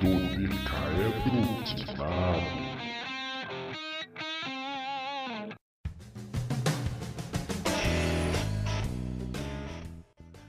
Dodecaedro 0.00 1.42
Quinado. 1.64 2.70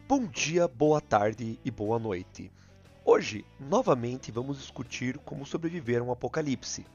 Bom 0.07 0.25
dia, 0.25 0.69
boa 0.69 1.01
tarde 1.01 1.59
e 1.65 1.69
boa 1.69 1.99
noite. 1.99 2.49
Hoje, 3.03 3.45
novamente, 3.59 4.31
vamos 4.31 4.59
discutir 4.59 5.17
como 5.19 5.45
sobreviver 5.45 5.99
a 5.99 6.03
um 6.05 6.11
apocalipse. 6.13 6.85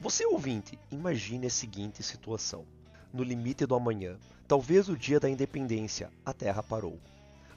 Você 0.00 0.24
ouvinte, 0.24 0.78
imagine 0.90 1.48
a 1.48 1.50
seguinte 1.50 2.02
situação. 2.02 2.64
No 3.12 3.22
limite 3.22 3.66
do 3.66 3.74
amanhã, 3.74 4.16
talvez 4.48 4.88
o 4.88 4.96
dia 4.96 5.20
da 5.20 5.28
independência, 5.28 6.10
a 6.24 6.32
Terra 6.32 6.62
parou. 6.62 6.98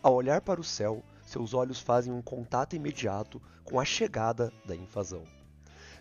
Ao 0.04 0.14
olhar 0.14 0.42
para 0.42 0.60
o 0.60 0.64
céu, 0.66 1.02
seus 1.30 1.54
olhos 1.54 1.80
fazem 1.80 2.12
um 2.12 2.22
contato 2.22 2.76
imediato 2.76 3.42
com 3.64 3.80
a 3.80 3.86
chegada 3.86 4.52
da 4.66 4.76
invasão. 4.76 5.24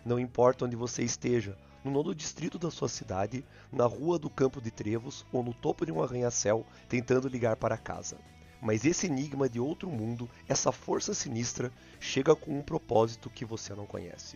Não 0.03 0.19
importa 0.19 0.65
onde 0.65 0.75
você 0.75 1.03
esteja, 1.03 1.55
no 1.83 1.91
nono 1.91 2.15
distrito 2.15 2.57
da 2.57 2.71
sua 2.71 2.89
cidade, 2.89 3.45
na 3.71 3.85
rua 3.85 4.17
do 4.17 4.29
Campo 4.29 4.59
de 4.59 4.71
Trevos 4.71 5.23
ou 5.31 5.43
no 5.43 5.53
topo 5.53 5.85
de 5.85 5.91
um 5.91 6.01
arranha-céu 6.01 6.65
tentando 6.87 7.27
ligar 7.27 7.55
para 7.57 7.77
casa. 7.77 8.17
Mas 8.59 8.83
esse 8.83 9.05
enigma 9.05 9.47
de 9.47 9.59
outro 9.59 9.89
mundo, 9.89 10.27
essa 10.47 10.71
força 10.71 11.13
sinistra, 11.13 11.71
chega 11.99 12.35
com 12.35 12.57
um 12.57 12.63
propósito 12.63 13.29
que 13.29 13.45
você 13.45 13.73
não 13.75 13.85
conhece. 13.85 14.35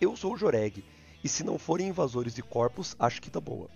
Eu 0.00 0.16
sou 0.16 0.34
o 0.34 0.36
Joreg, 0.36 0.84
e 1.22 1.28
se 1.28 1.44
não 1.44 1.56
forem 1.56 1.88
invasores 1.88 2.34
de 2.34 2.42
corpos, 2.42 2.96
acho 2.98 3.22
que 3.22 3.30
tá 3.30 3.40
boa. 3.40 3.70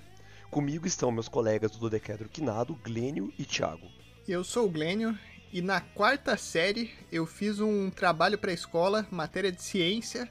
Comigo 0.51 0.87
estão 0.87 1.13
meus 1.13 1.29
colegas 1.29 1.71
do 1.71 1.79
Dodecedro 1.79 2.29
Quinado, 2.29 2.75
Glênio 2.75 3.33
e 3.39 3.45
Thiago. 3.45 3.87
Eu 4.27 4.43
sou 4.43 4.67
o 4.67 4.71
Glênio 4.71 5.17
e 5.55 5.63
na 5.63 5.81
quarta 5.81 6.37
série 6.37 6.91
eu 7.13 7.25
fiz 7.25 7.61
um 7.61 7.89
trabalho 7.89 8.37
para 8.37 8.51
a 8.51 8.55
escola, 8.55 9.07
matéria 9.09 9.53
de 9.53 9.63
ciência, 9.63 10.29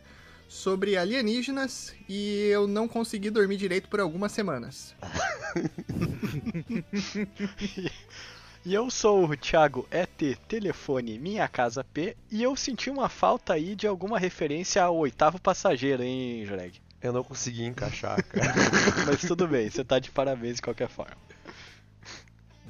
sobre 0.50 0.98
alienígenas 0.98 1.96
e 2.10 2.50
eu 2.52 2.68
não 2.68 2.90
consegui 2.90 3.30
dormir 3.30 3.56
direito 3.56 3.88
por 3.88 4.02
algumas 4.02 4.34
semanas. 4.34 4.94
E 8.66 8.74
eu 8.74 8.90
sou 8.90 9.26
o 9.26 9.36
Thiago 9.36 9.86
ET 9.92 10.38
Telefone 10.48 11.20
Minha 11.20 11.46
Casa 11.50 11.84
P 11.84 12.16
e 12.32 12.42
eu 12.42 12.56
senti 12.56 12.90
uma 12.90 13.10
falta 13.10 13.56
aí 13.56 13.76
de 13.76 13.86
alguma 13.86 14.18
referência 14.18 14.82
ao 14.82 14.96
oitavo 14.96 15.38
passageiro, 15.38 16.02
hein, 16.02 16.46
Joreg? 16.46 16.82
Eu 17.02 17.12
não 17.12 17.26
consegui 17.26 17.66
encaixar, 17.66 18.24
cara. 18.32 18.54
Mas 19.06 19.20
tudo 19.20 19.50
bem, 19.50 19.70
você 19.70 19.84
tá 19.84 20.00
de 20.00 20.10
parabéns 20.10 20.56
de 20.56 20.62
qualquer 20.62 20.88
forma. 20.88 21.18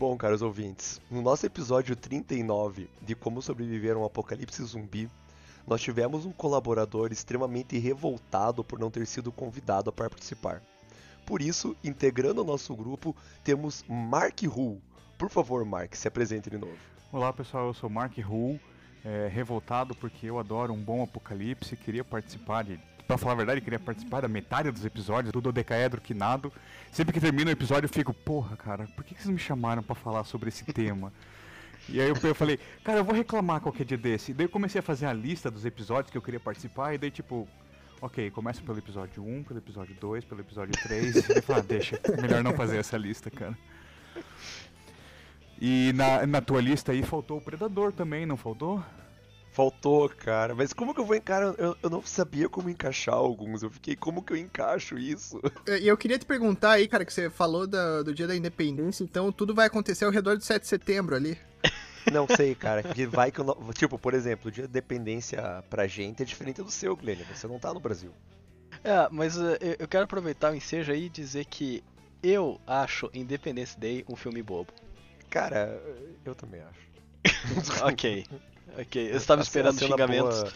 Bom, 0.06 0.18
caros 0.18 0.42
ouvintes, 0.42 1.00
no 1.10 1.22
nosso 1.22 1.46
episódio 1.46 1.96
39 1.96 2.90
de 3.02 3.16
Como 3.16 3.42
Sobreviver 3.42 3.96
a 3.96 4.00
um 4.00 4.04
Apocalipse 4.04 4.62
Zumbi, 4.62 5.10
nós 5.66 5.82
tivemos 5.82 6.26
um 6.26 6.32
colaborador 6.34 7.14
extremamente 7.14 7.78
revoltado 7.78 8.66
por 8.66 8.78
não 8.78 8.92
ter 8.92 9.08
sido 9.08 9.32
convidado 9.32 9.94
para 9.94 10.10
participar. 10.10 10.62
Por 11.26 11.42
isso, 11.42 11.74
integrando 11.82 12.42
o 12.42 12.44
nosso 12.44 12.76
grupo, 12.76 13.16
temos 13.46 13.86
Mark 13.88 14.42
Hu. 14.44 14.82
Por 15.18 15.30
favor, 15.30 15.64
Mark, 15.64 15.96
se 15.96 16.06
apresente 16.06 16.50
de 16.50 16.58
novo. 16.58 16.76
Olá 17.10 17.32
pessoal, 17.32 17.68
eu 17.68 17.74
sou 17.74 17.90
Mark 17.90 18.18
Hull, 18.18 18.60
é, 19.06 19.30
revoltado 19.30 19.96
porque 19.96 20.30
eu 20.30 20.38
adoro 20.38 20.74
um 20.74 20.84
bom 20.84 21.02
apocalipse, 21.02 21.78
queria 21.78 22.04
participar 22.04 22.66
de. 22.66 22.78
Pra 23.08 23.18
falar 23.18 23.34
a 23.34 23.36
verdade, 23.38 23.62
queria 23.62 23.80
participar 23.80 24.22
da 24.22 24.28
metade 24.28 24.72
dos 24.72 24.86
episódios 24.86 25.32
do 25.32 25.42
Dodecaedro 25.42 26.00
Quinado. 26.00 26.52
Sempre 26.92 27.14
que 27.14 27.20
termina 27.20 27.50
o 27.50 27.54
episódio 27.54 27.86
eu 27.86 27.90
fico, 27.90 28.14
porra, 28.14 28.56
cara, 28.56 28.88
por 28.96 29.04
que, 29.04 29.14
que 29.14 29.22
vocês 29.22 29.34
me 29.34 29.40
chamaram 29.40 29.84
pra 29.84 29.96
falar 29.96 30.24
sobre 30.24 30.50
esse 30.50 30.64
tema? 30.66 31.12
E 31.90 32.00
aí 32.00 32.08
eu, 32.08 32.16
eu 32.24 32.34
falei, 32.34 32.58
cara, 32.82 33.00
eu 33.00 33.04
vou 33.04 33.14
reclamar 33.14 33.60
qualquer 33.60 33.84
dia 33.86 33.98
desse. 33.98 34.32
E 34.32 34.34
daí 34.34 34.46
eu 34.46 34.50
comecei 34.50 34.80
a 34.80 34.82
fazer 34.82 35.06
a 35.06 35.12
lista 35.12 35.52
dos 35.52 35.66
episódios 35.66 36.10
que 36.10 36.18
eu 36.18 36.22
queria 36.22 36.40
participar, 36.40 36.94
e 36.94 36.98
daí 36.98 37.12
tipo, 37.12 37.46
ok, 38.02 38.32
começa 38.32 38.62
pelo 38.62 38.78
episódio 38.78 39.22
1, 39.22 39.44
pelo 39.44 39.60
episódio 39.60 39.94
2, 40.00 40.24
pelo 40.24 40.40
episódio 40.40 40.74
3. 40.82 41.16
e 41.16 41.18
eu 41.18 41.44
falei, 41.44 41.62
ah, 41.62 41.66
deixa, 41.66 42.00
melhor 42.22 42.42
não 42.42 42.54
fazer 42.54 42.78
essa 42.78 42.98
lista, 42.98 43.30
cara. 43.30 43.58
E 45.60 45.92
na, 45.94 46.26
na 46.26 46.42
tua 46.42 46.62
lista 46.62 46.92
aí 46.92 47.04
faltou 47.04 47.38
o 47.38 47.42
Predador 47.42 47.92
também, 47.92 48.26
não 48.26 48.38
faltou? 48.38 48.84
Faltou, 49.54 50.10
cara. 50.10 50.56
Mas 50.56 50.74
como 50.74 50.96
que 50.96 51.00
eu 51.00 51.06
vou 51.06 51.16
encaixar? 51.16 51.54
Eu, 51.60 51.78
eu 51.82 51.90
não 51.90 52.02
sabia 52.02 52.50
como 52.50 52.70
encaixar 52.72 53.14
alguns. 53.14 53.62
Eu 53.62 53.70
fiquei, 53.70 53.96
como 53.96 54.24
que 54.24 54.34
eu 54.34 54.38
encaixo 54.38 54.98
isso? 54.98 55.40
E 55.80 55.88
eu 55.88 55.96
queria 55.96 56.18
te 56.18 56.26
perguntar 56.26 56.72
aí, 56.72 56.88
cara, 56.88 57.06
que 57.06 57.14
você 57.14 57.30
falou 57.30 57.68
da- 57.68 58.02
do 58.02 58.14
dia 58.14 58.28
da 58.28 58.36
independência, 58.36 59.04
então 59.04 59.32
tudo 59.32 59.54
vai 59.54 59.68
acontecer 59.68 60.06
ao 60.06 60.12
redor 60.12 60.38
de 60.38 60.44
7 60.46 60.64
de 60.64 60.68
setembro 60.68 61.16
ali. 61.16 61.38
Não 62.12 62.28
sei, 62.28 62.54
cara. 62.56 62.82
Que 62.84 63.06
vai 63.06 63.32
que 63.32 63.40
eu 63.40 63.46
não... 63.46 63.72
Tipo, 63.74 63.98
por 63.98 64.14
exemplo, 64.14 64.50
o 64.50 64.52
dia 64.52 64.68
da 64.68 64.74
dependência 64.74 65.64
pra 65.70 65.88
gente 65.88 66.22
é 66.22 66.26
diferente 66.26 66.62
do 66.62 66.72
seu, 66.72 66.96
Glênio. 66.96 67.26
Você 67.34 67.48
não 67.48 67.60
tá 67.60 67.74
no 67.74 67.80
Brasil. 67.80 68.12
É, 68.84 69.08
mas 69.12 69.38
uh, 69.38 69.56
eu 69.62 69.76
eu 69.80 69.88
quero 69.88 70.04
aproveitar 70.04 70.52
o 70.52 70.56
ensejo 70.56 70.92
aí 70.92 71.06
e 71.06 71.10
dizer 71.10 71.46
que 71.46 71.84
eu 72.22 72.60
acho 72.66 73.10
Independence 73.14 73.80
Day 73.80 74.04
um 74.10 74.16
filme 74.16 74.42
bobo. 74.42 74.74
Cara, 75.30 75.82
eu 76.26 76.34
também 76.36 76.62
acho. 76.62 76.84
ok, 77.86 78.26
ok. 78.78 79.12
Eu 79.12 79.18
estava 79.18 79.42
esperando 79.42 79.80
xingamentos. 79.80 80.40
boa- 80.42 80.54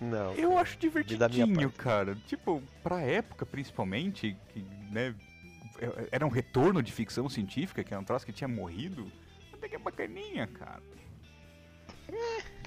Não. 0.00 0.32
Eu 0.34 0.50
cara. 0.50 0.60
acho 0.62 0.78
divertidinho, 0.78 1.70
cara. 1.72 2.16
Tipo, 2.26 2.62
pra 2.82 3.00
época, 3.00 3.44
principalmente, 3.46 4.36
que, 4.52 4.64
né, 4.90 5.14
é- 5.80 6.08
era 6.12 6.26
um 6.26 6.30
retorno 6.30 6.82
de 6.82 6.92
ficção 6.92 7.28
científica, 7.28 7.82
que 7.84 7.92
era 7.92 8.00
um 8.00 8.04
troço 8.04 8.24
que 8.26 8.32
tinha 8.32 8.48
morrido. 8.48 9.10
Até 9.52 9.68
que 9.68 9.76
é 9.76 9.78
bacaninha, 9.78 10.46
cara. 10.46 10.82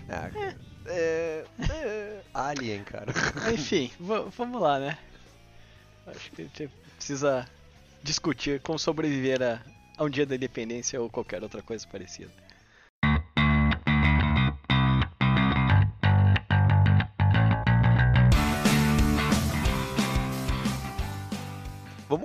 Ah, 0.09 0.29
cara. 0.29 0.57
É, 0.88 1.45
é, 1.69 2.22
Alien, 2.33 2.83
cara. 2.83 3.06
Enfim, 3.53 3.91
va- 4.00 4.23
vamos 4.35 4.62
lá, 4.62 4.79
né? 4.79 4.97
Acho 6.07 6.31
que 6.31 6.41
a 6.41 6.45
gente 6.45 6.69
precisa 6.97 7.47
discutir 8.03 8.59
como 8.62 8.79
sobreviver 8.79 9.41
a, 9.41 9.62
a 9.97 10.03
um 10.03 10.09
dia 10.09 10.25
da 10.25 10.35
independência 10.35 11.00
ou 11.00 11.09
qualquer 11.09 11.41
outra 11.44 11.62
coisa 11.62 11.88
parecida. 11.88 12.31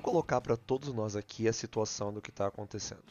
Colocar 0.06 0.40
pra 0.40 0.56
todos 0.56 0.92
nós 0.94 1.16
aqui 1.16 1.48
a 1.48 1.52
situação 1.52 2.12
do 2.12 2.22
que 2.22 2.30
tá 2.30 2.46
acontecendo. 2.46 3.02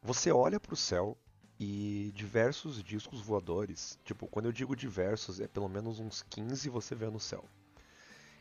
Você 0.00 0.32
olha 0.32 0.58
pro 0.58 0.74
céu 0.74 1.14
e 1.60 2.10
diversos 2.14 2.82
discos 2.82 3.20
voadores, 3.20 3.98
tipo, 4.02 4.26
quando 4.26 4.46
eu 4.46 4.52
digo 4.52 4.74
diversos, 4.74 5.38
é 5.38 5.46
pelo 5.46 5.68
menos 5.68 6.00
uns 6.00 6.22
15 6.30 6.70
você 6.70 6.94
vê 6.94 7.10
no 7.10 7.20
céu. 7.20 7.44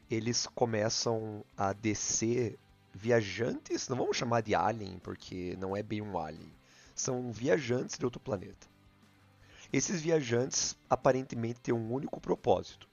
Eles 0.10 0.48
começam 0.48 1.44
a 1.58 1.74
descer 1.74 2.58
viajantes, 2.94 3.90
não 3.90 3.98
vamos 3.98 4.16
chamar 4.16 4.40
de 4.40 4.56
alien, 4.56 4.98
porque 5.00 5.58
não 5.60 5.76
é 5.76 5.84
bem 5.84 6.02
um 6.02 6.18
alien. 6.18 6.54
São 6.96 7.34
viajantes 7.34 7.98
de 7.98 8.06
outro 8.06 8.22
planeta. 8.22 8.66
Esses 9.74 10.00
viajantes 10.00 10.78
aparentemente 10.90 11.60
têm 11.60 11.76
um 11.76 11.92
único 11.92 12.22
propósito: 12.22 12.88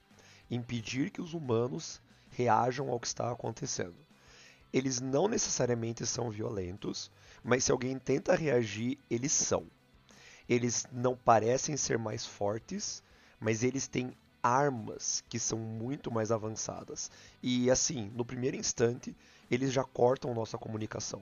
impedir 0.51 1.11
que 1.11 1.21
os 1.21 1.33
humanos 1.33 2.01
reajam 2.31 2.89
ao 2.89 2.99
que 2.99 3.07
está 3.07 3.31
acontecendo. 3.31 3.95
Eles 4.73 4.99
não 4.99 5.27
necessariamente 5.27 6.05
são 6.05 6.31
violentos, 6.31 7.11
mas 7.43 7.63
se 7.63 7.71
alguém 7.71 7.99
tenta 7.99 8.35
reagir, 8.35 8.97
eles 9.09 9.31
são. 9.31 9.67
Eles 10.49 10.85
não 10.91 11.15
parecem 11.15 11.77
ser 11.77 11.99
mais 11.99 12.25
fortes, 12.25 13.03
mas 13.39 13.63
eles 13.63 13.87
têm 13.87 14.17
armas 14.41 15.23
que 15.29 15.39
são 15.39 15.57
muito 15.59 16.11
mais 16.11 16.31
avançadas. 16.31 17.11
E 17.41 17.69
assim, 17.69 18.11
no 18.15 18.25
primeiro 18.25 18.57
instante, 18.57 19.15
eles 19.49 19.71
já 19.71 19.83
cortam 19.83 20.33
nossa 20.33 20.57
comunicação. 20.57 21.21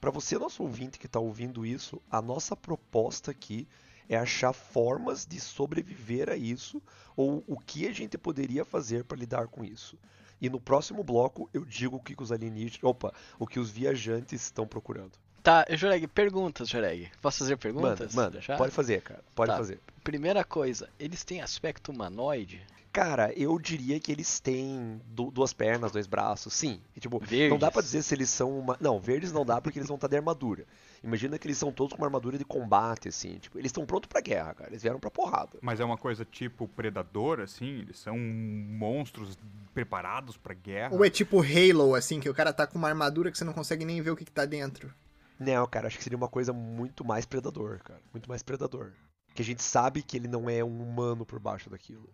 Para 0.00 0.12
você, 0.12 0.38
nosso 0.38 0.62
ouvinte 0.62 0.98
que 0.98 1.06
está 1.06 1.18
ouvindo 1.18 1.66
isso, 1.66 2.00
a 2.08 2.22
nossa 2.22 2.54
proposta 2.54 3.32
aqui 3.32 3.66
é 4.08 4.16
achar 4.16 4.52
formas 4.52 5.26
de 5.26 5.40
sobreviver 5.40 6.30
a 6.30 6.36
isso 6.36 6.80
ou 7.16 7.42
o 7.46 7.58
que 7.58 7.88
a 7.88 7.92
gente 7.92 8.16
poderia 8.16 8.64
fazer 8.64 9.04
para 9.04 9.18
lidar 9.18 9.48
com 9.48 9.64
isso. 9.64 9.98
E 10.40 10.48
no 10.48 10.60
próximo 10.60 11.02
bloco 11.02 11.48
eu 11.52 11.64
digo 11.64 11.96
o 11.96 12.02
que 12.02 12.14
os 12.20 12.30
alienígenas, 12.30 12.82
opa, 12.82 13.12
o 13.38 13.46
que 13.46 13.58
os 13.58 13.70
viajantes 13.70 14.42
estão 14.42 14.66
procurando. 14.66 15.18
Tá, 15.48 15.64
Joreg, 15.74 16.06
perguntas, 16.08 16.68
Joreg. 16.68 17.08
Posso 17.22 17.38
fazer 17.38 17.56
perguntas? 17.56 18.14
Manda, 18.14 18.28
manda, 18.32 18.40
Já? 18.42 18.54
pode 18.58 18.70
fazer, 18.70 19.00
cara, 19.00 19.20
pode 19.34 19.50
Tá. 19.50 19.56
fazer. 19.56 19.80
Primeira 20.04 20.44
coisa, 20.44 20.90
eles 21.00 21.24
têm 21.24 21.40
aspecto 21.40 21.90
humanoide? 21.90 22.60
Cara, 22.92 23.32
eu 23.34 23.58
diria 23.58 23.98
que 23.98 24.12
eles 24.12 24.40
têm 24.40 25.00
du- 25.06 25.30
duas 25.30 25.54
pernas, 25.54 25.90
dois 25.90 26.06
braços, 26.06 26.52
sim. 26.52 26.82
E, 26.94 27.00
tipo, 27.00 27.18
Verdes? 27.18 27.48
não 27.48 27.58
dá 27.58 27.70
pra 27.70 27.80
dizer 27.80 28.02
se 28.02 28.14
eles 28.14 28.28
são 28.28 28.58
uma. 28.58 28.76
Não, 28.78 29.00
verdes 29.00 29.32
não 29.32 29.42
dá 29.46 29.58
porque 29.58 29.78
eles 29.78 29.88
vão 29.88 29.94
estar 29.94 30.06
de 30.08 30.16
armadura. 30.16 30.66
Imagina 31.02 31.38
que 31.38 31.46
eles 31.46 31.56
são 31.56 31.72
todos 31.72 31.94
com 31.94 31.98
uma 32.02 32.06
armadura 32.08 32.36
de 32.36 32.44
combate, 32.44 33.08
assim. 33.08 33.38
Tipo, 33.38 33.58
eles 33.58 33.70
estão 33.70 33.86
prontos 33.86 34.08
pra 34.08 34.20
guerra, 34.20 34.52
cara. 34.52 34.68
Eles 34.70 34.82
vieram 34.82 35.00
pra 35.00 35.10
porrada. 35.10 35.58
Mas 35.62 35.80
é 35.80 35.84
uma 35.84 35.96
coisa 35.96 36.26
tipo 36.26 36.68
predador, 36.68 37.40
assim? 37.40 37.78
Eles 37.80 37.98
são 37.98 38.18
monstros 38.18 39.38
preparados 39.72 40.36
pra 40.36 40.52
guerra? 40.52 40.94
Ou 40.94 41.02
é 41.04 41.08
tipo 41.10 41.40
Halo, 41.40 41.94
assim, 41.94 42.20
que 42.20 42.28
o 42.28 42.34
cara 42.34 42.52
tá 42.52 42.66
com 42.66 42.76
uma 42.78 42.88
armadura 42.88 43.30
que 43.30 43.38
você 43.38 43.44
não 43.44 43.54
consegue 43.54 43.84
nem 43.86 44.02
ver 44.02 44.10
o 44.10 44.16
que, 44.16 44.24
que 44.26 44.32
tá 44.32 44.44
dentro. 44.44 44.92
Não, 45.38 45.66
cara, 45.66 45.86
acho 45.86 45.96
que 45.96 46.02
seria 46.02 46.16
uma 46.16 46.28
coisa 46.28 46.52
muito 46.52 47.04
mais 47.04 47.24
predador, 47.24 47.80
cara. 47.82 48.00
Muito 48.12 48.28
mais 48.28 48.42
predador. 48.42 48.92
Que 49.34 49.42
a 49.42 49.44
gente 49.44 49.62
sabe 49.62 50.02
que 50.02 50.16
ele 50.16 50.26
não 50.26 50.50
é 50.50 50.64
um 50.64 50.82
humano 50.82 51.24
por 51.24 51.38
baixo 51.38 51.70
daquilo. 51.70 52.08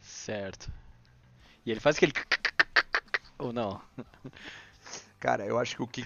Certo. 0.00 0.70
E 1.66 1.70
ele 1.70 1.80
faz 1.80 1.96
aquele. 1.96 2.12
Ou 3.38 3.52
não? 3.52 3.80
Cara, 5.18 5.46
eu 5.46 5.58
acho 5.58 5.76
que 5.76 5.82
o 5.82 5.86
que 5.86 6.02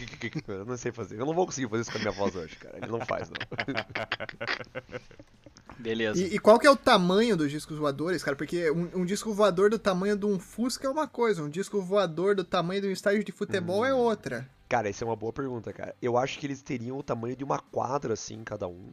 eu 0.47 0.65
não 0.65 0.77
sei 0.77 0.93
fazer. 0.93 1.21
Eu 1.21 1.27
não 1.27 1.35
vou 1.35 1.45
conseguir 1.45 1.69
fazer 1.69 1.83
isso 1.83 1.91
com 1.91 1.99
a 1.99 2.01
minha 2.01 2.13
voz 2.13 2.37
hoje, 2.37 2.57
cara. 2.57 2.79
Ele 2.79 2.87
não 2.87 3.05
faz, 3.05 3.29
não. 3.29 3.37
Beleza. 5.77 6.23
E, 6.23 6.37
e 6.37 6.39
qual 6.39 6.59
que 6.59 6.67
é 6.67 6.71
o 6.71 6.77
tamanho 6.77 7.37
dos 7.37 7.51
discos 7.51 7.77
voadores, 7.77 8.23
cara? 8.23 8.37
Porque 8.37 8.71
um, 8.71 9.01
um 9.01 9.05
disco 9.05 9.35
voador 9.35 9.71
do 9.71 9.79
tamanho 9.79 10.17
de 10.17 10.25
um 10.25 10.39
Fusca 10.39 10.87
é 10.87 10.91
uma 10.91 11.09
coisa, 11.09 11.43
um 11.43 11.49
disco 11.49 11.83
voador 11.83 12.37
do 12.37 12.45
tamanho 12.45 12.81
de 12.81 12.89
um 12.89 12.93
estádio 12.93 13.25
de 13.25 13.33
futebol 13.33 13.85
é 13.85 13.93
outra. 13.93 14.49
Cara, 14.69 14.89
essa 14.89 15.05
é 15.05 15.07
uma 15.07 15.17
boa 15.17 15.33
pergunta, 15.33 15.73
cara. 15.73 15.95
Eu 16.01 16.17
acho 16.19 16.39
que 16.39 16.47
eles 16.47 16.63
teriam 16.63 16.99
o 16.99 17.03
tamanho 17.03 17.35
de 17.37 17.45
uma 17.45 17.59
quadra, 17.59 18.15
assim, 18.15 18.43
cada 18.45 18.69
um. 18.69 18.93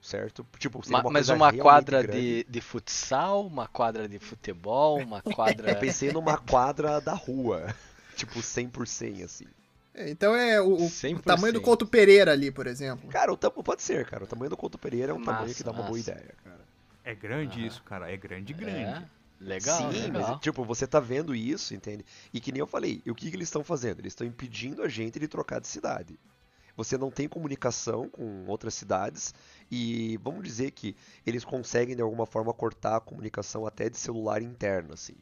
Certo? 0.00 0.46
Tipo, 0.58 0.80
uma 0.86 1.02
mas 1.10 1.26
coisa 1.26 1.34
uma 1.34 1.52
quadra 1.52 2.02
grande. 2.02 2.44
de, 2.44 2.44
de 2.48 2.60
futsal, 2.60 3.44
uma 3.46 3.66
quadra 3.66 4.08
de 4.08 4.18
futebol, 4.20 4.98
uma 5.02 5.20
quadra. 5.34 5.72
Eu 5.72 5.76
pensei 5.76 6.12
numa 6.12 6.38
quadra 6.38 7.00
da 7.00 7.14
rua. 7.14 7.74
Tipo, 8.14 8.40
100 8.40 8.68
por 8.70 8.86
100, 8.86 9.22
assim. 9.24 9.46
É, 9.94 10.08
Então 10.10 10.34
é 10.34 10.60
o, 10.60 10.74
o 10.74 10.90
100%. 10.90 11.22
tamanho 11.22 11.52
do 11.52 11.60
Couto 11.60 11.86
Pereira 11.86 12.32
ali, 12.32 12.50
por 12.50 12.66
exemplo. 12.66 13.08
Cara, 13.10 13.32
o 13.32 13.36
tamanho 13.36 13.62
pode 13.64 13.82
ser, 13.82 14.06
cara. 14.06 14.24
O 14.24 14.26
tamanho 14.26 14.50
do 14.50 14.56
Couto 14.56 14.78
Pereira 14.78 15.12
é 15.12 15.14
um 15.14 15.20
tamanho 15.20 15.42
Massa, 15.42 15.54
que 15.54 15.62
dá 15.64 15.70
uma 15.72 15.82
boa 15.82 15.98
massa. 15.98 16.10
ideia, 16.12 16.34
cara. 16.44 16.60
É 17.04 17.14
grande 17.14 17.58
Aham. 17.58 17.66
isso, 17.66 17.82
cara. 17.82 18.10
É 18.10 18.16
grande, 18.16 18.52
grande. 18.52 19.04
É, 19.04 19.08
legal, 19.40 19.92
Sim, 19.92 20.00
legal. 20.00 20.30
mas 20.32 20.40
tipo, 20.40 20.64
você 20.64 20.86
tá 20.86 20.98
vendo 21.00 21.34
isso, 21.34 21.74
entende? 21.74 22.04
E 22.32 22.40
que 22.40 22.52
nem 22.52 22.60
eu 22.60 22.66
falei, 22.66 23.02
o 23.06 23.14
que, 23.14 23.30
que 23.30 23.36
eles 23.36 23.48
estão 23.48 23.62
fazendo? 23.64 24.00
Eles 24.00 24.12
estão 24.12 24.26
impedindo 24.26 24.82
a 24.82 24.88
gente 24.88 25.18
de 25.18 25.28
trocar 25.28 25.60
de 25.60 25.66
cidade. 25.68 26.18
Você 26.76 26.98
não 26.98 27.10
tem 27.10 27.26
comunicação 27.26 28.08
com 28.08 28.44
outras 28.46 28.74
cidades 28.74 29.34
e 29.70 30.18
vamos 30.22 30.44
dizer 30.44 30.72
que 30.72 30.94
eles 31.26 31.42
conseguem 31.44 31.96
de 31.96 32.02
alguma 32.02 32.26
forma 32.26 32.52
cortar 32.52 32.96
a 32.96 33.00
comunicação 33.00 33.66
até 33.66 33.88
de 33.88 33.96
celular 33.96 34.42
interno, 34.42 34.92
assim. 34.92 35.14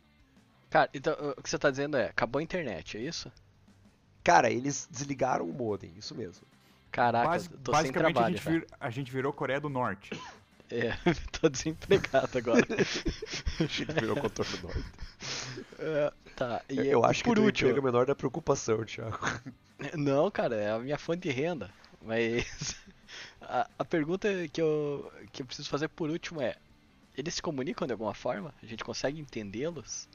Cara, 0.69 0.90
então 0.93 1.14
o 1.37 1.40
que 1.43 1.49
você 1.49 1.56
tá 1.58 1.70
dizendo 1.70 1.96
é, 1.96 2.06
acabou 2.06 2.40
a 2.40 2.43
internet, 2.43 2.96
é 2.99 3.00
isso? 3.00 3.31
Cara, 4.25 4.50
eles 4.50 4.88
desligaram 4.90 5.49
o 5.49 5.52
modem, 5.52 5.93
isso 5.96 6.14
mesmo. 6.14 6.44
Caraca, 6.90 7.28
Basi- 7.28 7.49
tô 7.50 7.72
sem 7.72 7.82
basicamente, 7.93 7.93
a, 7.93 8.12
trabalho. 8.12 8.37
gente 8.37 8.44
já. 8.44 8.50
vir- 8.50 8.67
a 8.81 8.90
gente 8.90 9.12
virou 9.12 9.32
Coreia 9.32 9.60
do 9.60 9.69
Norte. 9.69 10.10
É, 10.70 10.93
tô 11.40 11.49
desempregado 11.49 12.38
agora. 12.38 12.66
Gente 13.69 13.93
virou 13.93 14.16
contorno 14.16 14.58
norte. 14.62 14.84
É, 15.78 16.12
tá, 16.37 16.62
e 16.69 16.78
Eu, 16.78 16.84
eu 16.84 17.05
acho 17.05 17.22
que 17.22 17.28
por 17.28 17.37
teu 17.37 17.44
último. 17.44 17.69
emprego 17.70 17.87
é 17.87 17.90
menor 17.90 18.06
da 18.06 18.14
preocupação, 18.14 18.84
Thiago. 18.84 19.19
Não, 19.94 20.31
cara, 20.31 20.56
é 20.56 20.70
a 20.70 20.78
minha 20.78 20.99
fonte 20.99 21.20
de 21.28 21.31
renda. 21.31 21.70
Mas 22.00 22.76
a, 23.40 23.69
a 23.78 23.84
pergunta 23.84 24.28
que 24.49 24.61
eu, 24.61 25.11
que 25.32 25.43
eu 25.43 25.46
preciso 25.46 25.69
fazer 25.69 25.88
por 25.88 26.11
último 26.11 26.40
é: 26.40 26.56
eles 27.17 27.34
se 27.34 27.43
comunicam 27.43 27.87
de 27.87 27.93
alguma 27.93 28.14
forma? 28.14 28.55
A 28.62 28.67
gente 28.67 28.84
consegue 28.84 29.20
entendê-los? 29.20 30.08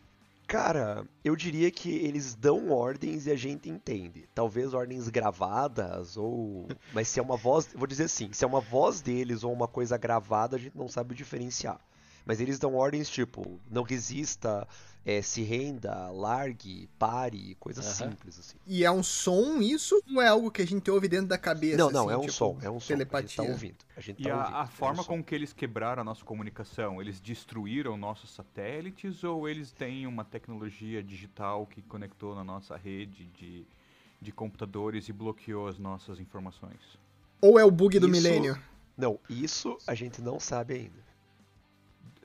Cara, 0.50 1.08
eu 1.24 1.36
diria 1.36 1.70
que 1.70 1.92
eles 1.92 2.34
dão 2.34 2.72
ordens 2.72 3.28
e 3.28 3.32
a 3.32 3.36
gente 3.36 3.70
entende. 3.70 4.28
Talvez 4.34 4.74
ordens 4.74 5.08
gravadas 5.08 6.18
ou. 6.18 6.68
Mas 6.92 7.08
se 7.08 7.20
é 7.20 7.24
uma 7.24 7.38
voz. 7.38 7.70
Vou 7.76 7.86
dizer 7.86 8.06
assim: 8.06 8.34
se 8.34 8.44
é 8.44 8.48
uma 8.48 8.60
voz 8.60 9.00
deles 9.00 9.44
ou 9.44 9.54
uma 9.54 9.68
coisa 9.68 9.96
gravada, 9.96 10.56
a 10.56 10.60
gente 10.60 10.76
não 10.76 10.88
sabe 10.88 11.14
diferenciar. 11.14 11.80
Mas 12.26 12.40
eles 12.40 12.60
dão 12.60 12.76
ordens 12.76 13.10
tipo: 13.10 13.60
não 13.70 13.84
resista, 13.84 14.68
eh, 15.06 15.22
se 15.22 15.42
renda, 15.42 16.10
largue, 16.12 16.88
pare, 17.00 17.56
coisas 17.60 17.86
Aham. 17.86 18.12
simples 18.12 18.38
assim. 18.40 18.58
E 18.68 18.84
é 18.86 18.92
um 18.92 19.02
som 19.02 19.60
isso 19.62 20.02
ou 20.14 20.22
é 20.22 20.28
algo 20.28 20.52
que 20.52 20.62
a 20.62 20.68
gente 20.68 20.90
ouve 20.92 21.08
dentro 21.08 21.28
da 21.28 21.38
cabeça? 21.38 21.78
Não, 21.78 21.90
não, 21.90 22.04
assim, 22.06 22.14
é 22.14 22.18
um 22.18 22.22
tipo, 22.22 22.34
som, 22.34 22.58
é 22.62 22.70
um 22.70 22.80
som. 22.80 22.94
A 22.94 22.98
gente 22.98 23.08
Telepatia. 23.10 23.44
tá 23.44 23.44
ouvindo. 23.44 23.78
A 23.98 24.02
gente 24.02 24.22
E 24.22 24.24
tá 24.24 24.34
a, 24.34 24.38
ouvindo. 24.40 24.56
a 24.56 24.60
é 24.60 24.64
um 24.64 24.68
forma 24.68 25.04
som. 25.04 25.08
com 25.10 25.24
que 25.24 25.34
eles 25.34 25.54
quebraram 25.54 26.02
a 26.02 26.06
nossa 26.06 26.24
comunicação, 26.24 27.02
eles 27.02 27.20
destruíram 27.20 27.98
nossos 27.98 28.30
satélites 28.32 29.24
ou 29.24 29.48
eles 29.50 29.72
têm 29.72 30.06
uma 30.06 30.24
tecnologia 30.26 31.02
digital 31.02 31.66
que 31.66 31.82
conectou 31.82 32.36
na 32.36 32.44
nossa 32.44 32.76
rede 32.78 33.26
de, 33.28 33.66
de 34.22 34.32
computadores 34.32 35.08
e 35.10 35.14
bloqueou 35.14 35.68
as 35.68 35.80
nossas 35.80 36.20
informações? 36.20 36.80
Ou 37.42 37.58
é 37.58 37.64
o 37.66 37.72
bug 37.72 37.98
do 38.00 38.08
Isso- 38.08 38.12
milênio? 38.22 38.62
Não, 38.98 39.18
isso 39.30 39.78
a 39.88 39.96
gente 39.96 40.22
não 40.22 40.42
sabe 40.42 40.74
ainda. 40.74 41.09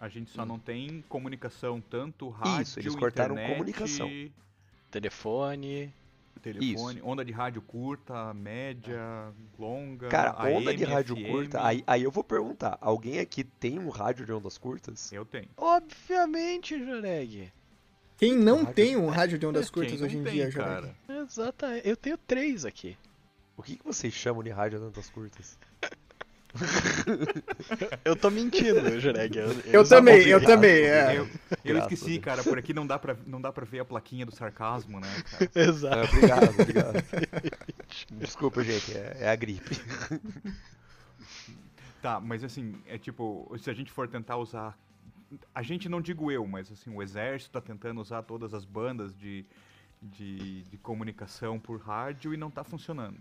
A 0.00 0.08
gente 0.08 0.30
só 0.30 0.44
não 0.44 0.58
tem 0.58 1.04
comunicação 1.08 1.80
tanto 1.80 2.28
rádio, 2.28 2.62
Isso, 2.62 2.78
eles 2.78 2.94
cortaram 2.94 3.34
internet, 3.34 3.52
comunicação. 3.52 4.08
Telefone. 4.90 5.92
telefone, 6.40 7.02
onda 7.02 7.24
de 7.24 7.32
rádio 7.32 7.60
curta, 7.60 8.32
média, 8.32 9.32
longa, 9.58 10.08
Cara, 10.08 10.30
onda 10.48 10.70
AM, 10.70 10.76
de 10.76 10.84
rádio 10.84 11.16
FM. 11.16 11.30
curta, 11.30 11.66
aí, 11.66 11.82
aí 11.84 12.02
eu 12.04 12.12
vou 12.12 12.22
perguntar, 12.22 12.78
alguém 12.80 13.18
aqui 13.18 13.42
tem 13.42 13.78
um 13.78 13.88
rádio 13.88 14.24
de 14.24 14.32
ondas 14.32 14.56
curtas? 14.56 15.12
Eu 15.12 15.24
tenho. 15.24 15.48
Obviamente, 15.56 16.78
Joreg. 16.78 17.52
Quem 18.18 18.36
não 18.36 18.58
Rádio- 18.58 18.74
tem 18.74 18.96
um 18.96 19.08
rádio 19.08 19.38
de 19.38 19.46
ondas 19.46 19.70
Quem 19.70 19.82
curtas 19.84 20.02
hoje 20.02 20.16
em 20.18 20.24
tem, 20.24 20.32
dia, 20.34 20.52
cara? 20.52 20.94
Jorge? 21.06 21.22
Exatamente. 21.22 21.88
Eu 21.88 21.96
tenho 21.96 22.18
três 22.18 22.64
aqui. 22.64 22.98
O 23.56 23.62
que, 23.62 23.76
que 23.76 23.84
vocês 23.84 24.12
chamam 24.12 24.42
de 24.42 24.50
rádio 24.50 24.78
de 24.80 24.84
ondas 24.86 25.08
curtas? 25.08 25.56
Eu 28.04 28.16
tô 28.16 28.30
mentindo, 28.30 28.98
Joreg. 29.00 29.36
Eu, 29.36 29.52
Eu 29.66 29.88
também, 29.88 30.26
eu 30.26 30.42
também, 30.42 30.82
é. 30.84 31.18
Eu, 31.18 31.28
eu 31.64 31.78
esqueci, 31.78 32.18
cara, 32.18 32.42
por 32.42 32.58
aqui 32.58 32.72
não 32.72 32.86
dá, 32.86 32.98
pra, 32.98 33.16
não 33.26 33.40
dá 33.40 33.52
pra 33.52 33.64
ver 33.64 33.80
a 33.80 33.84
plaquinha 33.84 34.24
do 34.24 34.34
sarcasmo, 34.34 34.98
né, 34.98 35.08
cara? 35.30 35.50
Exato. 35.68 36.08
obrigado, 36.16 36.48
obrigado. 36.60 37.04
Desculpa, 38.12 38.64
gente, 38.64 38.96
é, 38.96 39.16
é 39.20 39.28
a 39.30 39.36
gripe. 39.36 39.76
Tá, 42.00 42.20
mas 42.20 42.44
assim, 42.44 42.76
é 42.86 42.96
tipo, 42.96 43.52
se 43.58 43.68
a 43.68 43.74
gente 43.74 43.90
for 43.90 44.06
tentar 44.06 44.36
usar. 44.36 44.78
A 45.54 45.62
gente 45.62 45.88
não 45.88 46.00
digo 46.00 46.30
eu, 46.30 46.46
mas 46.46 46.70
assim, 46.72 46.94
o 46.94 47.02
exército 47.02 47.52
tá 47.52 47.60
tentando 47.60 48.00
usar 48.00 48.22
todas 48.22 48.54
as 48.54 48.64
bandas 48.64 49.16
de, 49.16 49.44
de, 50.02 50.62
de 50.62 50.78
comunicação 50.78 51.58
por 51.58 51.80
rádio 51.80 52.32
e 52.32 52.36
não 52.36 52.50
tá 52.50 52.64
funcionando. 52.64 53.20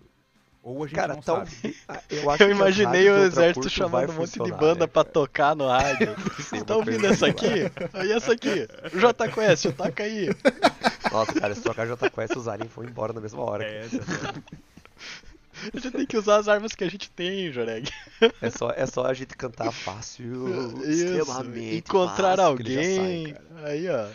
Ou 0.64 0.84
a 0.84 0.88
gente 0.88 0.96
Cara, 0.96 1.16
não 1.16 1.22
tal... 1.22 1.46
sabe. 1.46 1.76
Eu, 2.10 2.30
acho 2.30 2.44
Eu 2.44 2.52
imaginei 2.52 3.10
o 3.10 3.18
exército 3.20 3.70
chamando 3.70 4.12
um 4.12 4.16
monte 4.16 4.38
de 4.38 4.52
banda 4.52 4.82
né, 4.82 4.88
pra 4.88 5.04
cara? 5.04 5.14
tocar 5.14 5.56
no 5.56 5.68
rádio. 5.68 6.14
Sim, 6.38 6.44
Você 6.44 6.56
uma 6.58 6.66
tá 6.66 6.76
ouvindo 6.76 7.00
coisa 7.00 7.14
essa 7.14 7.28
assim, 7.28 7.48
aqui? 7.48 8.06
E 8.06 8.12
essa 8.12 8.34
aqui? 8.34 8.68
J 8.94 9.28
Quest, 9.30 9.72
toca 9.74 10.04
aí. 10.04 10.28
Nossa, 11.12 11.34
cara, 11.40 11.56
se 11.56 11.62
trocar 11.62 11.88
Jota 11.88 12.10
Quest, 12.10 12.36
os 12.36 12.48
aliens 12.48 12.72
foram 12.72 12.90
embora 12.90 13.14
na 13.14 13.22
mesma 13.22 13.42
hora. 13.42 13.64
É. 13.64 13.88
A 15.74 15.80
gente 15.80 15.92
tem 15.92 16.06
que 16.06 16.18
usar 16.18 16.38
as 16.38 16.48
armas 16.48 16.74
que 16.74 16.84
a 16.84 16.90
gente 16.90 17.10
tem, 17.12 17.52
Joreg. 17.52 17.90
É 18.42 18.50
só, 18.50 18.72
é 18.72 18.86
só 18.86 19.06
a 19.06 19.14
gente 19.14 19.36
cantar 19.38 19.72
fácil, 19.72 20.48
Isso. 20.90 21.04
extremamente 21.14 21.78
Encontrar 21.78 22.38
fácil, 22.38 22.38
sai, 22.38 22.46
alguém. 22.46 23.34
cara. 23.34 23.68
aí, 23.68 23.88
ó. 23.90 24.08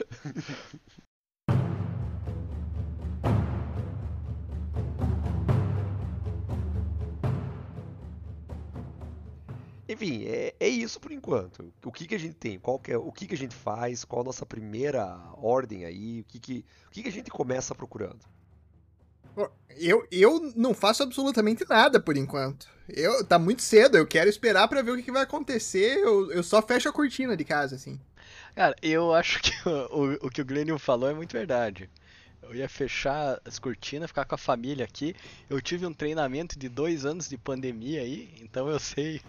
Enfim, 9.89 10.25
é, 10.25 10.55
é 10.59 10.69
isso 10.69 10.99
por 11.01 11.13
enquanto. 11.13 11.73
O 11.85 11.93
que, 11.93 12.07
que 12.07 12.15
a 12.15 12.19
gente 12.19 12.35
tem? 12.35 12.59
Qual 12.59 12.79
que 12.79 12.93
é, 12.93 12.97
o 12.97 13.13
que, 13.13 13.27
que 13.27 13.35
a 13.35 13.39
gente 13.39 13.55
faz? 13.55 14.05
Qual 14.05 14.23
a 14.23 14.25
nossa 14.25 14.47
primeira 14.47 15.19
ordem 15.37 15.85
aí? 15.85 16.21
O 16.21 16.25
que, 16.25 16.41
que, 16.41 16.65
o 16.87 16.91
que, 16.91 17.03
que 17.03 17.09
a 17.09 17.13
gente 17.13 17.31
começa 17.31 17.75
procurando? 17.75 18.21
Eu, 19.79 20.07
eu 20.11 20.53
não 20.55 20.75
faço 20.75 21.03
absolutamente 21.03 21.65
nada 21.69 21.99
por 21.99 22.17
enquanto. 22.17 22.69
Eu, 22.89 23.25
tá 23.25 23.39
muito 23.39 23.63
cedo, 23.63 23.97
eu 23.97 24.07
quero 24.07 24.29
esperar 24.29 24.69
pra 24.69 24.83
ver 24.83 24.91
o 24.91 24.97
que, 24.97 25.03
que 25.05 25.13
vai 25.13 25.23
acontecer. 25.23 25.99
Eu, 25.99 26.31
eu 26.31 26.43
só 26.43 26.61
fecho 26.61 26.89
a 26.89 26.93
cortina 26.93 27.37
de 27.37 27.45
casa, 27.45 27.77
assim. 27.77 27.99
Cara, 28.55 28.77
eu 28.83 29.15
acho 29.15 29.41
que 29.41 29.53
o, 29.69 30.27
o, 30.27 30.31
que 30.31 30.43
o 30.43 30.45
Glênio 30.45 30.79
falou 30.79 31.09
é 31.09 31.15
muito 31.15 31.33
verdade. 31.33 31.89
Eu 32.43 32.55
ia 32.55 32.69
fechar 32.69 33.41
as 33.45 33.59
cortinas, 33.59 34.11
ficar 34.11 34.25
com 34.25 34.35
a 34.35 34.39
família 34.39 34.85
aqui. 34.85 35.15
Eu 35.49 35.61
tive 35.61 35.87
um 35.87 35.95
treinamento 35.95 36.59
de 36.59 36.69
dois 36.69 37.07
anos 37.07 37.29
de 37.29 37.39
pandemia 37.39 38.03
aí, 38.03 38.35
então 38.43 38.69
eu 38.69 38.79
sei 38.79 39.23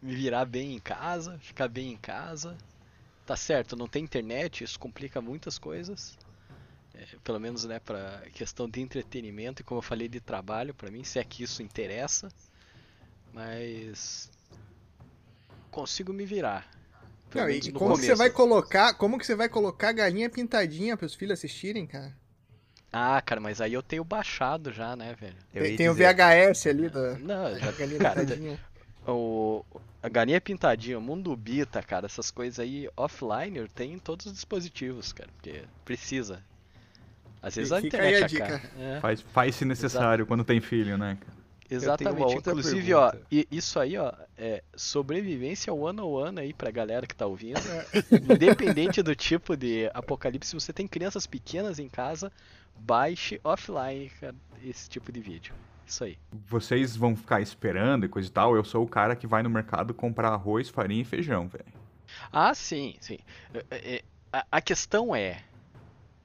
me 0.00 0.14
virar 0.14 0.44
bem 0.44 0.74
em 0.74 0.78
casa, 0.78 1.38
ficar 1.40 1.66
bem 1.66 1.92
em 1.92 1.96
casa. 1.96 2.56
Tá 3.26 3.36
certo, 3.36 3.76
não 3.76 3.88
tem 3.88 4.04
internet, 4.04 4.62
isso 4.62 4.78
complica 4.78 5.20
muitas 5.20 5.58
coisas. 5.58 6.16
É, 6.94 7.06
pelo 7.24 7.38
menos, 7.40 7.64
né, 7.64 7.78
pra 7.80 8.22
questão 8.32 8.68
de 8.68 8.80
entretenimento 8.80 9.62
e 9.62 9.64
como 9.64 9.78
eu 9.78 9.82
falei 9.82 10.08
de 10.08 10.20
trabalho, 10.20 10.74
pra 10.74 10.90
mim, 10.90 11.04
se 11.04 11.18
é 11.18 11.24
que 11.24 11.42
isso 11.42 11.62
interessa. 11.62 12.28
Mas 13.32 14.30
consigo 15.70 16.12
me 16.12 16.26
virar. 16.26 16.68
Não, 17.34 17.48
e 17.48 17.72
como 17.72 17.96
que 17.96 18.04
você 18.04 18.14
começo. 18.14 18.14
vai 18.14 18.30
colocar, 18.30 18.92
como 18.94 19.18
que 19.18 19.24
você 19.24 19.34
vai 19.34 19.48
colocar 19.48 19.92
galinha 19.92 20.28
pintadinha 20.28 20.96
pros 20.96 21.14
filhos 21.14 21.38
assistirem, 21.38 21.86
cara? 21.86 22.14
Ah, 22.92 23.20
cara, 23.22 23.40
mas 23.40 23.60
aí 23.60 23.72
eu 23.72 23.82
tenho 23.82 24.04
baixado 24.04 24.72
já, 24.72 24.94
né, 24.96 25.14
velho? 25.14 25.36
Eu 25.54 25.62
Tem, 25.62 25.72
tem 25.74 25.88
o 25.90 25.94
dizer, 25.94 25.94
VHS 25.94 26.68
ali 26.70 26.88
da 26.88 27.18
Não, 27.18 27.58
já, 27.60 27.72
galinha 27.72 28.00
cara, 28.00 28.22
pintadinha. 28.24 28.58
o, 29.06 29.64
a 30.02 30.08
galinha 30.08 30.40
pintadinha, 30.40 30.98
o 30.98 31.02
mundo 31.02 31.36
bita, 31.36 31.82
cara, 31.82 32.06
essas 32.06 32.30
coisas 32.30 32.58
aí 32.60 32.88
offline 32.96 33.58
eu 33.58 33.68
tenho 33.68 33.94
em 33.96 34.00
todos 34.00 34.26
os 34.26 34.32
dispositivos, 34.34 35.12
cara, 35.12 35.30
porque 35.34 35.64
precisa. 35.84 36.44
Às 37.42 37.56
vezes 37.56 37.72
a 37.72 37.76
aí 37.76 37.84
a 37.84 37.86
internet 37.86 38.30
dica. 38.30 38.62
É, 38.78 39.00
Faz, 39.00 39.20
faz 39.20 39.54
se 39.54 39.64
necessário 39.64 40.26
quando 40.26 40.44
tem 40.44 40.60
filho, 40.60 40.96
né? 40.98 41.16
exatamente. 41.70 42.34
outra 42.34 42.52
Inclusive, 42.52 42.94
ó, 42.94 43.10
pergunta. 43.10 43.46
isso 43.50 43.78
aí, 43.78 43.96
ó, 43.96 44.12
é 44.36 44.62
sobrevivência 44.74 45.72
one 45.72 46.00
on 46.00 46.06
one 46.06 46.40
aí 46.40 46.54
pra 46.54 46.70
galera 46.70 47.06
que 47.06 47.14
tá 47.14 47.26
ouvindo. 47.26 47.58
É. 47.58 48.34
Independente 48.34 49.02
do 49.02 49.14
tipo 49.14 49.56
de 49.56 49.90
apocalipse, 49.92 50.50
se 50.50 50.54
você 50.54 50.72
tem 50.72 50.86
crianças 50.86 51.26
pequenas 51.26 51.78
em 51.78 51.88
casa, 51.88 52.32
baixe 52.78 53.40
offline, 53.44 54.10
cara, 54.20 54.34
esse 54.64 54.88
tipo 54.88 55.12
de 55.12 55.20
vídeo. 55.20 55.54
Isso 55.86 56.04
aí. 56.04 56.18
Vocês 56.46 56.96
vão 56.96 57.16
ficar 57.16 57.40
esperando 57.40 58.04
e 58.04 58.08
coisa 58.08 58.28
e 58.28 58.32
tal. 58.32 58.54
Eu 58.54 58.62
sou 58.64 58.84
o 58.84 58.88
cara 58.88 59.16
que 59.16 59.26
vai 59.26 59.42
no 59.42 59.48
mercado 59.48 59.94
comprar 59.94 60.28
arroz, 60.28 60.68
farinha 60.68 61.00
e 61.00 61.04
feijão, 61.04 61.48
velho. 61.48 61.64
Ah, 62.30 62.54
sim, 62.54 62.94
sim. 63.00 63.18
É, 63.70 64.02
é, 64.32 64.44
a 64.50 64.60
questão 64.60 65.16
é, 65.16 65.42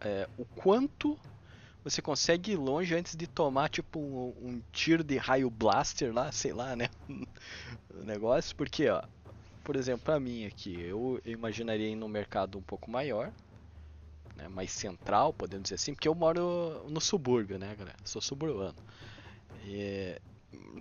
é, 0.04 0.28
o 0.38 0.46
quanto 0.46 1.18
você 1.84 2.02
consegue 2.02 2.54
ir 2.54 2.58
longe 2.58 2.96
antes 2.96 3.16
de 3.16 3.28
tomar 3.28 3.70
tipo 3.70 4.00
um, 4.00 4.34
um 4.42 4.62
tiro 4.72 5.04
de 5.04 5.18
raio 5.18 5.50
blaster 5.50 6.14
lá, 6.14 6.32
sei 6.32 6.54
lá, 6.54 6.76
né? 6.76 6.90
o 7.94 8.04
negócio, 8.04 8.56
porque 8.56 8.88
ó, 8.88 9.02
por 9.64 9.76
exemplo, 9.76 10.04
pra 10.04 10.20
mim 10.20 10.46
aqui, 10.46 10.80
eu, 10.80 11.22
imaginaria 11.26 11.90
ir 11.90 11.96
num 11.96 12.08
mercado 12.08 12.58
um 12.58 12.62
pouco 12.62 12.92
maior, 12.92 13.32
né, 14.36 14.48
mais 14.48 14.72
central, 14.72 15.34
podemos 15.34 15.64
dizer 15.64 15.76
assim, 15.76 15.94
porque 15.94 16.08
eu 16.08 16.16
moro 16.16 16.86
no 16.90 17.00
subúrbio, 17.00 17.58
né, 17.58 17.76
galera? 17.76 17.98
Sou 18.04 18.22
suburbano. 18.22 18.76
É, 19.68 20.22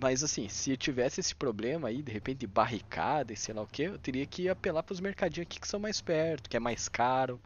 mas 0.01 0.23
assim, 0.23 0.49
se 0.49 0.75
tivesse 0.77 1.19
esse 1.19 1.35
problema 1.35 1.87
aí, 1.87 2.01
de 2.01 2.11
repente 2.11 2.39
de 2.39 2.47
barricada 2.47 3.31
e 3.33 3.37
sei 3.37 3.53
lá 3.53 3.61
o 3.61 3.67
que, 3.67 3.83
eu 3.83 3.97
teria 3.97 4.25
que 4.25 4.49
apelar 4.49 4.83
para 4.83 4.93
os 4.93 4.99
mercadinhos 4.99 5.47
aqui 5.47 5.59
que 5.59 5.67
são 5.67 5.79
mais 5.79 6.01
perto, 6.01 6.49
que 6.49 6.57
é 6.57 6.59
mais 6.59 6.89
caro. 6.89 7.39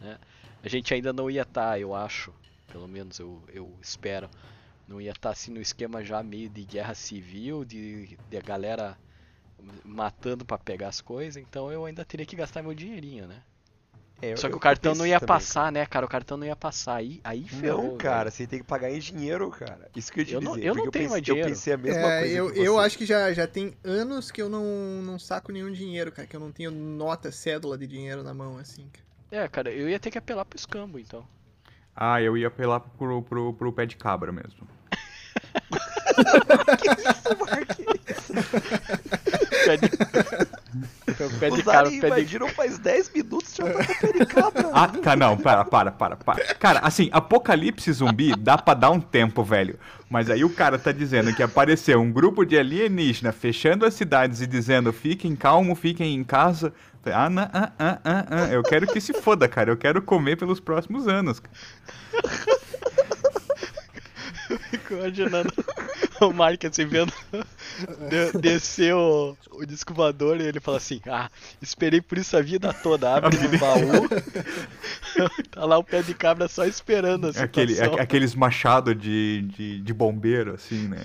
Né? 0.00 0.18
A 0.62 0.68
gente 0.68 0.94
ainda 0.94 1.12
não 1.12 1.30
ia 1.30 1.42
estar, 1.42 1.78
eu 1.80 1.94
acho, 1.94 2.32
pelo 2.70 2.86
menos 2.88 3.18
eu, 3.18 3.42
eu 3.52 3.76
espero, 3.80 4.28
não 4.88 5.00
ia 5.00 5.10
estar 5.12 5.30
assim 5.30 5.50
no 5.52 5.60
esquema 5.60 6.04
já 6.04 6.22
meio 6.22 6.48
de 6.48 6.64
guerra 6.64 6.94
civil, 6.94 7.64
de, 7.64 8.16
de 8.30 8.36
a 8.36 8.40
galera 8.40 8.96
matando 9.84 10.44
para 10.44 10.58
pegar 10.58 10.88
as 10.88 11.00
coisas, 11.00 11.36
então 11.42 11.70
eu 11.72 11.84
ainda 11.84 12.04
teria 12.04 12.26
que 12.26 12.36
gastar 12.36 12.62
meu 12.62 12.74
dinheirinho, 12.74 13.26
né? 13.26 13.42
é, 14.20 14.32
eu- 14.32 14.36
Só 14.36 14.48
que 14.48 14.54
eu 14.54 14.56
o 14.58 14.60
cartão 14.60 14.94
não 14.94 15.06
ia 15.06 15.18
também, 15.18 15.36
passar, 15.36 15.72
né, 15.72 15.84
cara? 15.86 16.06
O 16.06 16.08
cartão 16.08 16.36
não 16.36 16.46
ia 16.46 16.56
passar. 16.56 16.96
Aí, 16.96 17.20
aí 17.24 17.48
ferrou. 17.48 17.92
Não, 17.92 17.98
cara, 17.98 18.24
velho. 18.24 18.30
você 18.30 18.46
tem 18.46 18.58
que 18.60 18.64
pagar 18.64 18.90
em 18.90 18.98
dinheiro, 18.98 19.50
cara. 19.50 19.90
Isso 19.94 20.12
que 20.12 20.20
eu 20.20 20.24
te 20.24 20.32
Eu 20.34 20.40
não- 20.40 20.54
dizer. 20.54 20.66
eu 20.66 20.74
não 20.74 20.82
porque 20.84 20.98
tenho 20.98 21.04
pensei, 21.04 21.10
mais 21.10 21.22
dinheiro. 21.22 21.48
Eu 21.48 21.52
pensei 21.54 21.72
a 21.72 21.76
mesma 21.76 22.08
É, 22.08 22.18
coisa 22.20 22.34
eu, 22.38 22.54
eu 22.54 22.78
acho 22.78 22.96
que 22.98 23.04
já, 23.06 23.32
já 23.32 23.46
tem 23.46 23.76
anos 23.84 24.30
que 24.30 24.40
eu 24.40 24.48
não, 24.48 24.64
não 25.02 25.18
saco 25.18 25.50
nenhum 25.52 25.72
dinheiro, 25.72 26.12
cara. 26.12 26.26
Que 26.26 26.36
eu 26.36 26.40
não 26.40 26.52
tenho 26.52 26.70
nota, 26.70 27.30
cédula 27.32 27.76
de 27.76 27.86
dinheiro 27.86 28.22
na 28.22 28.32
mão, 28.32 28.58
assim. 28.58 28.88
cara. 28.92 29.11
É, 29.32 29.48
cara, 29.48 29.70
eu 29.70 29.88
ia 29.88 29.98
ter 29.98 30.10
que 30.10 30.18
apelar 30.18 30.44
pro 30.44 30.58
escambo, 30.58 30.98
então. 30.98 31.26
Ah, 31.96 32.20
eu 32.20 32.36
ia 32.36 32.48
apelar 32.48 32.80
pro, 32.80 33.22
pro, 33.22 33.54
pro 33.54 33.72
pé 33.72 33.86
de 33.86 33.96
cabra 33.96 34.30
mesmo. 34.30 34.68
Pé 39.64 39.76
de... 39.76 39.88
pé 39.88 40.44
de 40.44 40.51
Cara, 41.64 41.80
aliens 41.80 42.00
pé 42.00 42.06
de... 42.06 42.06
invadiram 42.06 42.48
faz 42.48 42.78
10 42.78 43.12
minutos 43.14 43.54
já 43.54 43.64
tá 43.64 43.84
com 43.86 43.94
pé 43.94 44.12
de 44.12 44.26
cabra. 44.26 44.70
Ah, 44.72 44.88
cara, 44.88 45.16
não, 45.16 45.36
para, 45.36 45.64
para, 45.64 45.90
para, 45.92 46.16
para. 46.16 46.54
Cara, 46.54 46.80
assim, 46.80 47.08
apocalipse 47.12 47.92
zumbi 47.92 48.34
dá 48.36 48.56
pra 48.58 48.74
dar 48.74 48.90
um 48.90 49.00
tempo, 49.00 49.42
velho. 49.42 49.78
Mas 50.08 50.28
aí 50.28 50.44
o 50.44 50.50
cara 50.50 50.78
tá 50.78 50.92
dizendo 50.92 51.34
que 51.34 51.42
apareceu 51.42 52.00
um 52.00 52.12
grupo 52.12 52.44
de 52.44 52.58
alienígena 52.58 53.32
fechando 53.32 53.86
as 53.86 53.94
cidades 53.94 54.40
e 54.40 54.46
dizendo 54.46 54.92
fiquem 54.92 55.34
calmo, 55.34 55.74
fiquem 55.74 56.14
em 56.14 56.24
casa. 56.24 56.72
Ah, 57.06 57.28
não, 57.28 57.42
ah, 57.42 57.72
ah, 57.78 57.98
ah, 58.04 58.26
ah. 58.30 58.48
Eu 58.52 58.62
quero 58.62 58.86
que 58.86 59.00
se 59.00 59.12
foda, 59.12 59.48
cara. 59.48 59.70
Eu 59.70 59.76
quero 59.76 60.00
comer 60.02 60.36
pelos 60.36 60.60
próximos 60.60 61.08
anos. 61.08 61.40
cara. 61.40 61.52
Fico 64.92 65.00
imaginando 65.00 65.52
o 66.20 66.32
Mark 66.32 66.64
assim 66.64 66.84
vendo 66.86 67.12
de- 68.10 68.38
descer 68.40 68.94
o, 68.94 69.36
o 69.52 69.64
disco 69.66 69.94
voador 69.94 70.40
e 70.40 70.44
ele 70.44 70.60
fala 70.60 70.76
assim, 70.76 71.00
ah, 71.06 71.30
esperei 71.60 72.00
por 72.00 72.18
isso 72.18 72.36
a 72.36 72.42
vida 72.42 72.72
toda, 72.72 73.14
abre 73.14 73.36
o 73.36 73.58
baú, 73.58 74.08
tá 75.50 75.64
lá 75.64 75.78
o 75.78 75.84
pé 75.84 76.02
de 76.02 76.14
cabra 76.14 76.48
só 76.48 76.64
esperando 76.64 77.26
a 77.26 77.42
Aquele, 77.42 77.74
situação. 77.74 77.98
a- 77.98 78.02
aqueles 78.02 78.34
machados 78.34 78.98
de, 78.98 79.42
de, 79.56 79.80
de 79.80 79.94
bombeiro, 79.94 80.54
assim, 80.54 80.88
né? 80.88 81.00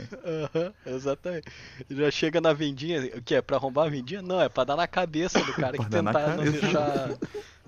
Aham, 0.54 0.74
exatamente. 0.86 1.48
Já 1.90 2.12
chega 2.12 2.42
na 2.42 2.54
vendinha, 2.54 3.02
o 3.18 3.22
que 3.22 3.36
é, 3.36 3.42
pra 3.42 3.58
arrombar 3.58 3.88
a 3.88 3.90
vendinha? 3.90 4.22
Não, 4.22 4.42
é 4.42 4.50
pra 4.50 4.64
dar 4.64 4.76
na 4.76 4.88
cabeça 4.88 5.40
do 5.44 5.54
cara 5.54 5.76
Pra 5.78 5.86
que 5.86 5.92
tentar 5.92 6.36
não 6.36 6.44
deixar 6.44 7.12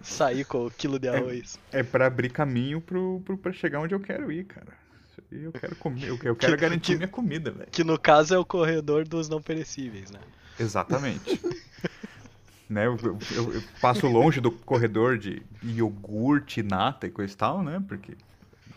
sair 0.01 0.45
com 0.45 0.65
o 0.67 0.71
quilo 0.71 0.99
de 0.99 1.07
arroz. 1.07 1.57
É 1.71 1.83
pra 1.83 2.07
abrir 2.07 2.29
caminho 2.31 2.79
pro, 2.81 3.21
pro, 3.25 3.37
pra 3.37 3.51
chegar 3.51 3.79
onde 3.79 3.93
eu 3.93 3.99
quero 3.99 4.31
ir, 4.31 4.45
cara. 4.45 4.67
Aí 5.31 5.43
Eu 5.43 5.51
quero 5.51 5.75
comer, 5.75 6.03
eu, 6.07 6.19
eu 6.23 6.35
quero 6.35 6.55
Que- 6.55 6.61
garantir 6.61 6.91
que- 6.93 6.97
minha 6.97 7.07
comida, 7.07 7.51
velho. 7.51 7.69
Que 7.71 7.83
no 7.83 7.99
caso 7.99 8.33
é 8.33 8.37
o 8.37 8.45
corredor 8.45 9.07
dos 9.07 9.29
não 9.29 9.41
perecíveis, 9.41 10.09
né? 10.11 10.19
Exatamente. 10.59 11.39
né, 12.69 12.85
eu, 12.87 12.97
eu- 13.01 13.53
eu- 13.53 13.63
passo 13.81 14.07
longe 14.07 14.39
do 14.41 14.51
corredor 14.51 15.17
de 15.17 15.41
iogurte, 15.63 16.61
nata 16.63 17.07
e 17.07 17.11
coisa 17.11 17.33
e 17.33 17.37
tal, 17.37 17.63
né? 17.63 17.83
Porque 17.87 18.15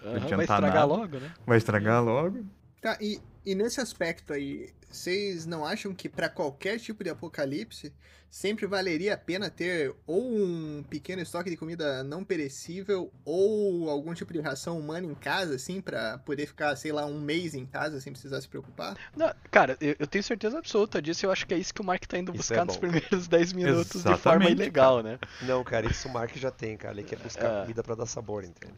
adianta 0.04 0.36
vai 0.36 0.44
estragar 0.44 0.72
nada. 0.74 0.84
logo, 0.86 1.18
né? 1.18 1.30
vai 1.46 1.58
estragar 1.58 2.02
logo. 2.04 2.44
Tá, 2.80 2.96
e, 3.00 3.20
e 3.46 3.54
nesse 3.54 3.80
aspecto 3.80 4.32
aí, 4.32 4.70
vocês 4.90 5.46
não 5.46 5.64
acham 5.64 5.94
que 5.94 6.08
pra 6.08 6.28
qualquer 6.28 6.78
tipo 6.78 7.02
de 7.04 7.10
apocalipse 7.10 7.92
sempre 8.32 8.66
valeria 8.66 9.12
a 9.12 9.16
pena 9.18 9.50
ter 9.50 9.94
ou 10.06 10.22
um 10.34 10.82
pequeno 10.88 11.20
estoque 11.20 11.50
de 11.50 11.56
comida 11.56 12.02
não 12.02 12.24
perecível 12.24 13.12
ou 13.26 13.90
algum 13.90 14.14
tipo 14.14 14.32
de 14.32 14.40
ração 14.40 14.78
humana 14.78 15.06
em 15.06 15.14
casa, 15.14 15.54
assim, 15.56 15.82
pra 15.82 16.16
poder 16.16 16.46
ficar, 16.46 16.74
sei 16.76 16.92
lá, 16.92 17.04
um 17.04 17.20
mês 17.20 17.54
em 17.54 17.66
casa 17.66 18.00
sem 18.00 18.10
precisar 18.10 18.40
se 18.40 18.48
preocupar? 18.48 18.96
Não, 19.14 19.30
cara, 19.50 19.76
eu, 19.82 19.94
eu 19.98 20.06
tenho 20.06 20.24
certeza 20.24 20.58
absoluta 20.58 21.02
disso. 21.02 21.26
Eu 21.26 21.30
acho 21.30 21.46
que 21.46 21.52
é 21.52 21.58
isso 21.58 21.74
que 21.74 21.82
o 21.82 21.84
Mark 21.84 22.02
tá 22.06 22.16
indo 22.16 22.32
buscar 22.32 22.62
é 22.62 22.64
nos 22.64 22.78
primeiros 22.78 23.28
10 23.28 23.52
minutos 23.52 23.86
de 24.02 24.02
forma 24.02 24.14
Exatamente, 24.14 24.52
ilegal, 24.62 25.02
né? 25.02 25.18
Não, 25.42 25.62
cara, 25.62 25.86
isso 25.86 26.08
o 26.08 26.10
Mark 26.10 26.34
já 26.34 26.50
tem, 26.50 26.74
cara. 26.78 26.94
Ele 26.94 27.04
quer 27.04 27.18
buscar 27.20 27.48
É. 27.48 27.60
comida 27.60 27.82
pra 27.82 27.94
dar 27.94 28.06
sabor, 28.06 28.44
entende? 28.44 28.72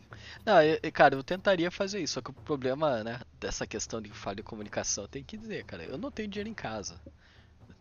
Não, 0.44 0.60
eu- 0.60 0.80
cara, 0.92 1.14
eu 1.14 1.22
tentaria 1.22 1.70
fazer 1.70 2.00
isso, 2.00 2.14
só 2.14 2.20
que 2.20 2.30
o 2.30 2.34
problema, 2.34 3.04
né, 3.04 3.20
dessa 3.38 3.64
questão 3.68 4.02
de 4.02 4.10
falha 4.10 4.36
de 4.36 4.42
comunicação, 4.42 5.06
tem 5.06 5.22
que 5.22 5.36
dizer, 5.36 5.62
cara, 5.64 5.84
eu 5.84 5.96
não 5.96 6.10
tenho 6.10 6.28
dinheiro 6.28 6.50
em 6.50 6.54
casa. 6.54 7.00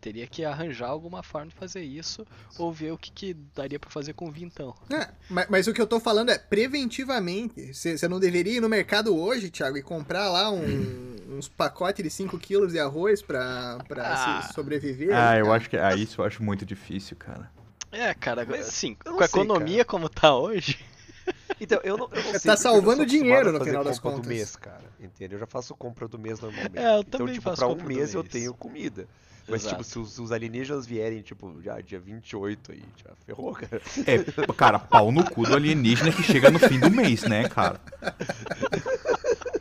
Teria 0.04 0.26
que 0.26 0.44
arranjar 0.44 0.88
alguma 0.88 1.22
forma 1.22 1.46
de 1.48 1.54
fazer 1.54 1.82
isso, 1.82 2.26
ou 2.58 2.70
ver 2.70 2.92
o 2.92 2.98
que, 2.98 3.10
que 3.10 3.32
daria 3.54 3.78
pra 3.78 3.88
fazer 3.88 4.12
com 4.12 4.28
o 4.28 4.30
vintão. 4.30 4.74
É, 4.92 5.08
mas, 5.30 5.46
mas 5.48 5.66
o 5.66 5.72
que 5.72 5.80
eu 5.80 5.86
tô 5.86 5.98
falando 5.98 6.28
é 6.30 6.36
preventivamente. 6.36 7.72
Você 7.72 8.06
não 8.06 8.20
deveria 8.20 8.58
ir 8.58 8.60
no 8.60 8.68
mercado 8.68 9.16
hoje, 9.16 9.48
Thiago, 9.48 9.78
e 9.78 9.82
comprar 9.82 10.28
lá 10.28 10.50
um- 10.50 11.16
uns 11.38 11.48
pacotes 11.48 12.04
de 12.04 12.10
5 12.10 12.38
quilos 12.38 12.72
de 12.72 12.78
arroz 12.78 13.22
pra, 13.22 13.78
pra 13.88 14.12
Ah. 14.12 14.42
se 14.42 14.52
sobreviver? 14.52 15.08
Ah, 15.16 15.38
eu 15.38 15.46
cara? 15.46 15.56
acho 15.56 15.70
que 15.70 15.76
ah, 15.78 15.94
isso 15.96 16.20
eu 16.20 16.26
acho 16.26 16.42
muito 16.42 16.66
difícil, 16.66 17.16
cara. 17.16 17.50
É, 17.90 18.12
cara, 18.12 18.44
Mas 18.46 18.68
assim, 18.68 18.94
com 18.96 19.14
a 19.22 19.26
sei, 19.26 19.40
economia 19.40 19.86
como 19.86 20.10
tá 20.10 20.36
hoje, 20.36 20.78
Então, 21.58 21.80
eu 21.82 21.96
não, 21.96 22.10
eu 22.12 22.22
não 22.24 22.32
sei. 22.32 22.40
Tá 22.50 22.56
salvando 22.58 23.06
dinheiro 23.06 23.52
no 23.52 23.64
final 23.64 23.82
das 23.82 23.98
contas. 23.98 24.20
do 24.20 24.28
mês, 24.28 24.54
cara. 24.54 24.84
Entendeu? 25.00 25.36
Eu 25.36 25.40
já 25.40 25.46
faço 25.46 25.74
compra 25.74 26.06
do 26.06 26.18
mês 26.18 26.40
normalmente. 26.40 26.76
É, 26.76 26.96
eu 26.96 27.00
então, 27.00 27.20
também 27.20 27.34
tipo, 27.36 27.44
faço 27.44 27.56
pra 27.56 27.66
um 27.68 27.70
compra 27.70 27.84
do 27.86 27.94
mês 27.94 28.12
eu 28.12 28.22
tenho 28.22 28.52
comida. 28.52 29.08
Mas, 29.48 29.62
Exato. 29.62 29.76
tipo, 29.76 29.84
se 29.84 29.98
os, 29.98 30.18
os 30.18 30.32
alienígenas 30.32 30.86
vierem, 30.86 31.20
tipo, 31.20 31.54
já 31.62 31.80
dia 31.80 32.00
28 32.00 32.72
aí, 32.72 32.82
já 33.04 33.10
ferrou, 33.26 33.52
cara. 33.52 33.80
É, 34.06 34.52
cara, 34.54 34.78
pau 34.78 35.12
no 35.12 35.22
cu 35.28 35.42
do 35.46 35.54
alienígena 35.54 36.10
que 36.12 36.22
chega 36.22 36.50
no 36.50 36.58
fim 36.58 36.78
do 36.80 36.90
mês, 36.90 37.22
né, 37.24 37.48
cara? 37.48 37.78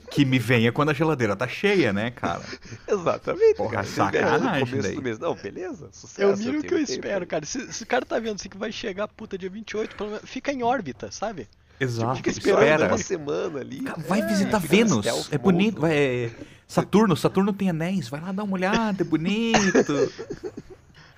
Que 0.09 0.23
me 0.25 0.37
venha 0.37 0.71
quando 0.71 0.89
a 0.89 0.93
geladeira 0.93 1.35
tá 1.35 1.47
cheia, 1.47 1.91
né, 1.91 2.11
cara? 2.11 2.41
Exatamente, 2.87 3.55
Porra, 3.55 3.71
cara. 3.71 3.83
Sacanagem 3.87 4.65
começo 4.67 4.87
daí. 4.87 4.95
do 4.95 5.01
mês. 5.01 5.17
Não, 5.19 5.33
beleza, 5.35 5.89
sucesso. 5.91 6.21
é 6.21 6.27
o 6.27 6.37
mínimo 6.37 6.61
que 6.61 6.67
eu 6.73 6.77
tempo 6.77 6.91
espero, 6.91 7.21
aí. 7.21 7.25
cara. 7.27 7.45
Se, 7.45 7.73
se 7.73 7.83
o 7.83 7.87
cara 7.87 8.05
tá 8.05 8.19
vendo 8.19 8.35
assim 8.35 8.47
que 8.47 8.57
vai 8.57 8.71
chegar 8.71 9.07
puta 9.07 9.37
dia 9.39 9.49
28, 9.49 9.95
pelo 9.95 10.11
menos, 10.11 10.29
fica 10.29 10.51
em 10.53 10.61
órbita, 10.61 11.09
sabe? 11.11 11.47
Exato, 11.79 12.15
Fica 12.17 12.29
esperando 12.29 12.61
espera. 12.61 12.87
uma 12.87 12.97
semana 12.99 13.59
ali. 13.59 13.81
Vai 14.07 14.21
É, 14.21 14.27
visitar 14.27 14.59
Vênus, 14.59 15.05
é 15.31 15.37
bonito. 15.39 15.81
Vai, 15.81 15.93
é, 15.97 16.31
Saturno, 16.73 17.15
Saturno 17.15 17.53
tem 17.53 17.69
anéis, 17.69 18.07
vai 18.09 18.19
lá 18.19 18.31
dar 18.31 18.43
uma 18.43 18.53
olhada, 18.55 19.03
é 19.03 19.05
bonito. 19.05 19.93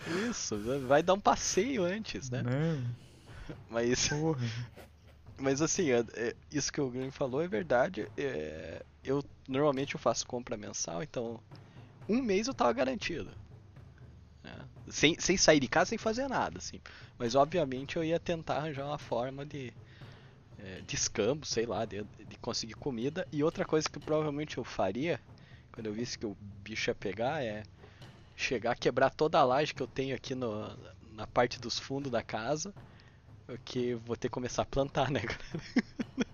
Isso, 0.29 0.57
vai 0.87 1.01
dar 1.01 1.13
um 1.13 1.19
passeio 1.19 1.83
antes, 1.83 2.29
né? 2.29 2.43
Né? 2.43 2.77
Mas 3.69 4.09
Porra. 4.09 4.45
Mas 5.37 5.61
assim, 5.61 5.91
é- 5.91 6.03
é- 6.15 6.35
isso 6.51 6.71
que 6.71 6.79
o 6.79 6.89
Guilherme 6.89 7.11
falou 7.11 7.41
é 7.41 7.47
verdade. 7.47 8.07
É, 8.17 8.83
eu 9.03 9.23
normalmente 9.47 9.95
eu 9.95 9.99
faço 9.99 10.25
compra 10.27 10.57
mensal, 10.57 11.01
então 11.03 11.39
um 12.07 12.21
mês 12.21 12.47
eu 12.47 12.53
tava 12.53 12.71
garantido. 12.73 13.31
né? 14.43 14.53
Sem, 14.89 15.15
sem 15.19 15.35
sair 15.37 15.59
de 15.59 15.67
casa, 15.67 15.89
sem 15.89 15.97
fazer 15.97 16.27
nada, 16.27 16.57
assim. 16.59 16.79
Mas 17.17 17.33
obviamente 17.33 17.95
eu 17.95 18.03
ia 18.03 18.19
tentar 18.19 18.57
arranjar 18.57 18.85
uma 18.85 18.99
forma 18.99 19.45
de, 19.45 19.73
de 20.85 20.95
escambo, 20.95 21.45
sei 21.45 21.65
lá, 21.65 21.85
de, 21.85 22.03
de 22.03 22.37
conseguir 22.41 22.75
comida. 22.75 23.27
E 23.31 23.43
outra 23.43 23.65
coisa 23.65 23.89
que 23.89 23.99
provavelmente 23.99 24.57
eu 24.57 24.63
faria, 24.63 25.19
quando 25.75 25.87
eu 25.87 25.93
visse 25.93 26.17
que 26.17 26.25
o 26.25 26.35
bicho 26.63 26.89
ia 26.89 26.95
pegar, 26.95 27.43
é 27.43 27.61
chegar, 28.35 28.75
quebrar 28.75 29.09
toda 29.11 29.37
a 29.37 29.43
laje 29.43 29.73
que 29.73 29.83
eu 29.83 29.87
tenho 29.87 30.15
aqui 30.15 30.33
no, 30.33 30.67
na 31.13 31.27
parte 31.27 31.59
dos 31.59 31.77
fundos 31.77 32.11
da 32.11 32.23
casa. 32.23 32.73
Porque 33.45 33.95
vou 34.07 34.15
ter 34.15 34.27
que 34.27 34.33
começar 34.33 34.63
a 34.63 34.65
plantar, 34.65 35.11
né, 35.11 35.19
cara? 35.19 35.61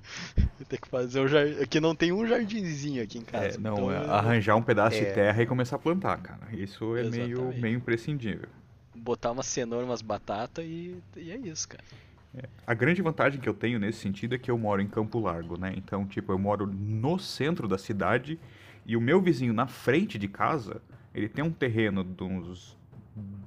Vou 0.58 0.66
ter 0.68 0.80
que 0.80 0.88
fazer 0.88 1.20
um 1.20 1.28
jardim. 1.28 1.62
Aqui 1.62 1.80
não 1.80 1.94
tem 1.96 2.12
um 2.12 2.26
jardinzinho 2.26 3.04
aqui 3.04 3.18
em 3.18 3.22
casa. 3.24 3.58
É, 3.58 3.60
não, 3.60 3.74
então 3.74 3.92
é 3.92 3.98
arranjar 4.10 4.56
um 4.56 4.62
pedaço 4.62 4.98
É. 4.98 5.06
de 5.06 5.14
terra 5.14 5.42
e 5.42 5.46
começar 5.46 5.76
a 5.76 5.80
plantar, 5.80 6.18
cara. 6.22 6.40
Isso 6.54 6.96
é 6.96 7.04
meio, 7.04 7.32
Exatamente. 7.38 7.60
meio 7.62 7.78
imprescindível. 7.78 8.48
botar 8.96 9.32
uma 9.32 9.44
cenoura, 9.44 9.86
umas 9.86 10.02
batatas 10.02 10.64
e, 10.66 11.02
e 11.18 11.32
é 11.32 11.38
isso, 11.38 11.68
cara. 11.68 11.84
A 12.66 12.74
grande 12.74 13.02
vantagem 13.02 13.42
que 13.42 13.50
eu 13.50 13.54
tenho 13.54 13.78
nesse 13.80 14.00
sentido 14.00 14.36
é 14.36 14.38
que 14.38 14.50
eu 14.50 14.58
moro 14.58 14.82
em 14.82 14.88
Campo 14.88 15.20
Largo, 15.20 15.58
né? 15.58 15.74
Então, 15.76 16.06
tipo, 16.06 16.32
eu 16.32 16.40
moro 16.40 16.66
no 16.66 17.20
centro 17.20 17.68
da 17.68 17.78
cidade 17.78 18.40
e 18.86 18.96
o 18.96 19.02
meu 19.02 19.22
vizinho 19.22 19.54
na 19.54 19.68
frente 19.68 20.18
de 20.18 20.28
casa, 20.28 20.82
ele 21.14 21.30
tem 21.30 21.44
um 21.44 21.52
terreno 21.52 22.04
de 22.04 22.24
uns 22.24 22.78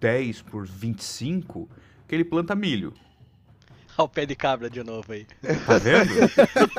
10 0.01 0.43
por 0.43 0.67
25 0.67 1.69
que 2.07 2.15
ele 2.15 2.25
planta 2.25 2.55
milho. 2.55 2.93
Olha 3.99 4.05
o 4.07 4.09
pé 4.09 4.27
de 4.27 4.35
cabra 4.35 4.69
de 4.69 4.83
novo 4.83 5.13
aí. 5.13 5.27
Tá 5.67 5.79
vendo? 5.79 6.13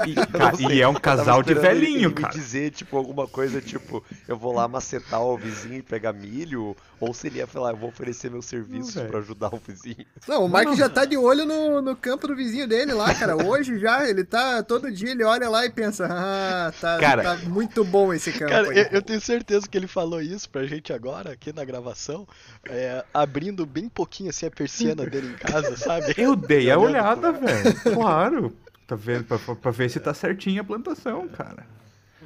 E, 0.07 0.15
ca- 0.15 0.53
sei, 0.55 0.67
e 0.77 0.81
é 0.81 0.87
um 0.87 0.93
casal 0.93 1.41
de 1.41 1.51
ele- 1.53 1.59
velhinho, 1.59 2.09
ele 2.09 2.13
cara. 2.13 2.27
me 2.33 2.33
dizer, 2.39 2.71
tipo, 2.71 2.97
alguma 2.97 3.27
coisa, 3.27 3.61
tipo, 3.61 4.03
eu 4.27 4.37
vou 4.37 4.53
lá 4.53 4.67
macetar 4.67 5.21
o 5.21 5.37
vizinho 5.37 5.75
e 5.75 5.81
pegar 5.81 6.11
milho, 6.13 6.75
ou 6.99 7.13
se 7.13 7.27
ele 7.27 7.39
ia 7.39 7.47
falar, 7.47 7.71
eu 7.71 7.77
vou 7.77 7.89
oferecer 7.89 8.29
meus 8.29 8.45
serviços 8.45 9.01
pra 9.03 9.19
ajudar 9.19 9.53
o 9.53 9.61
vizinho. 9.65 10.05
Não, 10.27 10.45
o 10.45 10.49
Mike 10.53 10.75
já 10.75 10.89
tá 10.89 11.05
de 11.05 11.17
olho 11.17 11.45
no, 11.45 11.81
no 11.81 11.95
campo 11.95 12.27
do 12.27 12.35
vizinho 12.35 12.67
dele 12.67 12.93
lá, 12.93 13.13
cara. 13.15 13.35
Hoje 13.35 13.79
já, 13.79 14.07
ele 14.09 14.23
tá. 14.23 14.61
Todo 14.63 14.91
dia 14.91 15.11
ele 15.11 15.23
olha 15.23 15.49
lá 15.49 15.65
e 15.65 15.69
pensa, 15.69 16.07
ah, 16.09 16.73
tá, 16.79 16.97
Cara- 16.99 17.23
tá 17.23 17.35
muito 17.49 17.83
bom 17.85 18.13
esse 18.13 18.31
campo 18.31 18.51
Cara, 18.51 18.69
aí. 18.69 18.77
eu, 18.79 18.85
eu 18.91 19.01
tenho 19.01 19.21
certeza 19.21 19.67
que 19.67 19.77
ele 19.77 19.87
falou 19.87 20.21
isso 20.21 20.49
pra 20.49 20.65
gente 20.65 20.91
agora, 20.91 21.31
aqui 21.31 21.53
na 21.53 21.63
gravação, 21.63 22.27
é, 22.69 23.03
abrindo 23.13 23.65
bem 23.65 23.87
pouquinho 23.89 24.29
assim 24.29 24.45
a 24.45 24.51
persiana 24.51 25.05
dele 25.05 25.27
em 25.27 25.33
casa, 25.37 25.75
sabe? 25.77 26.13
Eu 26.17 26.35
dei 26.35 26.69
a 26.71 26.77
Olhando 26.77 27.04
olhada, 27.13 27.31
velho. 27.31 27.81
Claro. 27.95 28.55
Tá 28.87 28.95
vendo? 28.95 29.23
Pra, 29.25 29.37
pra- 29.55 29.71
ver 29.71 29.89
se 29.89 29.99
tá 29.99 30.13
certinha 30.13 30.61
a 30.61 30.63
plantação, 30.63 31.27
cara. 31.27 31.65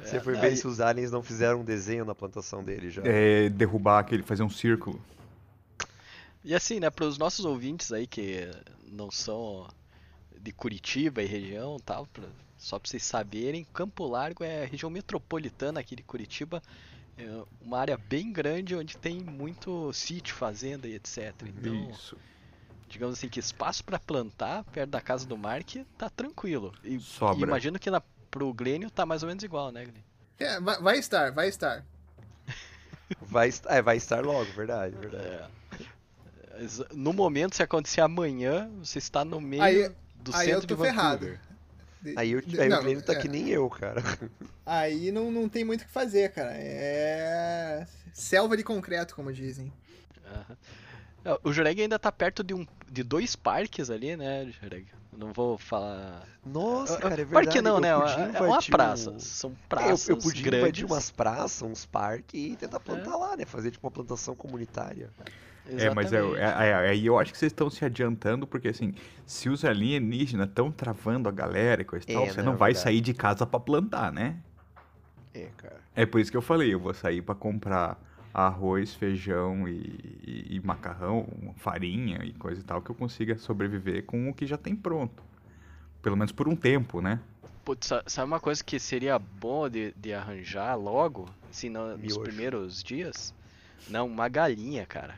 Você 0.02 0.20
foi 0.20 0.34
aí- 0.34 0.40
ver 0.40 0.56
se 0.56 0.66
os 0.66 0.80
aliens 0.80 1.10
não 1.10 1.22
fizeram 1.22 1.60
um 1.60 1.64
desenho 1.64 2.04
na 2.04 2.14
plantação 2.14 2.62
dele 2.62 2.90
já. 2.90 3.02
É, 3.04 3.48
derrubar 3.48 3.98
aquele, 4.00 4.22
fazer 4.22 4.42
um 4.42 4.50
círculo. 4.50 5.00
E 6.44 6.54
assim, 6.54 6.80
né, 6.80 6.88
para 6.90 7.04
os 7.06 7.18
nossos 7.18 7.44
ouvintes 7.44 7.92
aí 7.92 8.06
que 8.06 8.50
não 8.90 9.10
são 9.10 9.66
de 10.38 10.52
Curitiba 10.52 11.22
e 11.22 11.26
região, 11.26 11.78
tal, 11.84 12.06
pra- 12.06 12.24
só 12.56 12.78
para 12.78 12.88
vocês 12.90 13.02
saberem, 13.02 13.66
Campo 13.72 14.06
Largo 14.06 14.44
é 14.44 14.62
a 14.64 14.66
região 14.66 14.90
metropolitana 14.90 15.80
aqui 15.80 15.96
de 15.96 16.02
Curitiba, 16.02 16.62
é 17.18 17.26
uma 17.62 17.78
área 17.78 17.96
bem 17.98 18.32
grande 18.32 18.74
onde 18.74 18.96
tem 18.98 19.20
muito 19.20 19.90
sítio, 19.94 20.34
fazenda 20.34 20.86
e 20.88 20.94
etc. 20.94 21.34
Então, 21.46 21.90
Isso. 21.90 22.16
Digamos 22.90 23.16
assim 23.16 23.28
que 23.28 23.40
espaço 23.40 23.82
para 23.84 23.98
plantar 23.98 24.64
perto 24.64 24.90
da 24.90 25.00
casa 25.00 25.26
do 25.26 25.38
Mark 25.38 25.76
tá 25.96 26.10
tranquilo. 26.10 26.74
E, 26.84 26.96
e 26.96 27.00
Sobra. 27.00 27.46
imagino 27.46 27.78
que 27.78 27.90
na, 27.90 28.02
pro 28.30 28.52
Glênio 28.52 28.90
tá 28.90 29.06
mais 29.06 29.22
ou 29.22 29.28
menos 29.28 29.42
igual, 29.42 29.70
né, 29.72 29.84
Glênio? 29.84 30.04
É, 30.38 30.60
vai, 30.60 30.80
vai 30.80 30.98
estar, 30.98 31.32
vai 31.32 31.48
estar. 31.48 31.84
Vai, 33.22 33.50
é, 33.66 33.82
vai 33.82 33.96
estar 33.96 34.24
logo, 34.24 34.50
verdade, 34.52 34.94
verdade. 34.96 35.26
É. 35.26 35.48
No 36.92 37.12
momento, 37.12 37.56
se 37.56 37.62
acontecer 37.62 38.00
amanhã, 38.00 38.70
você 38.78 38.98
está 38.98 39.24
no 39.24 39.40
meio 39.40 39.62
Aí- 39.62 39.90
do 40.16 40.34
aí 40.34 40.50
eu 40.50 40.60
centro 40.60 40.68
tô 40.68 40.76
de 40.76 40.82
ferrado. 40.82 41.26
Vancouver. 41.26 41.40
Aí, 42.16 42.30
eu, 42.32 42.42
aí 42.58 42.68
não, 42.68 42.78
o 42.78 42.82
Glênio 42.82 43.02
tá 43.04 43.12
é, 43.12 43.16
que 43.16 43.28
nem 43.28 43.48
eu, 43.48 43.68
cara. 43.68 44.02
Aí 44.64 45.10
não, 45.12 45.30
não 45.30 45.48
tem 45.48 45.64
muito 45.64 45.82
o 45.82 45.86
que 45.86 45.92
fazer, 45.92 46.32
cara. 46.32 46.52
É. 46.54 47.86
Selva 48.14 48.56
de 48.56 48.62
concreto, 48.64 49.14
como 49.14 49.32
dizem. 49.32 49.72
Aham. 50.26 50.44
Não, 50.48 50.56
O 51.44 51.52
Jureg 51.52 51.82
ainda 51.82 51.98
tá 51.98 52.10
perto 52.10 52.42
de, 52.42 52.54
um, 52.54 52.66
de 52.90 53.02
dois 53.02 53.36
parques 53.36 53.90
ali, 53.90 54.16
né, 54.16 54.46
Jureg? 54.60 54.86
Não 55.16 55.32
vou 55.32 55.58
falar. 55.58 56.26
Nossa, 56.46 56.96
cara, 56.98 57.14
é 57.14 57.16
verdade. 57.24 57.32
Parque 57.46 57.60
não, 57.62 57.76
eu 57.76 57.80
né? 57.80 57.94
podia 57.94 58.30
É 58.38 58.42
uma 58.42 58.62
praça. 58.62 59.10
um- 59.10 59.18
São 59.18 59.50
É, 59.50 59.52
eu, 59.52 59.56
praças 59.68 60.08
eu 60.08 60.16
podia 60.16 60.42
grandes. 60.44 60.58
invadir 60.60 60.84
umas 60.86 61.10
praças, 61.10 61.62
uns 61.62 61.84
parques 61.84 62.40
e 62.40 62.56
tentar 62.56 62.80
plantar 62.80 63.16
lá, 63.16 63.36
né? 63.36 63.44
Fazer 63.44 63.70
tipo 63.70 63.86
uma 63.86 63.90
plantação 63.90 64.34
comunitária. 64.34 65.10
É, 65.66 65.90
mas 65.94 66.10
é, 66.12 66.16
Exatamente. 66.18 66.40
é- 66.40 66.68
é- 66.68 66.74
aí 66.88 67.04
eu 67.06 67.18
acho 67.18 67.32
que 67.32 67.38
vocês 67.38 67.52
estão 67.52 67.68
se 67.68 67.84
adiantando, 67.84 68.46
porque 68.46 68.68
assim, 68.68 68.94
se 69.26 69.48
os 69.50 69.62
alienígenas 69.64 70.48
estão 70.48 70.72
travando 70.72 71.28
a 71.28 71.32
galera 71.32 71.82
e 71.82 71.84
coisa 71.84 72.06
e 72.08 72.10
É, 72.12 72.14
tal, 72.14 72.26
você 72.26 72.42
não, 72.42 72.52
não 72.52 72.58
vai 72.58 72.74
sair 72.74 73.00
de 73.02 73.12
casa 73.12 73.44
pra 73.46 73.60
plantar, 73.60 74.10
né? 74.10 74.36
É, 75.34 75.48
cara. 75.56 75.76
É 75.94 76.06
por 76.06 76.20
isso 76.20 76.30
que 76.30 76.36
eu 76.36 76.42
falei, 76.42 76.72
eu 76.72 76.80
vou 76.80 76.94
sair 76.94 77.20
pra 77.20 77.34
comprar 77.34 77.98
arroz, 78.32 78.94
feijão 78.94 79.66
e, 79.68 79.72
e- 80.24 80.46
e 80.56 80.60
macarrão, 80.60 81.26
farinha 81.56 82.24
e 82.24 82.32
coisa 82.32 82.60
e 82.60 82.64
tal, 82.64 82.80
que 82.80 82.90
eu 82.90 82.94
consiga 82.94 83.36
sobreviver 83.38 84.04
com 84.04 84.28
o 84.28 84.34
que 84.34 84.46
já 84.46 84.56
tem 84.56 84.74
pronto. 84.76 85.22
Pelo 86.02 86.16
menos 86.16 86.32
por 86.32 86.48
um 86.48 86.56
tempo, 86.56 87.00
né? 87.00 87.20
Putz, 87.64 87.86
sa- 87.88 88.02
sabe 88.06 88.26
uma 88.26 88.40
coisa 88.40 88.62
que 88.64 88.78
seria 88.78 89.18
bom 89.18 89.68
de, 89.68 89.92
de 89.96 90.12
arranjar 90.14 90.74
logo, 90.76 91.28
assim, 91.50 91.68
no- 91.68 91.96
nos 91.98 92.16
primeiros 92.18 92.82
dias? 92.82 93.34
Não, 93.88 94.06
uma 94.06 94.28
galinha, 94.28 94.86
cara. 94.86 95.14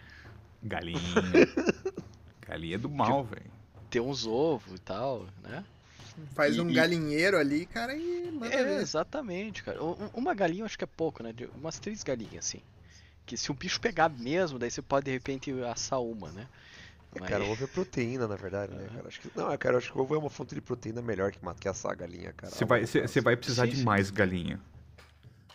Galinha. 0.63 1.01
Galinha 2.47 2.79
do 2.79 2.89
mal, 2.89 3.25
velho. 3.25 3.51
Ter 3.91 4.01
uns 4.01 4.27
ovos 4.27 4.75
e 4.75 4.79
tal, 4.79 5.27
né? 5.43 5.65
Faz 6.35 6.57
E- 6.57 6.61
um 6.61 6.69
e- 6.71 6.75
galinheiro 6.75 7.39
ali, 7.39 7.67
cara, 7.67 7.95
e 7.97 8.31
manda 8.33 8.47
É, 8.55 8.65
ver. 8.65 8.81
exatamente, 8.81 9.63
cara. 9.63 9.83
Um- 9.83 9.93
um- 9.93 10.11
Uma 10.15 10.35
galinha 10.35 10.63
eu 10.63 10.67
acho 10.67 10.77
que 10.79 10.85
é 10.85 10.87
pouco, 10.87 11.23
né? 11.23 11.33
De- 11.33 11.49
Umas 11.57 11.79
três 11.79 12.03
galinhas, 12.03 12.45
assim. 12.47 12.61
Que 13.27 13.37
se 13.37 13.51
o 13.51 13.55
bicho 13.55 13.81
pegar 13.81 14.09
mesmo, 14.09 14.59
daí 14.59 14.71
você 14.71 14.83
pode 14.83 15.05
de 15.07 15.11
repente 15.13 15.51
assar 15.65 16.01
uma, 16.03 16.31
né? 16.33 16.47
É, 17.15 17.21
Mas- 17.21 17.29
cara, 17.29 17.45
ovo 17.45 17.63
é 17.63 17.67
proteína, 17.67 18.27
na 18.27 18.37
verdade, 18.37 18.75
né, 18.75 18.89
cara? 18.95 19.07
Acho 19.09 19.21
que, 19.21 19.31
não, 19.37 19.57
cara, 19.59 19.79
acho 19.79 19.93
que 19.93 19.99
ovo 19.99 20.15
é 20.15 20.19
uma 20.19 20.31
fonte 20.31 20.55
de 20.55 20.61
proteína 20.61 21.03
melhor 21.03 21.31
que, 21.31 21.39
que 21.61 21.69
assar 21.69 21.93
a 21.93 21.95
galinha, 21.95 22.33
cara. 22.33 22.53
Você 22.55 22.65
vai, 22.65 22.87
você- 22.87 23.03
você 23.07 23.21
vai 23.21 23.37
precisar 23.37 23.67
Sim, 23.67 23.73
de 23.75 23.85
mais 23.85 24.11
galinha. 24.11 24.59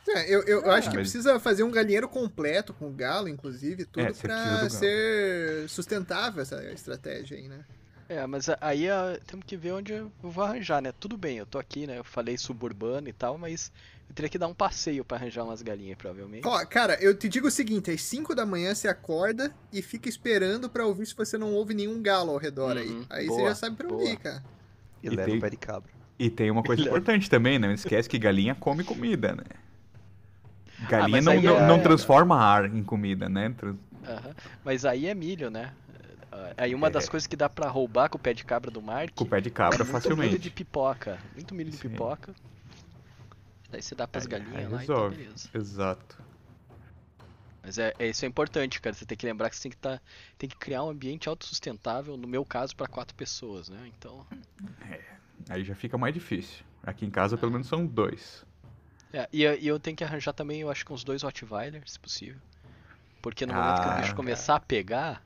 É, 0.10 0.34
eu, 0.34 0.42
eu 0.44 0.72
acho 0.72 0.90
que 0.90 0.96
mas- 0.96 1.10
precisa 1.12 1.38
fazer 1.40 1.64
um 1.64 1.72
galinheiro 1.72 2.08
completo, 2.08 2.74
com 2.74 2.90
galo, 2.94 3.28
inclusive, 3.28 3.84
tudo 3.86 4.06
É, 4.06 4.14
pra 4.14 4.70
ser 4.70 5.68
sustentável 5.68 6.42
essa 6.42 6.64
estratégia 6.72 7.38
aí, 7.38 7.48
né? 7.50 7.66
É, 8.08 8.26
mas 8.26 8.46
aí 8.62 8.90
ah, 8.90 9.20
temos 9.28 9.46
que 9.46 9.58
ver 9.58 9.74
onde 9.74 9.92
eu 9.92 10.10
vou 10.22 10.42
arranjar, 10.42 10.82
né? 10.82 10.94
Tudo 10.98 11.18
bem, 11.18 11.40
eu 11.40 11.46
tô 11.46 11.60
aqui, 11.60 11.86
né? 11.86 11.98
Eu 12.00 12.06
falei 12.06 12.38
suburbano 12.38 13.10
e 13.10 13.14
tal, 13.14 13.38
mas 13.38 13.70
eu 14.10 14.16
teria 14.16 14.30
que 14.30 14.38
dar 14.38 14.48
um 14.48 14.54
passeio 14.54 15.04
pra 15.06 15.18
arranjar 15.18 15.44
umas 15.44 15.62
galinhas, 15.62 15.98
provavelmente. 15.98 16.48
Ó, 16.48 16.66
cara, 16.66 16.96
eu 17.02 17.16
te 17.16 17.28
digo 17.30 17.48
o 17.48 17.52
seguinte, 17.52 17.92
às 17.92 18.02
5 18.02 18.34
da 18.34 18.46
manhã 18.46 18.74
você 18.74 18.88
acorda 18.88 19.52
e 19.72 19.82
fica 19.82 20.08
esperando 20.10 20.70
pra 20.70 20.86
ouvir 20.86 21.06
se 21.06 21.16
você 21.16 21.38
não 21.38 21.54
ouve 21.54 21.74
nenhum 21.74 22.02
galo 22.02 22.32
ao 22.32 22.38
redor 22.38 22.78
aí. 22.78 22.90
Uhum, 22.90 23.06
Aí 23.10 23.26
você 23.28 23.38
boa, 23.38 23.50
já 23.50 23.56
sabe 23.56 23.76
pra 23.76 23.88
onde 23.94 24.06
ir, 24.12 24.18
cara. 24.18 24.44
E, 25.04 25.08
E 25.08 25.10
leva 25.10 25.26
tem- 25.30 25.38
o 25.38 25.42
pé 25.42 25.50
de 25.50 25.58
cabra. 25.58 25.92
E 26.20 26.30
tem 26.32 26.50
uma 26.50 26.64
coisa 26.64 26.82
importante 26.82 27.30
também, 27.30 27.60
né? 27.60 27.68
Não 27.68 27.74
esquece 27.76 28.10
que 28.10 28.18
galinha 28.18 28.56
come 28.56 28.84
comida, 28.84 29.36
né? 29.36 29.44
Galinha 30.90 31.10
mas 31.10 31.26
não, 31.26 31.32
aí 31.34 31.42
não, 31.42 31.58
é- 31.58 31.68
não 31.68 31.80
transforma 31.82 32.36
ar 32.40 32.66
em 32.66 32.84
comida, 32.84 33.28
né? 33.30 33.54
Trans- 33.58 33.78
Aham. 34.08 34.36
Mas 34.64 34.86
aí 34.86 35.06
é 35.08 35.14
milho, 35.14 35.50
né? 35.52 35.74
Ah, 36.32 36.54
Aí 36.58 36.74
uma 36.76 36.90
das 36.90 37.06
É. 37.06 37.10
coisas 37.10 37.28
que 37.28 37.36
dá 37.36 37.50
pra 37.50 37.68
roubar 37.70 38.10
com 38.10 38.18
o 38.18 38.22
pé 38.22 38.34
de 38.34 38.44
cabra 38.46 38.70
do 38.72 38.82
Mark 38.82 39.12
Com 39.16 39.24
o 39.24 39.28
pé 39.28 39.42
de 39.42 39.50
cabra 39.50 39.76
é 39.82 39.84
muito 39.84 39.92
milho 39.92 40.00
de 40.00 40.10
facilmente. 40.18 40.50
pipoca. 40.52 41.18
Muito 41.36 41.54
milho 41.56 41.70
de 41.72 41.78
Sim. 41.78 41.90
pipoca. 41.90 42.34
Daí 43.70 43.82
você 43.82 43.94
dá 43.96 44.08
pras 44.08 44.26
Aí- 44.26 44.32
galinhas 44.32 44.56
aí 44.56 44.64
lá 44.64 44.70
e 44.70 44.72
tá 44.72 44.94
resolve. 44.94 45.16
beleza. 45.18 45.50
Exato. 45.54 46.24
Mas 47.62 47.78
é, 47.78 47.94
é- 48.00 48.08
isso 48.08 48.24
é 48.24 48.28
importante, 48.28 48.80
cara. 48.80 48.94
Você 48.96 49.06
tem 49.06 49.18
que 49.18 49.26
lembrar 49.26 49.50
que 49.50 49.56
você 49.58 49.64
tem 49.64 49.72
que, 49.72 49.78
tá, 49.78 50.00
tem 50.38 50.50
que 50.50 50.56
criar 50.56 50.84
um 50.84 50.90
ambiente 50.90 51.28
autossustentável, 51.28 52.16
no 52.16 52.28
meu 52.28 52.46
caso, 52.46 52.76
pra 52.76 52.88
quatro 52.88 53.14
pessoas, 53.16 53.68
né? 53.68 53.92
Então. 53.98 54.26
Aí 55.50 55.64
já 55.64 55.76
fica 55.76 55.98
mais 55.98 56.14
difícil. 56.14 56.66
Aqui 56.84 57.06
em 57.06 57.10
casa 57.12 57.38
pelo 57.38 57.52
menos 57.52 57.68
são 57.68 57.86
dois. 57.86 58.46
É, 59.12 59.28
e, 59.34 59.44
e 59.44 59.68
eu 59.68 59.80
tenho 59.80 59.96
que 59.98 60.04
arranjar 60.04 60.32
também, 60.34 60.62
eu 60.62 60.70
acho 60.70 60.86
que 60.86 60.94
uns 60.94 61.04
dois 61.04 61.24
Rottweilers, 61.24 61.92
se 61.94 62.00
possível. 62.00 62.40
Porque 63.22 63.46
no 63.46 63.54
momento 63.54 63.82
que 63.82 63.88
o 63.88 63.92
Ah, 63.92 63.96
bicho 63.96 64.04
cara. 64.08 64.16
começar 64.16 64.56
a 64.56 64.60
pegar, 64.60 65.22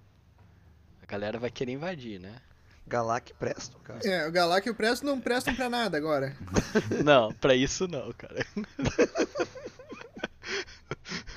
a 1.02 1.06
galera 1.06 1.38
vai 1.38 1.52
querer 1.52 1.74
invadir, 1.74 2.20
né? 2.20 2.42
Galac 2.88 3.34
presto, 3.36 3.78
cara. 3.80 4.00
É, 4.04 4.28
o 4.28 4.32
Galac 4.32 4.68
e 4.68 4.72
o 4.72 4.76
Presto 4.76 5.06
não 5.06 5.22
prestam 5.22 5.56
pra 5.56 5.70
nada 5.70 5.98
agora. 5.98 6.36
Não, 7.06 7.32
pra 7.34 7.56
isso 7.56 7.88
não, 7.88 8.12
cara. 8.14 8.46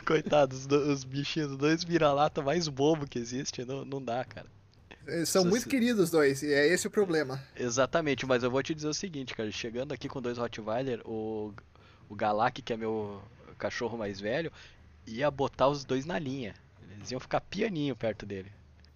Coitados, 0.06 0.66
os, 0.66 1.04
bichinhos, 1.04 1.52
os 1.52 1.58
dois 1.58 1.84
vira-lata 1.84 2.42
mais 2.42 2.68
bobo 2.68 3.06
que 3.06 3.18
existe, 3.18 3.64
não, 3.64 3.84
não 3.84 4.02
dá, 4.02 4.24
cara. 4.24 4.46
São 5.26 5.44
muito 5.44 5.64
se- 5.64 5.68
queridos 5.68 6.04
os 6.04 6.10
dois, 6.10 6.42
e 6.42 6.52
é 6.52 6.66
esse 6.66 6.86
o 6.86 6.90
problema. 6.90 7.42
Exatamente, 7.56 8.24
mas 8.26 8.42
eu 8.42 8.50
vou 8.50 8.62
te 8.62 8.74
dizer 8.74 8.88
o 8.88 8.94
seguinte, 8.94 9.34
cara. 9.34 9.50
Chegando 9.52 9.92
aqui 9.92 10.08
com 10.08 10.20
dois 10.20 10.38
Rottweiler, 10.38 11.00
o, 11.04 11.52
o 12.08 12.14
Galak, 12.14 12.62
que 12.62 12.72
é 12.72 12.76
meu 12.76 13.22
cachorro 13.58 13.96
mais 13.98 14.18
velho, 14.20 14.50
ia 15.06 15.30
botar 15.30 15.68
os 15.68 15.84
dois 15.84 16.04
na 16.06 16.18
linha. 16.18 16.54
Eles 16.90 17.10
iam 17.10 17.20
ficar 17.20 17.40
pianinho 17.40 17.94
perto 17.94 18.24
dele. 18.26 18.50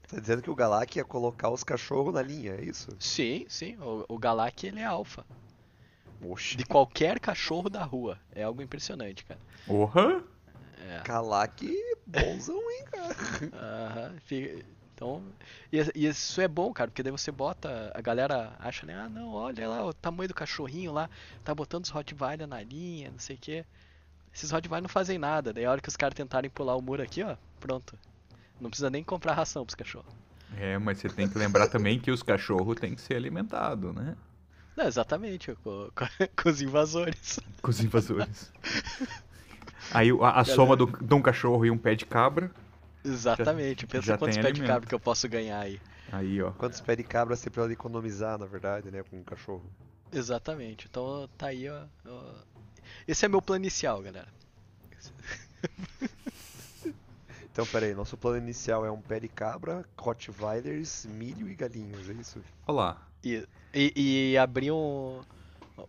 Tá 0.09 0.19
dizendo 0.19 0.43
que 0.43 0.51
o 0.51 0.55
Galak 0.55 0.97
ia 0.97 1.05
colocar 1.05 1.51
os 1.51 1.63
cachorros 1.63 2.15
na 2.15 2.23
linha, 2.23 2.55
é 2.55 2.65
isso? 2.65 2.89
Sim, 2.99 3.45
sim. 3.49 3.77
O, 3.79 4.05
o 4.09 4.19
Galak, 4.19 4.67
ele 4.67 4.81
é 4.81 4.85
alfa. 4.85 5.25
Oxi. 6.21 6.57
De 6.57 6.65
qualquer 6.65 7.21
cachorro 7.21 7.69
da 7.69 7.85
rua. 7.85 8.19
É 8.33 8.43
algo 8.43 8.63
impressionante, 8.63 9.25
cara. 9.25 9.41
Porra! 9.67 10.23
É. 10.79 11.03
Galak, 11.05 11.67
bonzão, 12.07 12.57
hein, 12.59 12.85
cara? 12.91 13.15
Aham, 13.53 14.17
fica- 14.21 14.65
Então, 14.95 15.23
e, 15.73 15.79
e 15.95 16.07
isso 16.07 16.41
é 16.41 16.49
bom, 16.49 16.73
cara, 16.73 16.91
porque 16.91 17.03
daí 17.03 17.13
você 17.13 17.31
bota, 17.31 17.93
a 17.95 18.01
galera 18.01 18.57
acha, 18.59 18.87
né, 18.87 18.95
ah, 18.95 19.09
não, 19.09 19.33
olha 19.33 19.69
lá 19.69 19.85
o 19.85 19.93
tamanho 19.93 20.29
do 20.29 20.35
cachorrinho 20.35 20.91
lá, 20.93 21.09
tá 21.45 21.55
botando 21.55 21.85
os 21.85 21.91
Rottweiler 21.91 22.47
na 22.49 22.63
linha, 22.63 23.11
não 23.11 23.19
sei 23.19 23.37
o 23.37 23.39
que. 23.39 23.65
Esses 24.35 24.51
Rottweiler 24.51 24.83
não 24.83 24.89
fazem 24.89 25.19
nada, 25.19 25.53
daí 25.53 25.65
a 25.67 25.71
hora 25.71 25.81
que 25.81 25.89
os 25.89 25.97
caras 25.97 26.15
tentarem 26.17 26.51
pular 26.51 26.77
o 26.77 26.83
muro 26.83 27.03
aqui, 27.03 27.23
ó, 27.23 27.37
pronto. 27.61 27.99
Não 28.61 28.69
precisa 28.71 28.91
nem 28.91 29.03
comprar 29.05 29.35
ração 29.35 29.65
pros 29.65 29.75
cachorros. 29.75 30.13
É, 30.57 30.79
mas 30.79 30.99
você 30.99 31.09
tem 31.09 31.29
que 31.29 31.39
lembrar 31.39 31.69
também 31.69 31.99
que 32.01 32.11
os 32.11 32.23
cachorros 32.23 32.79
têm 32.81 32.95
que 32.95 33.01
ser 33.01 33.15
alimentados, 33.15 33.95
né? 33.95 34.17
Não, 34.77 34.87
exatamente, 34.87 35.55
com, 35.57 35.91
com- 35.95 36.07
com 36.43 36.49
os 36.49 36.63
invasores. 36.63 37.39
Com 37.63 37.71
os 37.71 37.81
invasores. 37.81 38.53
Aí 39.93 40.11
a, 40.23 40.41
a 40.41 40.45
soma 40.45 40.77
do, 40.77 40.87
de 40.87 41.15
um 41.15 41.23
cachorro 41.23 41.65
e 41.67 41.71
um 41.71 41.79
pé 41.79 41.95
de 41.95 42.07
cabra. 42.07 42.51
Exatamente, 43.05 43.87
pensa 43.87 44.07
já 44.07 44.19
quantos 44.19 44.37
pés 44.37 44.47
de 44.47 44.51
alimento. 44.53 44.69
cabra 44.73 44.89
que 44.89 44.95
eu 44.95 45.01
posso 45.01 45.29
ganhar 45.29 45.61
aí. 45.61 45.81
Aí, 46.11 46.41
ó. 46.43 46.51
Quantos 46.53 46.81
pés 46.81 46.97
de 46.97 47.05
cabra 47.05 47.37
você 47.37 47.51
pode 47.51 47.73
economizar, 47.73 48.39
na 48.39 48.47
verdade, 48.47 48.91
né, 48.91 49.03
com 49.03 49.19
um 49.19 49.23
cachorro? 49.25 49.65
Exatamente, 50.13 50.87
então 50.91 51.29
tá 51.37 51.49
aí, 51.49 51.69
ó. 51.69 51.85
ó. 52.07 52.35
Esse 53.07 53.25
é 53.25 53.29
meu 53.29 53.43
plano 53.43 53.65
inicial, 53.65 54.01
galera. 54.03 54.29
Então, 57.59 57.67
peraí, 57.67 57.93
nosso 57.93 58.17
plano 58.17 58.39
inicial 58.39 58.87
é 58.87 58.91
um 58.93 59.01
pé 59.01 59.19
de 59.19 59.27
cabra, 59.27 59.85
Rottweilers, 59.99 61.05
milho 61.07 61.49
e 61.49 61.57
galinhos, 61.57 62.09
é 62.09 62.13
isso? 62.13 62.41
Olha 62.69 62.77
lá. 62.77 63.09
E, 63.25 63.45
e, 63.75 64.31
e 64.31 64.39
abrir 64.39 64.71
um, 64.71 65.21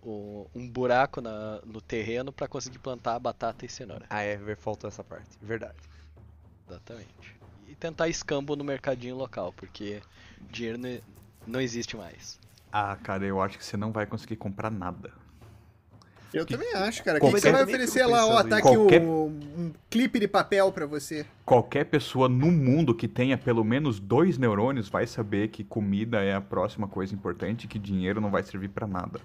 um, 0.03 0.67
buraco 0.67 1.21
na- 1.21 1.61
no 1.63 1.79
terreno 1.79 2.33
pra 2.33 2.47
conseguir 2.47 2.79
plantar 2.79 3.19
batata 3.19 3.67
e 3.67 3.69
cenoura. 3.69 4.07
Ah, 4.09 4.23
é, 4.23 4.35
ver- 4.35 4.57
faltou 4.57 4.87
essa 4.87 5.03
parte. 5.03 5.29
Verdade. 5.39 5.75
Exatamente. 6.67 7.35
E 7.67 7.75
tentar 7.75 8.07
escambo 8.07 8.55
no 8.55 8.63
mercadinho 8.63 9.15
local, 9.15 9.53
porque 9.53 10.01
dinheiro 10.49 10.79
não 11.45 11.61
existe 11.61 11.95
mais. 11.95 12.39
Ah, 12.71 12.95
cara, 12.95 13.23
eu 13.27 13.39
acho 13.39 13.59
que 13.59 13.63
você 13.63 13.77
não 13.77 13.91
vai 13.91 14.07
conseguir 14.07 14.37
comprar 14.37 14.71
nada. 14.71 15.13
Eu 16.33 16.45
também 16.45 16.71
acho, 16.75 17.03
cara. 17.03 17.17
O 17.17 17.21
que, 17.21 17.25
Qualquer- 17.27 17.35
que 17.37 17.41
você 17.41 17.51
vai 17.51 17.63
oferecer 17.63 18.05
lá? 18.05 18.25
Ó, 18.27 18.43
tá 18.43 18.57
aqui 18.57 18.67
Qualquer- 18.67 19.01
o- 19.01 19.25
um 19.57 19.71
clipe 19.89 20.19
de 20.19 20.27
papel 20.27 20.71
pra 20.71 20.85
você. 20.85 21.25
Qualquer 21.43 21.85
pessoa 21.85 22.29
no 22.29 22.51
mundo 22.51 22.93
que 22.93 23.07
tenha 23.07 23.37
pelo 23.37 23.63
menos 23.63 23.99
dois 23.99 24.37
neurônios 24.37 24.87
vai 24.89 25.07
saber 25.07 25.47
que 25.47 25.63
comida 25.63 26.23
é 26.23 26.35
a 26.35 26.41
próxima 26.41 26.87
coisa 26.87 27.15
importante 27.15 27.63
e 27.63 27.67
que 27.67 27.79
dinheiro 27.79 28.21
não 28.21 28.29
vai 28.29 28.43
servir 28.43 28.69
pra 28.69 28.85
nada. 28.85 29.19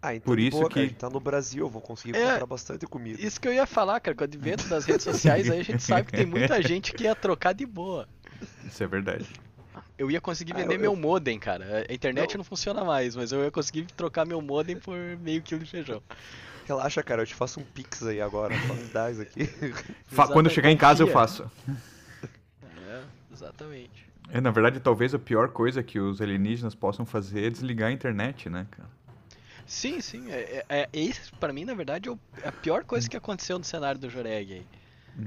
Ah, 0.00 0.14
então 0.14 0.26
Por 0.26 0.38
isso 0.38 0.58
boa, 0.58 0.68
que- 0.68 0.74
cara, 0.74 0.86
a 0.86 0.88
gente 0.88 0.98
tá 0.98 1.10
no 1.10 1.18
Brasil, 1.18 1.64
eu 1.64 1.70
vou 1.70 1.82
conseguir 1.82 2.16
É. 2.16 2.30
comprar 2.32 2.46
bastante 2.46 2.86
comida. 2.86 3.20
Isso 3.20 3.40
que 3.40 3.48
eu 3.48 3.52
ia 3.52 3.66
falar, 3.66 3.98
cara, 3.98 4.14
com 4.14 4.22
o 4.22 4.24
advento 4.24 4.68
das 4.68 4.84
redes 4.84 5.02
sociais, 5.02 5.50
aí 5.50 5.58
a 5.58 5.64
gente 5.64 5.82
sabe 5.82 6.04
que 6.06 6.12
tem 6.12 6.26
muita 6.26 6.60
gente 6.62 6.92
que 6.92 7.04
ia 7.04 7.14
trocar 7.16 7.54
de 7.54 7.66
boa. 7.66 8.06
Isso 8.64 8.84
é 8.84 8.86
verdade. 8.86 9.26
Eu 9.98 10.10
ia 10.10 10.20
conseguir 10.20 10.52
Ah, 10.52 10.56
vender 10.56 10.74
eu- 10.76 10.80
meu 10.80 10.92
eu- 10.92 10.96
modem, 10.96 11.38
cara. 11.38 11.86
A 11.88 11.92
internet 11.92 12.34
Eu- 12.34 12.38
não 12.38 12.44
funciona 12.44 12.84
mais, 12.84 13.16
mas 13.16 13.32
eu 13.32 13.44
ia 13.44 13.50
conseguir 13.50 13.86
trocar 13.96 14.26
meu 14.26 14.40
modem 14.42 14.76
por 14.76 14.96
meio 15.20 15.42
quilo 15.42 15.64
de 15.64 15.70
feijão. 15.70 16.02
Relaxa, 16.66 17.02
cara, 17.02 17.22
eu 17.22 17.26
te 17.26 17.34
faço 17.34 17.60
um 17.60 17.64
pix 17.64 18.02
aí 18.02 18.20
agora, 18.20 18.54
dá 18.92 19.10
isso 19.10 19.22
aqui. 19.22 19.46
Fa- 20.06 20.26
Quando 20.28 20.46
eu 20.46 20.52
chegar 20.52 20.70
em 20.70 20.76
casa 20.76 21.02
eu 21.02 21.08
faço. 21.08 21.50
É, 22.88 23.02
exatamente. 23.32 24.06
É, 24.30 24.40
na 24.40 24.50
verdade, 24.50 24.80
talvez 24.80 25.14
a 25.14 25.18
pior 25.18 25.48
coisa 25.50 25.82
que 25.82 26.00
os 26.00 26.20
alienígenas 26.20 26.74
possam 26.74 27.06
fazer 27.06 27.46
é 27.46 27.50
desligar 27.50 27.88
a 27.88 27.92
internet, 27.92 28.50
né, 28.50 28.66
cara? 28.70 28.88
Sim, 29.64 30.00
sim. 30.00 30.30
É, 30.30 30.64
é, 30.68 30.80
é- 30.82 30.88
esse, 30.92 31.32
pra 31.40 31.52
mim, 31.52 31.64
na 31.64 31.74
verdade, 31.74 32.08
é 32.08 32.12
é 32.42 32.48
a 32.48 32.52
pior 32.52 32.84
coisa 32.84 33.08
que 33.08 33.16
aconteceu 33.16 33.58
no 33.58 33.64
cenário 33.64 34.00
do 34.00 34.10
Joreg 34.10 34.52
aí. 34.52 34.66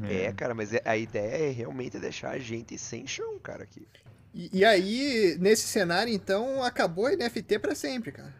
É, 0.03 0.31
cara, 0.33 0.53
mas 0.53 0.73
é- 0.73 0.81
a 0.85 0.95
ideia 0.95 1.49
é 1.49 1.51
realmente 1.51 1.97
deixar 1.97 2.31
a 2.31 2.37
gente 2.39 2.77
sem 2.77 3.07
chão, 3.07 3.39
cara, 3.39 3.63
aqui. 3.63 3.87
E, 4.33 4.59
e 4.59 4.65
aí, 4.65 5.37
nesse 5.39 5.67
cenário, 5.67 6.13
então, 6.13 6.63
acabou 6.63 7.07
a 7.07 7.15
NFT 7.15 7.59
pra 7.59 7.75
sempre, 7.75 8.11
cara. 8.11 8.33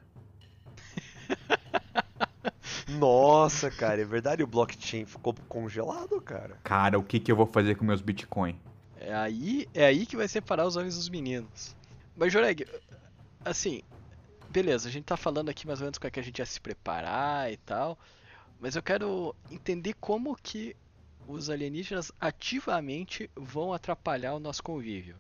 Nossa, 2.88 3.70
cara, 3.70 4.02
é 4.02 4.06
verdade, 4.06 4.44
o 4.44 4.48
blockchain 4.48 5.06
ficou 5.06 5.34
congelado, 5.48 6.20
cara. 6.22 6.58
Cara, 6.64 6.98
o 6.98 7.04
que, 7.04 7.20
que 7.20 7.32
eu 7.32 7.36
vou 7.36 7.46
fazer 7.46 7.76
com 7.76 7.86
meus 7.86 8.02
bitcoins? 8.02 8.56
É 9.00 9.14
aí, 9.14 9.68
é 9.74 9.86
aí 9.86 10.06
que 10.06 10.18
vai 10.18 10.28
separar 10.28 10.66
os 10.66 10.76
homens 10.76 10.96
dos 10.96 11.10
meninos. 11.10 11.76
Mas, 12.16 12.34
Joreg, 12.34 12.66
assim, 13.46 13.82
beleza, 14.50 14.90
a 14.90 14.92
gente 14.92 15.06
tá 15.06 15.16
falando 15.16 15.50
aqui 15.50 15.66
mais 15.66 15.80
ou 15.80 15.86
menos 15.86 15.98
como 15.98 16.08
é 16.08 16.12
que 16.12 16.20
a 16.20 16.24
gente 16.24 16.40
ia 16.40 16.46
se 16.46 16.60
preparar 16.60 17.52
e 17.52 17.58
tal, 17.58 17.98
mas 18.60 18.76
eu 18.76 18.84
quero 18.84 19.36
entender 19.50 19.94
como 20.00 20.36
que 20.36 20.76
os 21.28 21.50
alienígenas 21.50 22.12
ativamente 22.20 23.30
vão 23.36 23.72
atrapalhar 23.72 24.34
o 24.34 24.40
nosso 24.40 24.64
convívio. 24.64 25.16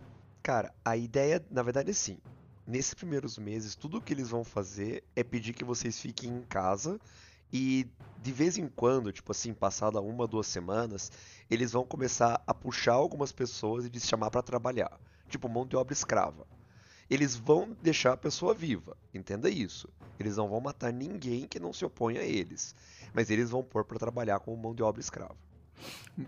Cara, 0.49 0.73
a 0.83 0.97
ideia, 0.97 1.45
na 1.51 1.61
verdade, 1.61 1.89
é 1.89 1.91
assim. 1.91 2.17
Nesses 2.65 2.95
primeiros 2.95 3.37
meses, 3.37 3.75
tudo 3.75 4.01
que 4.01 4.11
eles 4.11 4.29
vão 4.31 4.43
fazer 4.43 5.03
é 5.15 5.23
pedir 5.23 5.53
que 5.53 5.63
vocês 5.63 5.99
fiquem 5.99 6.27
em 6.31 6.41
casa 6.41 6.99
e 7.53 7.85
de 8.23 8.31
vez 8.31 8.57
em 8.57 8.67
quando, 8.67 9.11
tipo 9.11 9.31
assim, 9.31 9.53
passada 9.53 10.01
uma, 10.01 10.25
duas 10.25 10.47
semanas, 10.47 11.11
eles 11.51 11.73
vão 11.73 11.85
começar 11.85 12.41
a 12.47 12.51
puxar 12.51 12.93
algumas 12.93 13.31
pessoas 13.31 13.85
e 13.85 13.91
de 13.91 13.99
chamar 13.99 14.31
pra 14.31 14.41
trabalhar, 14.41 14.99
tipo 15.29 15.47
mão 15.47 15.67
de 15.67 15.75
obra 15.75 15.93
escrava. 15.93 16.47
Eles 17.07 17.35
vão 17.35 17.77
deixar 17.83 18.13
a 18.13 18.17
pessoa 18.17 18.51
viva, 18.51 18.97
entenda 19.13 19.51
isso. 19.51 19.87
Eles 20.19 20.37
não 20.37 20.49
vão 20.49 20.59
matar 20.59 20.91
ninguém 20.91 21.45
que 21.45 21.59
não 21.59 21.71
se 21.71 21.85
oponha 21.85 22.21
a 22.21 22.25
eles, 22.25 22.73
mas 23.13 23.29
eles 23.29 23.51
vão 23.51 23.61
pôr 23.61 23.85
pra 23.85 23.99
trabalhar 23.99 24.39
como 24.39 24.57
mão 24.57 24.73
de 24.73 24.81
obra 24.81 24.99
escrava. 24.99 25.48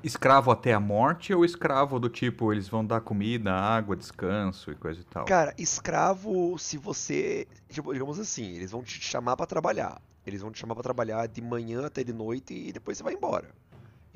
Escravo 0.04 0.52
até 0.52 0.74
a 0.74 0.80
morte 0.80 1.34
ou 1.34 1.44
escravo 1.44 2.00
do 2.00 2.08
tipo, 2.10 2.54
eles 2.54 2.70
vão 2.70 2.86
dar 2.86 3.02
comida, 3.02 3.52
água, 3.54 3.96
descanso 3.96 4.72
e 4.72 4.76
coisa 4.76 5.02
e 5.02 5.04
tal? 5.04 5.26
Cara, 5.26 5.54
escravo, 5.58 6.58
se 6.58 6.78
você, 6.78 7.46
tipo, 7.70 7.92
digamos 7.92 8.18
assim, 8.18 8.56
eles 8.56 8.72
vão 8.72 8.82
te 8.84 9.02
chamar 9.02 9.36
pra 9.36 9.46
trabalhar. 9.46 10.02
Eles 10.26 10.42
vão 10.42 10.52
te 10.52 10.60
chamar 10.60 10.76
pra 10.76 10.84
trabalhar 10.84 11.28
de 11.28 11.42
manhã 11.42 11.86
até 11.86 12.04
de 12.04 12.14
noite 12.14 12.54
e 12.54 12.72
depois 12.72 12.98
você 12.98 13.04
vai 13.04 13.14
embora. 13.14 13.50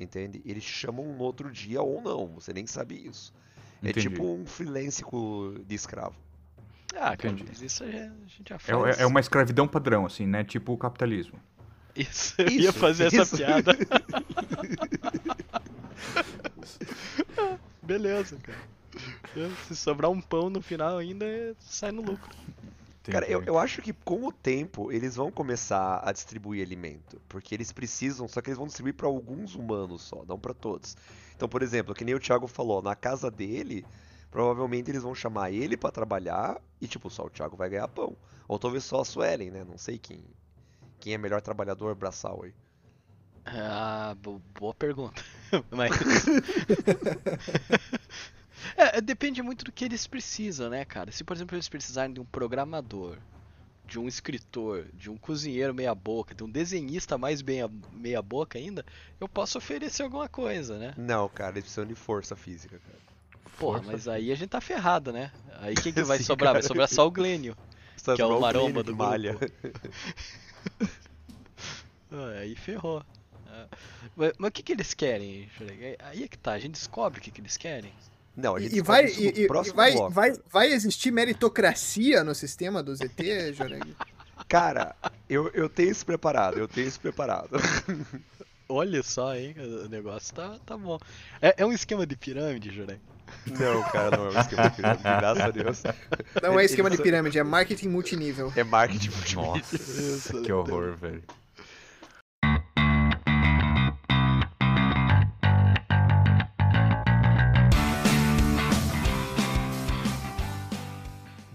Entende? 0.00 0.40
Eles 0.46 0.64
te 0.64 0.70
chamam 0.72 1.04
no 1.04 1.22
outro 1.22 1.50
dia 1.50 1.82
ou 1.82 2.00
não, 2.00 2.26
você 2.28 2.52
nem 2.52 2.66
sabe 2.66 3.06
isso. 3.06 3.32
É 3.82 3.90
Entendi. 3.90 4.08
tipo 4.08 4.24
um 4.26 4.46
freelance 4.46 5.02
de 5.66 5.74
escravo. 5.74 6.14
Ah, 6.98 7.14
cara, 7.16 7.34
isso 7.60 7.84
a 7.84 7.86
gente 7.86 8.48
já 8.48 8.54
É, 8.54 8.58
faz. 8.58 8.98
é- 8.98 9.02
é 9.02 9.06
uma 9.06 9.20
escravidão 9.20 9.68
padrão, 9.68 10.06
assim, 10.06 10.26
né? 10.26 10.42
Tipo 10.44 10.72
o 10.72 10.78
capitalismo. 10.78 11.38
Isso, 11.96 12.34
eu 12.38 12.48
ia 12.48 12.70
Isso, 12.70 12.78
fazer 12.78 13.06
essa 13.06 13.22
isso. 13.22 13.36
piada. 13.36 13.72
Beleza, 17.82 18.36
cara. 18.36 18.58
Se 19.66 19.76
sobrar 19.76 20.10
um 20.10 20.20
pão 20.20 20.50
no 20.50 20.60
final 20.60 20.98
ainda, 20.98 21.26
sai 21.60 21.92
no 21.92 22.02
lucro. 22.02 22.28
Cara, 23.04 23.26
eu, 23.30 23.42
eu 23.44 23.58
acho 23.58 23.80
que 23.80 23.92
com 23.92 24.26
o 24.26 24.32
tempo 24.32 24.90
eles 24.90 25.14
vão 25.14 25.30
começar 25.30 26.00
a 26.04 26.12
distribuir 26.12 26.64
alimento, 26.64 27.20
porque 27.28 27.54
eles 27.54 27.70
precisam, 27.70 28.26
só 28.26 28.40
que 28.40 28.48
eles 28.48 28.58
vão 28.58 28.66
distribuir 28.66 28.94
pra 28.94 29.06
alguns 29.06 29.54
humanos 29.54 30.02
só, 30.02 30.24
não 30.26 30.38
pra 30.38 30.52
todos. 30.52 30.96
Então, 31.36 31.48
por 31.48 31.62
exemplo, 31.62 31.94
que 31.94 32.04
nem 32.04 32.14
o 32.14 32.20
Thiago 32.20 32.48
falou, 32.48 32.82
na 32.82 32.96
casa 32.96 33.30
dele, 33.30 33.86
provavelmente 34.30 34.90
eles 34.90 35.04
vão 35.04 35.14
chamar 35.14 35.52
ele 35.52 35.76
pra 35.76 35.92
trabalhar 35.92 36.60
e 36.80 36.88
tipo, 36.88 37.08
só 37.08 37.26
o 37.26 37.30
Thiago 37.30 37.56
vai 37.56 37.70
ganhar 37.70 37.86
pão. 37.86 38.16
Ou 38.48 38.58
talvez 38.58 38.82
só 38.82 39.02
a 39.02 39.04
Suelen, 39.04 39.50
né? 39.50 39.62
Não 39.62 39.78
sei 39.78 39.98
quem 39.98 40.24
quem 41.06 41.14
é 41.14 41.18
melhor 41.18 41.40
trabalhador 41.40 41.94
braçal 41.94 42.42
aí. 42.42 42.52
Ah, 43.44 44.12
bo- 44.18 44.42
boa 44.58 44.74
pergunta. 44.74 45.22
Mas. 45.70 45.92
É, 48.76 49.00
depende 49.00 49.40
muito 49.42 49.64
do 49.64 49.72
que 49.72 49.84
eles 49.84 50.06
precisam, 50.06 50.68
né, 50.70 50.84
cara? 50.84 51.10
Se, 51.12 51.22
por 51.24 51.36
exemplo, 51.36 51.54
eles 51.56 51.68
precisarem 51.68 52.12
de 52.14 52.20
um 52.20 52.24
programador, 52.24 53.18
de 53.86 53.98
um 53.98 54.06
escritor, 54.08 54.86
de 54.94 55.10
um 55.10 55.16
cozinheiro 55.18 55.74
meia-boca, 55.74 56.34
de 56.34 56.42
um 56.44 56.50
desenhista 56.50 57.16
mais 57.18 57.42
meia- 57.42 57.70
meia-boca 57.92 58.58
ainda, 58.58 58.84
eu 59.20 59.28
posso 59.28 59.58
oferecer 59.58 60.02
alguma 60.04 60.26
coisa, 60.28 60.78
né? 60.78 60.94
Não, 60.96 61.28
cara, 61.28 61.52
eles 61.52 61.64
precisam 61.64 61.84
de 61.86 61.94
força 61.94 62.34
física, 62.34 62.78
cara. 62.80 62.98
Porra, 63.58 63.78
Força 63.78 63.82
mas 63.82 64.08
aí 64.08 64.32
a 64.32 64.34
gente 64.34 64.48
tá 64.50 64.60
ferrado, 64.60 65.12
né? 65.12 65.30
Aí 65.60 65.74
quem 65.74 65.92
que 65.92 66.00
vai 66.02 66.16
Sim, 66.18 66.24
sobrar? 66.24 66.52
Vai 66.52 66.62
cara. 66.62 66.62
sobrar 66.62 66.88
só 66.88 67.06
o 67.06 67.10
Glênio. 67.10 67.54
Precisa 67.92 68.16
Que 68.16 68.22
é 68.22 68.26
o 68.26 68.40
maromba 68.40 68.82
do 68.82 68.96
malha. 68.96 69.38
Ah, 72.10 72.38
aí 72.40 72.54
ferrou. 72.54 73.02
Ah, 73.48 73.66
Mas, 74.16 74.32
mas 74.38 74.48
o 74.48 74.52
que, 74.52 74.62
que 74.62 74.72
eles 74.72 74.94
querem, 74.94 75.48
Jurek? 75.58 75.96
Aí 75.98 76.22
é 76.24 76.28
que 76.28 76.38
tá, 76.38 76.52
a 76.52 76.58
gente 76.58 76.72
descobre 76.74 77.18
o 77.18 77.22
que, 77.22 77.30
que 77.30 77.40
eles 77.40 77.56
querem. 77.56 77.92
Não, 78.36 78.54
a 78.54 78.60
gente 78.60 78.76
E, 78.76 78.80
vai, 78.80 79.06
e, 79.06 79.42
e- 79.42 79.46
próximo 79.48 79.74
e 79.74 79.76
vai, 79.76 79.92
bloco. 79.92 80.10
vai, 80.10 80.32
vai 80.52 80.72
existir 80.72 81.10
meritocracia 81.10 82.22
no 82.22 82.34
sistema 82.34 82.82
do 82.82 82.94
ZT, 82.94 83.54
Joreg? 83.54 83.94
Cara, 84.48 84.94
eu, 85.28 85.48
eu 85.48 85.68
tenho 85.68 85.90
isso 85.90 86.06
preparado, 86.06 86.58
eu 86.58 86.68
tenho 86.68 86.86
isso 86.86 87.00
preparado. 87.00 87.50
Olha 88.68 89.02
só, 89.02 89.34
hein? 89.34 89.54
O 89.84 89.88
negócio 89.88 90.34
tá, 90.34 90.58
tá 90.64 90.76
bom. 90.76 90.98
É, 91.40 91.54
é 91.58 91.66
um 91.66 91.72
esquema 91.72 92.06
de 92.06 92.16
pirâmide, 92.16 92.70
Jurek? 92.72 93.00
Não, 93.46 93.82
cara, 93.90 94.16
não 94.16 94.26
é 94.26 94.30
um 94.30 94.40
esquema 94.40 94.70
de 94.70 94.76
pirâmide, 94.76 95.02
graças 95.02 95.42
a 95.42 95.50
Deus. 95.50 95.82
Não 96.42 96.60
é 96.60 96.64
esquema 96.64 96.90
de 96.90 96.98
pirâmide, 96.98 97.38
é 97.38 97.44
marketing 97.44 97.88
multinível. 97.88 98.52
É 98.56 98.64
marketing 98.64 99.10
multimídia. 99.10 99.62
Nossa, 99.62 100.40
que 100.42 100.52
horror, 100.52 100.96
velho. 100.96 101.22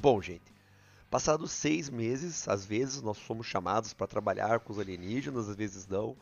Bom, 0.01 0.19
gente, 0.19 0.41
passados 1.12 1.51
seis 1.51 1.88
meses, 1.88 2.47
às 2.47 2.65
vezes 2.65 3.03
nós 3.03 3.17
somos 3.17 3.45
chamados 3.45 3.93
para 3.93 4.07
trabalhar 4.07 4.60
com 4.60 4.73
os 4.73 4.79
alienígenas, 4.79 5.47
às 5.47 5.55
vezes 5.55 5.86
não. 5.88 6.17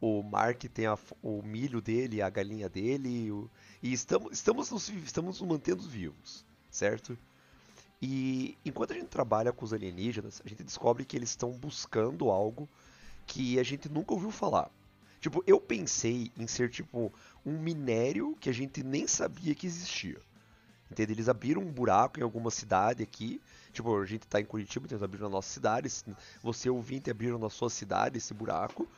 O 0.00 0.22
Mark 0.22 0.62
tem 0.64 0.86
a 0.86 0.96
o 1.22 1.42
milho 1.42 1.80
dele, 1.80 2.22
a 2.22 2.30
galinha 2.30 2.68
dele, 2.68 3.30
o- 3.30 3.50
e 3.82 3.92
estamos, 3.92 4.32
estamos, 4.32 4.70
nos, 4.70 4.88
estamos 4.88 5.40
nos 5.40 5.48
mantendo 5.48 5.82
vivos, 5.82 6.44
certo? 6.70 7.18
E 8.00 8.56
enquanto 8.64 8.92
a 8.92 8.94
gente 8.94 9.08
trabalha 9.08 9.52
com 9.52 9.64
os 9.64 9.72
alienígenas, 9.74 10.40
a 10.44 10.48
gente 10.48 10.62
descobre 10.64 11.04
que 11.04 11.16
eles 11.16 11.30
estão 11.30 11.52
buscando 11.52 12.30
algo 12.30 12.68
que 13.26 13.58
a 13.58 13.62
gente 13.62 13.88
nunca 13.90 14.14
ouviu 14.14 14.30
falar. 14.30 14.70
Tipo, 15.20 15.44
eu 15.46 15.60
pensei 15.60 16.32
em 16.38 16.46
ser 16.46 16.70
tipo 16.70 17.12
um 17.44 17.58
minério 17.58 18.34
que 18.40 18.48
a 18.48 18.54
gente 18.54 18.82
nem 18.82 19.06
sabia 19.06 19.54
que 19.54 19.66
existia. 19.66 20.18
Entende? 20.90 21.12
Eles 21.12 21.28
abriram 21.28 21.60
um 21.62 21.70
buraco 21.70 22.18
em 22.18 22.22
alguma 22.22 22.50
cidade 22.50 23.02
aqui. 23.02 23.40
Tipo, 23.72 23.96
a 24.00 24.06
gente 24.06 24.26
tá 24.26 24.40
em 24.40 24.44
Curitiba, 24.46 24.86
então 24.86 24.96
eles 24.96 25.04
abriram 25.04 25.28
na 25.28 25.36
nossa 25.36 25.48
cidade. 25.52 25.88
Você 26.42 26.70
ouvinte 26.70 27.10
abriram 27.10 27.38
na 27.38 27.50
sua 27.50 27.68
cidade 27.68 28.16
esse 28.18 28.32
buraco. 28.32 28.88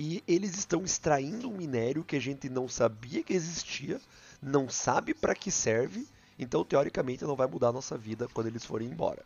E 0.00 0.22
eles 0.28 0.56
estão 0.56 0.84
extraindo 0.84 1.50
um 1.50 1.56
minério 1.56 2.04
que 2.04 2.14
a 2.14 2.20
gente 2.20 2.48
não 2.48 2.68
sabia 2.68 3.20
que 3.24 3.32
existia, 3.34 4.00
não 4.40 4.68
sabe 4.68 5.12
para 5.12 5.34
que 5.34 5.50
serve. 5.50 6.06
Então, 6.38 6.64
teoricamente, 6.64 7.24
não 7.24 7.34
vai 7.34 7.48
mudar 7.48 7.68
a 7.68 7.72
nossa 7.72 7.98
vida 7.98 8.28
quando 8.32 8.46
eles 8.46 8.64
forem 8.64 8.86
embora. 8.88 9.24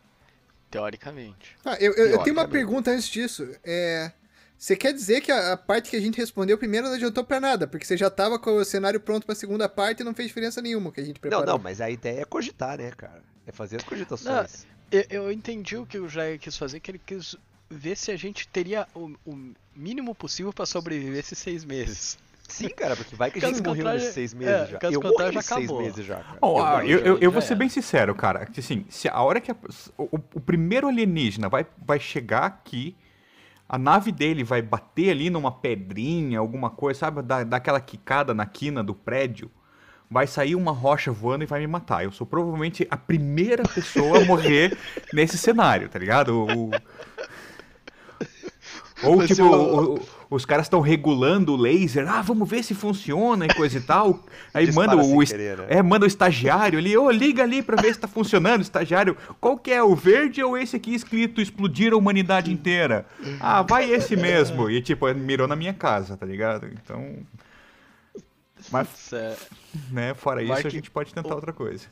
Teoricamente. 0.70 1.56
Ah, 1.64 1.76
eu, 1.78 1.92
eu- 1.92 1.96
eu 1.96 1.96
tenho 1.96 2.08
uma 2.08 2.22
Teoricamente. 2.24 2.50
pergunta 2.50 2.90
antes 2.90 3.08
disso. 3.08 3.46
É, 3.62 4.10
você 4.56 4.74
quer 4.74 4.94
dizer 4.94 5.20
que 5.20 5.30
a, 5.30 5.52
a 5.52 5.56
parte 5.56 5.90
que 5.90 5.96
a 5.96 6.00
gente 6.00 6.16
respondeu 6.16 6.56
primeiro 6.56 6.86
não 6.88 6.94
adiantou 6.94 7.22
pra 7.22 7.38
nada, 7.38 7.66
porque 7.66 7.84
você 7.84 7.96
já 7.96 8.08
tava 8.08 8.38
com 8.38 8.52
o 8.56 8.64
cenário 8.64 8.98
pronto 8.98 9.26
pra 9.26 9.34
segunda 9.34 9.68
parte 9.68 10.00
e 10.00 10.04
não 10.04 10.14
fez 10.14 10.28
diferença 10.28 10.62
nenhuma 10.62 10.88
o 10.88 10.92
que 10.92 11.00
a 11.00 11.04
gente 11.04 11.20
preparou. 11.20 11.44
Não, 11.44 11.52
não, 11.54 11.62
mas 11.62 11.80
a 11.82 11.90
ideia 11.90 12.22
é 12.22 12.24
cogitar, 12.24 12.78
né, 12.78 12.90
cara? 12.96 13.22
É 13.46 13.52
fazer 13.52 13.76
as 13.76 13.82
cogitações. 13.82 14.66
Eu, 14.90 15.04
eu 15.10 15.32
entendi 15.32 15.76
o 15.76 15.84
que 15.84 15.98
o 15.98 16.08
Jair 16.08 16.38
quis 16.38 16.56
fazer, 16.56 16.80
que 16.80 16.90
ele 16.90 17.00
quis 17.04 17.36
ver 17.72 17.96
se 17.96 18.10
a 18.10 18.16
gente 18.16 18.46
teria 18.48 18.86
o, 18.94 19.10
o 19.26 19.52
mínimo 19.74 20.14
possível 20.14 20.52
pra 20.52 20.66
sobreviver 20.66 21.18
esses 21.18 21.38
seis 21.38 21.64
meses. 21.64 22.18
Sim, 22.48 22.68
cara, 22.68 22.94
porque 22.94 23.16
vai 23.16 23.30
que 23.30 23.38
a 23.38 23.42
Caso 23.42 23.54
gente 23.54 23.66
morreu 23.66 23.84
nesses 23.86 24.12
seis 24.12 24.34
meses 24.34 24.52
é, 24.54 24.66
já. 24.72 24.78
caso 24.78 24.94
Eu 24.94 25.00
contrário, 25.00 25.32
morri 25.32 25.36
nesses 25.36 25.48
seis 25.54 25.64
acabou. 25.70 25.82
meses 25.82 26.04
já, 26.04 26.16
cara. 26.16 26.38
Ó, 26.42 26.58
Eu 26.58 26.64
ah, 26.66 26.84
eu, 26.86 26.98
eu, 26.98 27.18
eu 27.18 27.30
vou 27.30 27.40
ser 27.40 27.52
era. 27.54 27.56
bem 27.56 27.68
sincero, 27.70 28.14
cara. 28.14 28.44
que, 28.44 28.60
Assim, 28.60 28.84
se 28.90 29.08
a 29.08 29.20
hora 29.22 29.40
que 29.40 29.50
a- 29.50 29.56
o, 29.96 30.18
o 30.34 30.40
primeiro 30.40 30.86
alienígena 30.88 31.48
vai, 31.48 31.64
vai 31.86 31.98
chegar 31.98 32.44
aqui, 32.44 32.94
a 33.66 33.78
nave 33.78 34.12
dele 34.12 34.44
vai 34.44 34.60
bater 34.60 35.10
ali 35.10 35.30
numa 35.30 35.50
pedrinha, 35.50 36.38
alguma 36.40 36.68
coisa, 36.68 37.00
sabe? 37.00 37.22
Dar, 37.22 37.42
dar 37.44 37.56
aquela 37.56 37.80
quicada 37.80 38.34
na 38.34 38.44
quina 38.44 38.84
do 38.84 38.94
prédio. 38.94 39.50
Vai 40.10 40.26
sair 40.26 40.54
uma 40.54 40.72
rocha 40.72 41.10
voando 41.10 41.44
e 41.44 41.46
vai 41.46 41.58
me 41.60 41.66
matar. 41.66 42.04
Eu 42.04 42.12
sou 42.12 42.26
provavelmente 42.26 42.86
a 42.90 42.98
primeira 42.98 43.62
pessoa 43.62 44.18
a 44.18 44.24
morrer 44.26 44.76
nesse 45.10 45.38
cenário, 45.38 45.88
tá 45.88 45.98
ligado? 45.98 46.34
O- 46.34 46.66
o- 46.66 46.70
Ou, 49.04 49.16
Vai 49.18 49.26
tipo, 49.26 49.42
o- 49.44 49.94
o- 49.96 50.00
os 50.30 50.44
caras 50.44 50.66
estão 50.66 50.80
regulando 50.80 51.52
o 51.52 51.56
laser. 51.56 52.08
Ah, 52.08 52.22
vamos 52.22 52.48
ver 52.48 52.62
se 52.62 52.74
funciona 52.74 53.46
e 53.46 53.54
coisa 53.54 53.78
e 53.78 53.80
tal. 53.80 54.20
Aí 54.54 54.66
Dispara 54.66 54.96
manda 54.96 55.08
o, 55.08 55.26
querer, 55.26 55.58
né? 55.58 55.66
é, 55.68 55.82
manda 55.82 56.04
o 56.04 56.08
estagiário 56.08 56.78
ali, 56.78 56.96
ô, 56.96 57.10
liga 57.10 57.42
ali 57.42 57.62
pra 57.62 57.80
ver 57.80 57.92
se 57.92 58.00
tá 58.00 58.08
funcionando, 58.08 58.62
estagiário. 58.62 59.16
Qual 59.40 59.58
que 59.58 59.70
é, 59.70 59.82
o 59.82 59.94
verde 59.94 60.42
ou 60.42 60.56
esse 60.56 60.76
aqui 60.76 60.94
escrito 60.94 61.40
explodir 61.40 61.92
a 61.92 61.96
humanidade 61.96 62.52
inteira? 62.52 63.04
Ah, 63.40 63.62
vai 63.62 63.90
esse 63.90 64.14
mesmo. 64.16 64.70
E 64.70 64.80
tipo, 64.80 65.12
mirou 65.14 65.46
na 65.48 65.56
minha 65.56 65.74
casa, 65.74 66.16
tá 66.16 66.24
ligado? 66.24 66.66
Então, 66.66 67.16
mas, 68.70 68.88
Isso 68.94 69.16
é- 69.16 69.36
né, 69.90 70.14
fora 70.14 70.40
isso 70.42 70.52
Mark- 70.52 70.66
a 70.66 70.70
gente 70.70 70.90
pode 70.90 71.12
tentar 71.12 71.30
o- 71.30 71.34
outra 71.34 71.52
coisa. 71.52 71.86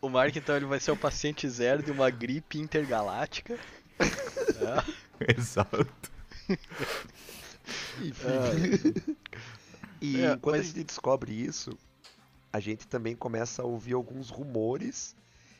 O 0.00 0.08
Mark, 0.08 0.34
então, 0.36 0.54
ele 0.56 0.66
vai 0.66 0.78
ser 0.80 0.90
o 0.90 0.96
paciente 0.96 1.48
zero 1.48 1.82
de 1.82 1.90
uma 1.90 2.10
gripe 2.10 2.58
intergaláctica. 2.58 3.56
É. 5.20 5.34
Exato. 5.36 5.86
E 10.00 10.20
É, 10.20 10.32
enquanto 10.32 10.56
mas- 10.56 10.60
a 10.60 10.62
gente 10.62 10.84
descobre 10.84 11.32
isso, 11.32 11.78
a 12.52 12.60
gente 12.60 12.86
também 12.86 13.16
começa 13.16 13.62
a 13.62 13.64
ouvir 13.64 13.94
alguns 13.94 14.28
rumores 14.28 15.16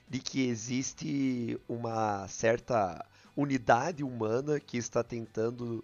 de 0.09 0.19
que 0.19 0.47
existe 0.47 1.59
uma 1.67 2.29
certa 2.29 3.05
unidade 3.37 4.05
humana 4.05 4.61
que 4.61 4.77
está 4.77 5.03
tentando 5.03 5.83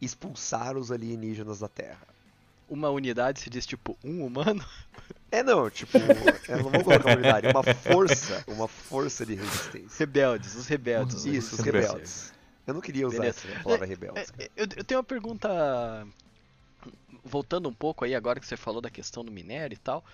expulsar 0.00 0.76
os 0.76 0.92
alienígenas 0.92 1.60
da 1.60 1.68
Terra. 1.68 2.06
Uma 2.68 2.90
unidade 2.90 3.40
se 3.40 3.48
diz 3.50 3.66
tipo 3.66 3.96
um 4.04 4.24
humano. 4.24 4.64
É 5.30 5.42
não, 5.42 5.70
tipo, 5.70 5.96
eu 5.96 6.62
não 6.62 6.70
vou 6.70 6.84
colocar 6.84 7.06
uma 7.06 7.14
unidade, 7.16 7.46
uma 7.48 7.62
força, 7.74 8.44
uma 8.46 8.68
força 8.68 9.24
de 9.24 9.34
resistência. 9.34 9.98
Rebeldes, 9.98 10.54
os 10.54 10.66
rebeldes. 10.66 11.24
Isso, 11.24 11.54
os 11.54 11.60
rebeldes. 11.62 12.32
Eu 12.66 12.74
não 12.74 12.80
queria 12.80 13.06
usar 13.06 13.18
Beleza. 13.18 13.40
essa 13.48 13.62
palavra 13.62 13.86
rebeldes. 13.86 14.32
É, 14.38 14.50
eu, 14.56 14.66
eu 14.76 14.84
tenho 14.84 14.98
uma 14.98 15.04
pergunta. 15.04 16.06
Voltando 17.24 17.68
um 17.68 17.72
pouco 17.74 18.04
aí, 18.04 18.14
agora 18.14 18.40
que 18.40 18.46
você 18.46 18.56
falou 18.56 18.80
da 18.80 18.90
questão 18.90 19.24
do 19.24 19.30
minério 19.30 19.74
e 19.74 19.78
tal. 19.78 20.04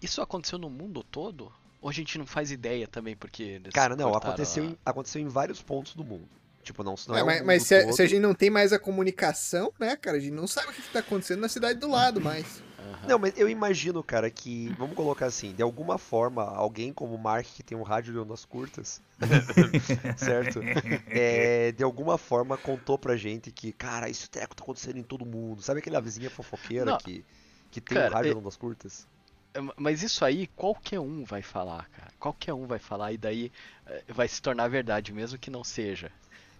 Isso 0.00 0.20
aconteceu 0.22 0.58
no 0.58 0.70
mundo 0.70 1.02
todo? 1.02 1.52
Ou 1.80 1.88
a 1.88 1.92
gente 1.92 2.16
não 2.18 2.26
faz 2.26 2.50
ideia 2.52 2.86
também, 2.86 3.16
porque. 3.16 3.42
eles 3.42 3.72
Cara, 3.72 3.96
não, 3.96 4.14
aconteceu 4.14 4.62
a- 4.64 4.66
em, 4.68 4.78
aconteceu 4.84 5.20
em 5.20 5.28
vários 5.28 5.60
pontos 5.60 5.94
do 5.94 6.04
mundo. 6.04 6.28
Tipo, 6.62 6.84
não, 6.84 6.94
não 7.08 7.16
é, 7.16 7.20
É, 7.20 7.24
mas 7.24 7.42
mas 7.44 7.62
se, 7.64 7.74
a- 7.74 7.92
se 7.92 8.02
a 8.02 8.06
gente 8.06 8.20
não 8.20 8.34
tem 8.34 8.48
mais 8.50 8.72
a 8.72 8.78
comunicação, 8.78 9.72
né, 9.80 9.96
cara? 9.96 10.16
A 10.16 10.20
gente 10.20 10.32
não 10.32 10.46
sabe 10.46 10.68
o 10.68 10.72
que, 10.72 10.82
que 10.82 10.90
tá 10.92 11.00
acontecendo 11.00 11.40
na 11.40 11.48
cidade 11.48 11.80
do 11.80 11.88
lado 11.90 12.20
mais. 12.20 12.62
Aham. 12.82 13.02
Não, 13.06 13.18
mas 13.18 13.32
eu 13.36 13.48
imagino, 13.48 14.02
cara, 14.02 14.30
que, 14.30 14.74
vamos 14.74 14.94
colocar 14.96 15.26
assim, 15.26 15.54
de 15.54 15.62
alguma 15.62 15.98
forma, 15.98 16.44
alguém 16.44 16.92
como 16.92 17.14
o 17.14 17.18
Mark, 17.18 17.46
que 17.46 17.62
tem 17.62 17.76
um 17.76 17.82
rádio 17.82 18.12
de 18.12 18.18
ondas 18.18 18.44
curtas, 18.44 19.02
certo? 20.14 20.64
É, 21.10 21.72
de 21.72 21.82
alguma 21.84 22.16
forma 22.18 22.56
contou 22.58 22.98
pra 22.98 23.16
gente 23.16 23.50
que, 23.52 23.72
cara, 23.72 24.08
esse 24.08 24.28
treco 24.30 24.54
tá 24.54 24.62
acontecendo 24.62 24.98
em 24.98 25.02
todo 25.02 25.26
mundo. 25.26 25.62
Sabe 25.62 25.80
aquela 25.80 26.00
vizinha 26.00 26.30
fofoqueira 26.30 26.92
Não. 26.92 26.94
que, 26.94 27.24
que 27.70 27.80
tem 27.80 27.98
um 27.98 28.04
Cara, 28.04 28.08
rádio 28.08 28.32
é- 28.32 28.34
de 28.34 28.38
ondas 28.40 28.56
curtas? 28.56 29.06
É, 29.54 29.60
Mas 29.76 30.02
isso 30.02 30.24
aí, 30.24 30.46
qualquer 30.48 31.00
um 31.00 31.24
vai 31.24 31.42
falar, 31.42 31.88
cara. 31.90 32.12
Qualquer 32.18 32.54
um 32.54 32.66
vai 32.66 32.78
falar 32.78 33.12
e 33.12 33.18
daí 33.18 33.52
eh, 33.86 34.04
vai 34.08 34.28
se 34.28 34.40
tornar 34.40 34.68
verdade, 34.68 35.12
mesmo 35.12 35.38
que 35.38 35.50
não 35.50 35.62
seja. 35.64 36.10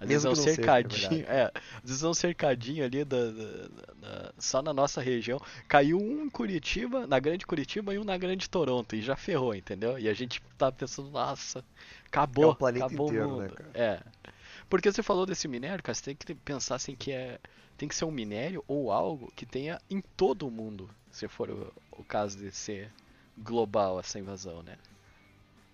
Às 0.03 0.09
vezes 0.09 0.25
é 0.25 0.29
Mesmo 0.29 0.31
um 0.31 0.35
não 0.35 0.49
seja, 0.49 0.53
é 0.53 0.55
cercadinho, 0.55 1.25
é, 1.29 1.53
às 1.83 1.83
vezes 1.91 2.03
é 2.03 2.09
um 2.09 2.15
cercadinho 2.15 2.85
ali 2.85 3.05
da, 3.05 3.31
da- 3.31 3.69
da- 3.95 4.33
só 4.39 4.61
na 4.61 4.73
nossa 4.73 5.01
região. 5.01 5.41
Caiu 5.69 5.99
um 5.99 6.25
em 6.25 6.31
Curitiba, 6.31 7.07
na 7.07 7.21
grande 7.21 7.47
Curitiba 7.47 7.95
e 7.95 7.99
um 7.99 8.05
na 8.05 8.17
grande 8.19 8.49
Toronto, 8.51 8.97
e 8.97 9.01
já 9.03 9.15
ferrou, 9.17 9.55
entendeu? 9.55 9.99
E 9.99 10.09
a 10.09 10.15
gente 10.15 10.43
tá 10.59 10.73
pensando, 10.73 11.11
nossa, 11.11 11.65
acabou, 12.07 12.45
É 12.45 12.49
o 12.49 12.55
planeta 12.57 12.87
acabou 12.87 13.07
inteiro, 13.07 13.27
o 13.27 13.29
né, 13.29 13.49
mundo. 13.49 13.55
cara? 13.55 13.71
É. 13.75 14.03
Porque 14.69 14.91
você 14.91 15.03
falou 15.03 15.25
desse 15.27 15.47
minério, 15.47 15.83
cara, 15.83 15.95
você 15.95 16.03
tem 16.03 16.17
que 16.17 16.35
pensar 16.35 16.75
assim 16.77 16.97
que 16.97 17.13
é. 17.13 17.39
Tem 17.77 17.89
que 17.89 17.95
ser 17.95 18.05
um 18.05 18.11
minério 18.11 18.65
ou 18.69 18.91
algo 18.93 19.33
que 19.37 19.47
tenha 19.47 19.81
em 19.91 20.01
todo 20.17 20.47
o 20.47 20.51
mundo, 20.51 20.91
se 21.11 21.27
for 21.29 21.51
o, 21.51 21.73
o 21.93 22.05
caso 22.05 22.39
de 22.39 22.51
ser 22.53 22.93
global 23.39 23.99
essa 24.01 24.19
invasão, 24.19 24.63
né? 24.63 24.79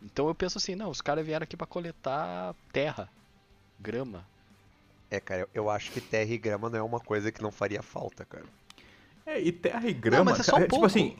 Então 0.02 0.28
eu 0.28 0.34
penso 0.34 0.58
assim, 0.58 0.74
não, 0.74 0.90
os 0.90 1.00
caras 1.00 1.24
vieram 1.26 1.44
aqui 1.44 1.56
pra 1.56 1.66
coletar 1.66 2.54
terra, 2.72 3.10
grama. 3.80 4.24
É, 5.10 5.20
cara, 5.20 5.48
eu, 5.54 5.70
acho 5.70 5.90
que 5.90 6.00
terra 6.00 6.30
e 6.30 6.38
grama 6.38 6.68
não 6.68 6.78
é 6.78 6.82
uma 6.82 7.00
coisa 7.00 7.32
que 7.32 7.42
não 7.42 7.50
faria 7.50 7.82
falta, 7.82 8.24
cara. 8.24 8.44
É, 9.24 9.40
e 9.40 9.50
terra 9.50 9.88
e 9.88 9.92
grama, 9.92 10.32
mas 10.32 10.40
é 10.40 10.42
só 10.42 10.52
um 10.52 10.54
cara, 10.54 10.64
tipo 10.64 10.70
pouco. 10.70 10.86
assim, 10.86 11.16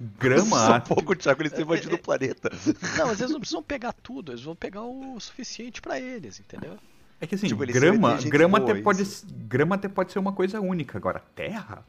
grama, 0.00 0.56
Só 0.66 0.76
um 0.76 0.80
pouco, 0.80 1.16
Thiago, 1.16 1.42
eles 1.42 1.52
têm 1.52 1.62
invadido 1.62 1.94
o 1.96 1.98
planeta. 2.02 2.50
Não, 2.96 3.10
às 3.10 3.18
vezes 3.18 3.32
não 3.32 3.40
precisam 3.40 3.62
pegar 3.62 3.92
tudo, 3.92 4.32
eles 4.32 4.42
vão 4.42 4.54
pegar 4.54 4.82
o 4.82 5.18
suficiente 5.18 5.80
pra 5.80 5.98
eles, 5.98 6.38
entendeu? 6.38 6.78
É 7.20 7.26
que 7.26 7.34
assim, 7.34 7.46
Tipo, 7.46 7.62
eles 7.64 7.74
grama, 7.74 8.16
grama, 8.22 8.58
boa, 8.58 8.72
até 8.72 8.82
pode, 8.82 9.02
isso. 9.02 9.26
grama 9.32 9.74
até 9.76 9.88
pode 9.88 10.12
ser 10.12 10.18
uma 10.18 10.32
coisa 10.32 10.60
única. 10.60 10.98
Agora, 10.98 11.20
terra? 11.34 11.84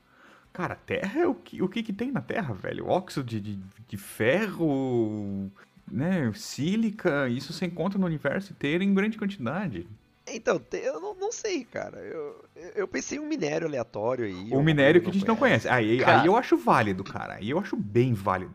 Cara, 0.52 0.76
terra 0.76 1.22
é 1.22 1.28
o 1.28 1.34
que, 1.34 1.62
o 1.62 1.68
que, 1.68 1.82
que 1.82 1.92
tem 1.92 2.12
na 2.12 2.22
terra, 2.22 2.54
velho? 2.54 2.88
Óxido 2.88 3.26
de, 3.26 3.40
de, 3.40 3.60
de 3.88 3.98
ferro, 3.98 5.52
né? 5.92 6.32
Sílica, 6.36 7.28
isso 7.28 7.52
você 7.52 7.66
encontra 7.66 7.98
no 7.98 8.06
universo 8.06 8.54
inteiro 8.54 8.84
em 8.84 8.94
grande 8.94 9.18
quantidade. 9.18 9.88
Então, 10.26 10.62
eu 10.72 11.00
não, 11.02 11.14
não 11.16 11.32
sei, 11.32 11.66
cara. 11.66 11.98
Eu, 12.00 12.46
eu 12.76 12.88
pensei 12.88 13.18
em 13.18 13.22
um 13.22 13.28
minério 13.28 13.68
aleatório 13.68 14.26
aí. 14.26 14.34
O 14.34 14.38
alguma 14.44 14.64
minério 14.64 15.02
que 15.02 15.10
a 15.10 15.14
gente 15.14 15.28
não 15.28 15.36
conhece. 15.36 15.68
Aí, 15.68 16.00
Cara. 16.00 16.22
aí 16.22 16.26
eu 16.26 16.36
acho 16.38 16.58
válido, 16.58 17.04
cara. 17.04 17.34
Aí 17.36 17.50
eu 17.50 17.60
acho 17.60 17.76
bem 17.76 18.14
válido. 18.14 18.54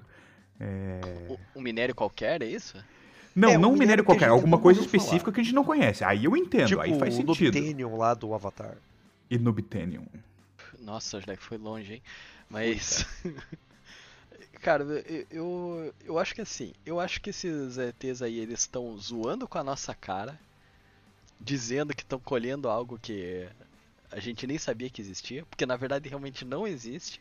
Um 1.55 1.61
minério 1.61 1.95
qualquer, 1.95 2.43
é 2.43 2.47
isso? 2.47 2.83
Não, 3.35 3.51
É, 3.51 3.59
um 3.59 3.61
não 3.61 3.73
um 3.73 3.77
minério 3.77 4.03
qualquer, 4.03 4.29
alguma 4.29 4.59
coisa 4.59 4.81
ouviu 4.81 4.91
falar. 4.91 5.03
específica 5.03 5.31
que 5.31 5.41
a 5.41 5.45
gente 5.45 5.55
não 5.55 5.63
conhece. 5.65 6.03
Aí 6.03 6.25
eu 6.25 6.37
entendo, 6.37 6.67
tipo 6.69 6.81
aí 6.81 6.95
faz 6.99 7.15
o 7.15 7.17
sentido. 7.19 7.55
Nubtanium 7.55 7.97
lá 7.97 8.15
do 8.15 8.35
Avatar. 8.35 8.77
E 9.31 9.39
Nubtanium. 9.39 10.07
Nossa, 10.81 11.21
já 11.21 11.37
foi 11.37 11.59
longe, 11.59 11.95
hein? 11.95 12.03
Mas. 12.49 13.07
Cara, 14.63 14.83
eu, 14.83 15.27
eu, 15.31 15.95
eu 16.05 16.19
acho 16.19 16.35
que 16.35 16.41
assim, 16.41 16.73
eu 16.85 16.99
acho 16.99 17.21
que 17.21 17.31
esses 17.31 17.79
ETs 17.79 18.23
aí, 18.23 18.39
eles 18.41 18.61
estão 18.61 18.97
zoando 18.97 19.47
com 19.47 19.57
a 19.59 19.63
nossa 19.63 19.95
cara, 19.95 20.39
dizendo 21.41 21.95
que 21.95 22.03
estão 22.03 22.19
colhendo 22.19 22.69
algo 22.69 22.99
que 22.99 23.49
a 24.11 24.19
gente 24.21 24.47
nem 24.47 24.59
sabia 24.59 24.91
que 24.91 25.01
existia, 25.01 25.45
porque 25.47 25.67
na 25.67 25.77
verdade 25.77 26.09
realmente 26.09 26.45
não 26.45 26.67
existe. 26.67 27.21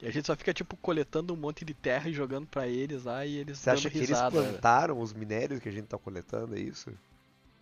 E 0.00 0.06
a 0.06 0.10
gente 0.10 0.26
só 0.26 0.36
fica 0.36 0.52
tipo 0.52 0.76
coletando 0.76 1.32
um 1.32 1.36
monte 1.36 1.64
de 1.64 1.72
terra 1.72 2.08
e 2.10 2.12
jogando 2.12 2.46
pra 2.46 2.68
eles 2.68 3.04
lá 3.04 3.24
e 3.24 3.36
eles 3.36 3.58
Você 3.58 3.70
dando 3.70 3.78
acha 3.78 3.90
que 3.90 3.96
eles 3.98 4.08
risada. 4.10 4.30
plantaram 4.30 5.00
os 5.00 5.12
minérios 5.14 5.58
que 5.58 5.68
a 5.68 5.72
gente 5.72 5.86
tá 5.86 5.96
coletando, 5.96 6.54
é 6.54 6.60
isso? 6.60 6.92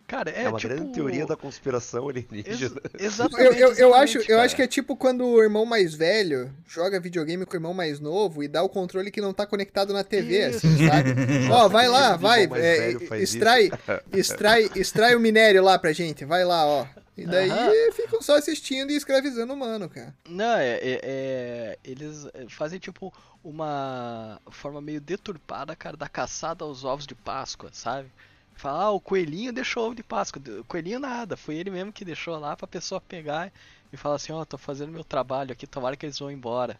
Cara, 0.07 0.29
é, 0.29 0.43
É, 0.43 0.49
uma 0.49 0.59
tipo... 0.59 0.73
grande 0.73 0.93
teoria 0.93 1.25
da 1.25 1.35
conspiração 1.35 2.09
Ex 2.11 2.25
alienígena. 2.29 2.81
exatamente. 2.99 3.59
Eu, 3.59 3.69
eu, 3.69 3.73
eu, 3.75 3.93
acho, 3.95 4.19
eu 4.31 4.39
acho 4.39 4.55
que 4.55 4.61
é 4.61 4.67
tipo 4.67 4.95
quando 4.95 5.25
o 5.25 5.41
irmão 5.41 5.65
mais 5.65 5.95
velho 5.95 6.53
joga 6.67 6.99
videogame 6.99 7.45
com 7.45 7.53
o 7.53 7.55
irmão 7.55 7.73
mais 7.73 7.99
novo 7.99 8.43
e 8.43 8.47
dá 8.47 8.61
o 8.61 8.69
controle 8.69 9.09
que 9.09 9.19
não 9.19 9.33
tá 9.33 9.47
conectado 9.47 9.93
na 9.93 10.03
TV, 10.03 10.49
Isso. 10.49 10.57
assim, 10.67 10.87
sabe? 10.87 11.09
Ó, 11.51 11.67
vai 11.67 11.87
lá, 11.87 12.15
vai, 12.15 12.47
é, 12.53 12.91
extrai, 13.19 13.71
extrai, 14.13 14.69
extrai 14.75 15.15
o 15.15 15.19
minério 15.19 15.63
lá 15.63 15.79
pra 15.79 15.91
gente, 15.91 16.23
vai 16.23 16.43
lá, 16.45 16.65
ó. 16.65 16.85
E 17.17 17.25
daí 17.25 17.49
Aham. 17.49 17.71
ficam 17.93 18.21
só 18.21 18.35
assistindo 18.35 18.91
e 18.91 18.95
escravizando 18.95 19.53
o 19.53 19.55
humano, 19.55 19.89
cara. 19.89 20.13
Não, 20.27 20.57
é, 20.57 20.73
é- 20.75 20.99
é- 21.01 21.79
Eles 21.83 22.25
é, 22.33 22.45
fazem 22.49 22.77
tipo 22.77 23.13
uma 23.41 24.39
forma 24.51 24.81
meio 24.81 24.99
deturpada, 24.99 25.75
cara, 25.75 25.95
da 25.95 26.09
caçada 26.09 26.65
aos 26.65 26.83
ovos 26.83 27.07
de 27.07 27.15
Páscoa, 27.15 27.69
sabe? 27.71 28.09
Fala, 28.55 28.85
ah, 28.85 28.91
o 28.91 28.99
coelhinho 29.01 29.51
deixou 29.51 29.85
ovo 29.87 29.95
de 29.95 30.03
Páscoa. 30.03 30.41
O 30.59 30.63
coelhinho 30.63 30.99
nada, 30.99 31.35
foi 31.35 31.55
ele 31.55 31.69
mesmo 31.69 31.91
que 31.91 32.05
deixou 32.05 32.37
lá 32.39 32.55
pra 32.55 32.65
pessoa 32.67 33.01
pegar 33.01 33.51
e 33.91 33.97
falar 33.97 34.15
assim, 34.15 34.31
ó, 34.31 34.43
tô 34.45 34.57
fazendo 34.57 34.91
meu 34.91 35.03
trabalho 35.03 35.51
aqui, 35.51 35.67
tomara 35.67 35.95
que 35.97 36.05
eles 36.05 36.17
vão 36.19 36.31
embora. 36.31 36.79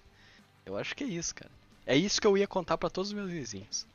Eu 0.66 0.78
acho 0.78 0.96
que 0.96 1.04
é 1.04 1.08
isso, 1.08 1.36
cara. 1.36 1.52
É 1.86 1.96
isso 1.96 2.20
que 2.20 2.26
eu 2.26 2.38
ia 2.38 2.48
contar 2.48 2.78
pra 2.78 2.90
todos 2.90 3.10
os 3.10 3.14
meus 3.14 3.30
vizinhos. 3.30 3.86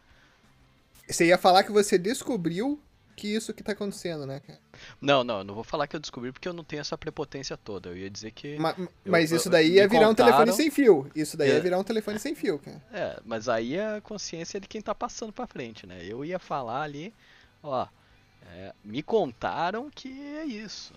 Você 1.08 1.26
ia 1.26 1.38
falar 1.38 1.64
que 1.64 1.72
você 1.72 1.98
descobriu 1.98 2.78
que 3.16 3.26
isso 3.34 3.52
que 3.52 3.62
tá 3.62 3.72
acontecendo, 3.72 4.24
né, 4.26 4.40
cara? 4.40 4.58
Não, 5.00 5.24
não, 5.24 5.38
eu 5.38 5.44
não 5.44 5.54
vou 5.54 5.64
falar 5.64 5.86
que 5.86 5.96
eu 5.96 6.00
descobri 6.00 6.30
porque 6.32 6.48
eu 6.48 6.52
não 6.52 6.62
tenho 6.62 6.80
essa 6.80 6.96
prepotência 6.96 7.56
toda. 7.56 7.88
Eu 7.90 7.96
ia 7.96 8.08
dizer 8.08 8.30
que. 8.30 8.56
Ma- 8.58 8.76
mas 9.04 9.32
eu- 9.32 9.36
isso 9.38 9.50
daí 9.50 9.72
ia 9.72 9.88
virar 9.88 10.08
um 10.08 10.14
telefone 10.14 10.38
contaram- 10.46 10.56
sem 10.56 10.70
fio. 10.70 11.10
Isso 11.14 11.36
daí 11.36 11.48
ia 11.48 11.56
É. 11.56 11.60
virar 11.60 11.78
um 11.78 11.84
telefone 11.84 12.18
sem 12.18 12.34
fio, 12.34 12.58
cara. 12.60 12.80
É, 12.92 13.18
mas 13.24 13.48
aí 13.48 13.74
é 13.76 13.96
a 13.96 14.00
consciência 14.00 14.60
de 14.60 14.68
quem 14.68 14.80
tá 14.80 14.94
passando 14.94 15.32
pra 15.32 15.46
frente, 15.46 15.86
né? 15.86 15.98
Eu 16.04 16.24
ia 16.24 16.38
falar 16.38 16.82
ali, 16.82 17.12
ó, 17.62 17.86
é, 18.42 18.74
me 18.84 19.02
contaram 19.02 19.90
que 19.90 20.08
é 20.08 20.44
isso. 20.44 20.92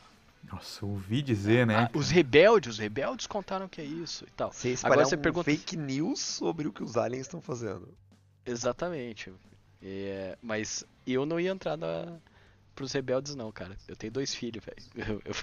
Nossa, 0.52 0.86
ouvi 0.86 1.22
dizer, 1.22 1.66
né? 1.66 1.90
Ah, 1.94 1.98
os 1.98 2.10
rebeldes, 2.10 2.74
os 2.74 2.78
rebeldes 2.80 3.26
contaram 3.28 3.68
que 3.70 3.80
é 3.80 3.86
isso 3.86 4.26
e 4.26 4.32
tal. 4.32 4.52
Você 4.52 4.70
espalhar 4.74 5.06
você 5.06 5.16
um 5.16 5.22
pergunta- 5.22 5.46
fake 5.50 5.78
news 5.78 6.20
sobre 6.20 6.68
o 6.68 6.74
que 6.74 6.84
os 6.84 6.98
aliens 6.98 7.22
estão 7.28 7.42
fazendo. 7.42 7.88
Exatamente. 8.46 9.32
É, 9.82 10.38
mas 10.42 10.86
eu 11.08 11.26
não 11.26 11.40
ia 11.40 11.52
entrar 11.52 11.78
na, 11.78 12.18
pros 12.76 12.92
rebeldes 12.92 13.36
não, 13.36 13.52
cara. 13.54 13.78
Eu 13.88 13.96
tenho 13.96 14.12
dois 14.12 14.36
filhos, 14.36 14.64
velho. 14.66 14.84
Eu, 15.22 15.22
eu, 15.26 15.34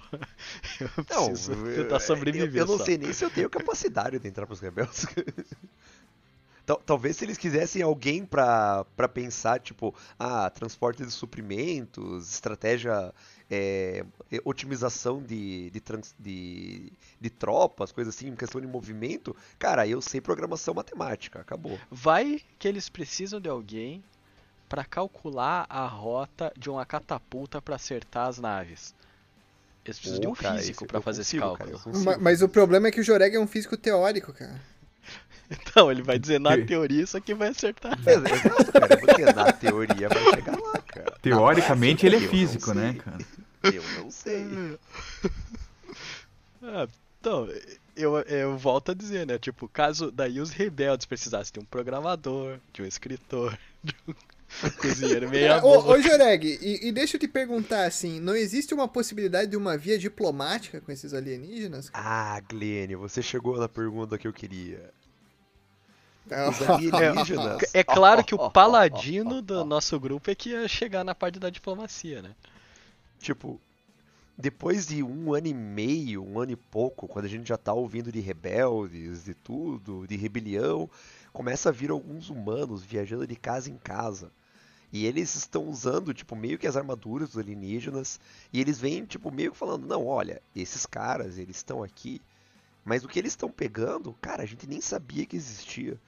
eu 0.81 1.05
Não, 1.11 1.27
preciso 1.29 1.53
eu- 1.67 1.83
tentar 1.83 2.01
sobreviver 2.01 2.49
Eu, 2.55 2.57
eu 2.59 2.67
não 2.67 2.79
só. 2.79 2.85
sei 2.85 2.99
nem 2.99 3.13
se 3.13 3.25
eu 3.25 3.31
tenho 3.31 3.49
capacidade 3.49 4.19
de 4.19 4.29
entrar 4.29 4.47
pros 4.47 4.61
rebeldes. 4.61 5.07
Tal- 6.71 6.79
Talvez 6.87 7.17
se 7.17 7.25
eles 7.25 7.37
quisessem 7.37 7.83
alguém 7.83 8.25
pra, 8.25 8.85
pra 8.97 9.09
pensar, 9.09 9.59
tipo, 9.59 9.93
ah, 10.17 10.49
transporte 10.51 11.05
de 11.05 11.11
suprimentos, 11.11 12.33
estratégia, 12.33 13.13
é, 13.51 14.05
otimização 14.45 15.21
de, 15.21 15.69
de, 15.71 15.81
trans- 15.81 16.15
de, 16.17 16.93
de 17.21 17.29
tropas, 17.31 17.91
coisas 17.91 18.15
assim, 18.15 18.37
questão 18.37 18.61
de 18.61 18.69
movimento, 18.69 19.35
cara, 19.59 19.85
eu 19.85 20.01
sei 20.01 20.21
programação 20.21 20.73
matemática, 20.73 21.41
acabou. 21.41 21.77
Vai 21.91 22.41
que 22.57 22.69
eles 22.69 22.89
precisam 22.89 23.41
de 23.41 23.49
alguém 23.49 24.01
pra 24.69 24.85
calcular 24.85 25.67
a 25.69 25.87
rota 25.89 26.53
de 26.57 26.71
uma 26.71 26.87
catapulta 26.87 27.61
pra 27.61 27.75
acertar 27.75 28.29
as 28.29 28.39
naves. 28.39 28.95
Eles 29.85 29.99
precisam 29.99 30.21
de 30.21 30.29
um 30.29 30.35
cara, 30.35 30.57
físico 30.59 30.87
eu 30.89 31.03
fazer 31.03 31.23
esse 31.23 31.37
consigo, 31.41 31.57
cara, 31.59 31.71
cálculo. 31.73 31.91
eu 31.91 31.93
consigo 31.93 32.11
Ma- 32.13 32.19
Mas 32.19 32.43
o 32.43 32.49
problema 32.49 32.87
é 32.87 32.91
que 32.93 33.01
o 33.01 33.03
Joreg 33.03 33.35
é 33.35 33.41
um 33.41 33.47
físico 33.49 33.77
teórico, 33.77 34.33
cara. 34.33 34.61
Então, 35.71 35.91
ele 35.91 36.03
vai 36.03 36.19
dizer 36.19 36.39
na 36.39 36.57
Que- 36.57 36.65
teoria 36.65 37.03
isso 37.03 37.17
aqui 37.17 37.35
vai 37.35 37.49
acertar. 37.49 37.99
Ex- 38.07 38.45
Exato, 38.45 38.73
cara, 38.73 38.97
porque 38.97 39.25
na 39.25 39.53
teoria 39.53 40.09
vai 40.09 40.23
chegar 40.35 40.57
lá, 40.59 40.79
cara. 40.83 41.17
Teoricamente 41.21 42.07
ele 42.07 42.17
é 42.17 42.21
físico, 42.21 42.73
né, 42.73 42.95
cara? 42.95 43.19
Eu 43.75 43.83
não 43.99 44.11
sei. 44.11 44.47
Ah, 46.63 46.87
então, 47.19 47.49
eu, 47.97 48.19
eu 48.21 48.57
volto 48.59 48.91
a 48.93 48.95
dizer, 48.95 49.27
né? 49.27 49.39
Tipo, 49.39 49.67
caso 49.69 50.11
daí 50.11 50.41
os 50.41 50.51
rebeldes 50.51 51.07
precisassem 51.07 51.53
de 51.55 51.61
um 51.61 51.65
programador, 51.65 52.59
de 52.73 52.83
um 52.83 52.87
escritor, 52.87 53.59
de 53.83 53.95
um 54.07 54.71
cozinheiro 54.79 55.29
meia 55.31 55.53
É, 55.53 55.57
Ô, 55.57 55.61
boca. 55.81 55.89
ô 55.89 56.01
Joreg, 56.03 56.59
e, 56.61 56.89
e 56.89 56.93
deixa 56.93 57.17
eu 57.17 57.21
te 57.21 57.27
perguntar 57.27 57.87
assim, 57.87 58.21
não 58.21 58.37
existe 58.37 58.75
uma 58.75 58.87
possibilidade 58.87 59.51
de 59.51 59.57
uma 59.57 59.77
via 59.79 59.99
diplomática 59.99 60.81
com 60.83 60.93
esses 60.93 61.15
alienígenas? 61.15 61.89
Ah, 61.95 62.41
Glênio, 62.49 62.99
você 62.99 63.23
chegou 63.23 63.59
na 63.59 63.69
pergunta 63.69 64.19
que 64.19 64.29
eu 64.29 64.33
queria. 64.33 64.91
Os 66.27 66.63
alienígenas. 66.69 67.63
É 67.75 67.83
claro 67.83 68.25
que 68.25 68.35
o 68.35 68.51
paladino 68.51 69.41
do 69.41 69.65
nosso 69.67 69.99
grupo 69.99 70.31
é 70.31 70.35
que 70.35 70.51
ia 70.51 70.69
chegar 70.69 71.05
na 71.05 71.15
parte 71.15 71.39
da 71.39 71.51
diplomacia, 71.51 72.23
né? 72.23 72.35
Tipo, 73.19 73.61
depois 74.37 74.87
de 74.87 75.03
um 75.03 75.35
ano 75.35 75.49
e 75.49 75.55
meio, 75.55 76.25
um 76.25 76.41
ano 76.41 76.53
e 76.53 76.57
pouco, 76.57 77.07
quando 77.07 77.27
a 77.27 77.29
gente 77.29 77.49
já 77.49 77.57
tá 77.57 77.73
ouvindo 77.73 78.11
de 78.11 78.21
rebeldes, 78.21 79.25
de 79.25 79.35
tudo, 79.35 80.07
de 80.07 80.17
rebelião, 80.17 80.89
começa 81.33 81.69
a 81.69 81.73
vir 81.73 81.91
alguns 81.91 82.31
humanos 82.31 82.83
viajando 82.83 83.27
de 83.27 83.37
casa 83.37 83.71
em 83.71 83.77
casa. 83.77 84.33
E 84.93 85.07
eles 85.07 85.35
estão 85.37 85.69
usando, 85.69 86.13
tipo, 86.13 86.35
meio 86.35 86.59
que 86.59 86.67
as 86.67 86.77
armaduras 86.77 87.31
dos 87.31 87.39
alienígenas. 87.39 88.19
E 88.53 88.61
eles 88.61 88.81
vêm, 88.81 89.05
tipo, 89.05 89.31
meio 89.31 89.53
que 89.53 89.59
falando, 89.59 89.87
não, 89.87 90.07
olha, 90.07 90.43
esses 90.55 90.85
caras, 90.85 91.39
eles 91.39 91.57
estão 91.57 91.83
aqui. 91.83 92.21
Mas 92.85 93.05
o 93.05 93.09
que 93.09 93.19
eles 93.19 93.33
estão 93.33 93.51
pegando, 93.51 94.17
cara, 94.21 94.43
a 94.43 94.47
gente 94.47 94.67
nem 94.67 94.81
sabia 94.81 95.27
que 95.27 95.37
existia. 95.37 96.01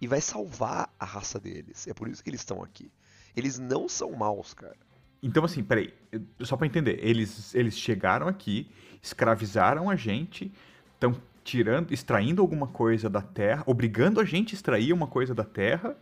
E 0.00 0.06
vai 0.06 0.20
salvar 0.20 0.92
a 0.98 1.04
raça 1.04 1.38
deles. 1.40 1.86
É 1.88 1.94
por 1.94 2.08
isso 2.08 2.22
que 2.22 2.30
eles 2.30 2.40
estão 2.40 2.62
aqui. 2.62 2.90
Eles 3.36 3.58
não 3.58 3.88
são 3.88 4.12
maus, 4.12 4.54
cara. 4.54 4.76
Então, 5.22 5.44
assim, 5.44 5.62
peraí, 5.64 5.92
só 6.40 6.56
pra 6.56 6.66
entender, 6.66 6.98
eles, 7.02 7.52
eles 7.54 7.76
chegaram 7.76 8.28
aqui, 8.28 8.70
escravizaram 9.02 9.90
a 9.90 9.96
gente, 9.96 10.52
estão 10.94 11.20
tirando, 11.42 11.92
extraindo 11.92 12.40
alguma 12.40 12.68
coisa 12.68 13.10
da 13.10 13.20
terra, 13.22 13.64
obrigando 13.66 14.20
a 14.20 14.24
gente 14.24 14.54
a 14.54 14.56
extrair 14.56 14.92
uma 14.92 15.08
coisa 15.08 15.34
da 15.34 15.42
terra, 15.44 15.96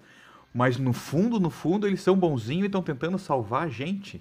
mas 0.52 0.76
no 0.76 0.92
fundo, 0.92 1.40
no 1.40 1.48
fundo, 1.50 1.86
eles 1.86 2.02
são 2.02 2.16
bonzinhos 2.16 2.64
e 2.64 2.66
estão 2.66 2.82
tentando 2.82 3.18
salvar 3.18 3.62
a 3.62 3.68
gente. 3.68 4.20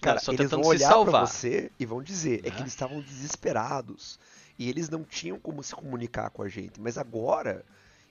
Cara, 0.00 0.18
só 0.18 0.32
eles 0.32 0.48
tentando 0.50 0.62
vão 0.62 0.70
se 0.70 0.76
olhar 0.76 0.88
pra 1.04 1.12
salvar. 1.12 1.26
você 1.26 1.70
e 1.78 1.86
vão 1.86 2.02
dizer, 2.02 2.40
é 2.44 2.50
que 2.50 2.56
Né? 2.56 2.60
eles 2.60 2.72
estavam 2.72 3.00
desesperados 3.00 4.18
e 4.58 4.68
eles 4.68 4.88
não 4.88 5.04
tinham 5.04 5.38
como 5.38 5.62
se 5.62 5.74
comunicar 5.74 6.30
com 6.30 6.42
a 6.42 6.48
gente, 6.48 6.80
mas 6.80 6.98
agora 6.98 7.64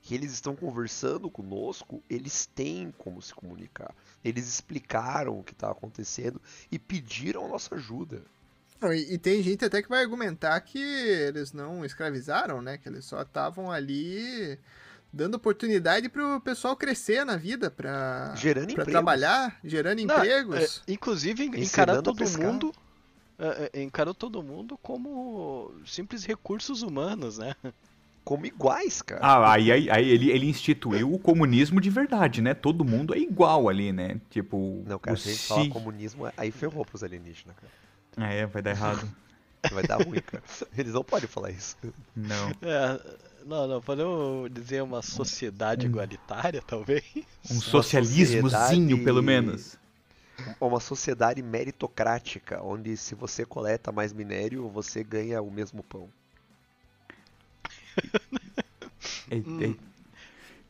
que 0.07 0.15
eles 0.15 0.31
estão 0.31 0.55
conversando 0.55 1.29
conosco, 1.29 2.01
eles 2.09 2.45
têm 2.45 2.93
como 2.97 3.21
se 3.21 3.33
comunicar. 3.35 3.93
Eles 4.23 4.47
explicaram 4.47 5.37
o 5.37 5.43
que 5.43 5.51
está 5.51 5.69
acontecendo 5.69 6.41
e 6.71 6.79
pediram 6.79 7.43
a 7.43 7.49
nossa 7.49 7.75
ajuda. 7.75 8.21
E, 8.83 9.15
e 9.15 9.17
tem 9.17 9.43
gente 9.43 9.65
até 9.65 9.81
que 9.81 9.89
vai 9.89 10.01
argumentar 10.01 10.57
que 10.61 10.79
eles 10.79 11.51
não 11.51 11.83
escravizaram, 11.83 12.61
né? 12.61 12.77
Que 12.77 12.87
eles 12.87 13.03
só 13.03 13.21
estavam 13.21 13.69
ali 13.69 14.57
dando 15.11 15.35
oportunidade 15.35 16.07
pro 16.07 16.39
pessoal 16.39 16.77
crescer 16.77 17.25
na 17.25 17.35
vida, 17.35 17.69
pra, 17.69 18.33
Gerando 18.37 18.63
pra 18.67 18.71
empregos. 18.83 18.91
trabalhar, 18.93 19.59
gerando 19.61 20.05
Não, 20.05 20.15
empregos. 20.15 20.83
é, 20.87 20.93
inclusive, 20.93 21.43
encarar 21.47 22.01
todo 22.01 22.15
pescar. 22.19 22.47
mundo. 22.47 22.73
é, 23.37 23.71
é, 23.73 23.81
encarou 23.83 24.13
todo 24.13 24.41
mundo 24.41 24.77
como 24.81 25.73
simples 25.85 26.23
recursos 26.23 26.81
humanos, 26.81 27.37
né? 27.39 27.53
Como 28.27 28.45
iguais, 28.45 29.01
cara. 29.01 29.21
Ah, 29.25 29.53
aí, 29.53 29.71
aí, 29.71 29.89
aí 29.89 30.09
ele, 30.09 30.29
ele 30.31 30.49
instituiu 30.49 31.13
o 31.13 31.17
comunismo 31.17 31.79
de 31.79 31.89
verdade, 31.89 32.41
né? 32.41 32.53
Todo 32.53 32.83
mundo 32.83 33.15
é 33.15 33.17
igual 33.17 33.69
ali, 33.69 33.93
né? 33.93 34.19
Tipo, 34.29 34.83
não, 34.85 34.99
cara, 34.99 35.15
o 35.15 35.17
se 35.17 35.29
a 35.29 35.31
gente 35.31 35.47
falar 35.47 35.63
si- 35.63 35.69
comunismo, 35.69 36.29
aí 36.35 36.51
ferrou 36.51 36.83
pros 36.83 37.03
alienígenas, 37.03 37.55
cara. 37.55 37.71
Ah, 38.17 38.33
é, 38.33 38.45
vai 38.45 38.61
dar 38.61 38.71
errado. 38.71 39.09
Vai 39.71 39.83
dar 39.83 40.03
ruim, 40.03 40.19
cara. 40.21 40.43
Eles 40.77 40.91
não 40.93 41.05
podem 41.05 41.27
falar 41.27 41.51
isso. 41.51 41.77
Não. 42.13 42.49
É, 42.61 43.17
não, 43.45 43.65
não, 43.65 43.81
podemos 43.81 44.51
dizer 44.51 44.83
uma 44.83 45.01
sociedade 45.01 45.85
igualitária, 45.85 46.61
talvez? 46.61 47.03
Um 47.49 47.61
socialismozinho, 47.61 48.49
sociedade- 48.49 49.03
pelo 49.05 49.23
menos. 49.23 49.77
Uma 50.59 50.81
sociedade 50.81 51.41
meritocrática, 51.41 52.61
onde 52.61 52.97
se 52.97 53.15
você 53.15 53.45
coleta 53.45 53.89
mais 53.91 54.11
minério, 54.11 54.67
você 54.69 55.01
ganha 55.01 55.41
o 55.41 55.49
mesmo 55.49 55.81
pão. 55.81 56.09
É- 59.29 59.35
Hum. 59.37 59.61
é- 59.61 59.87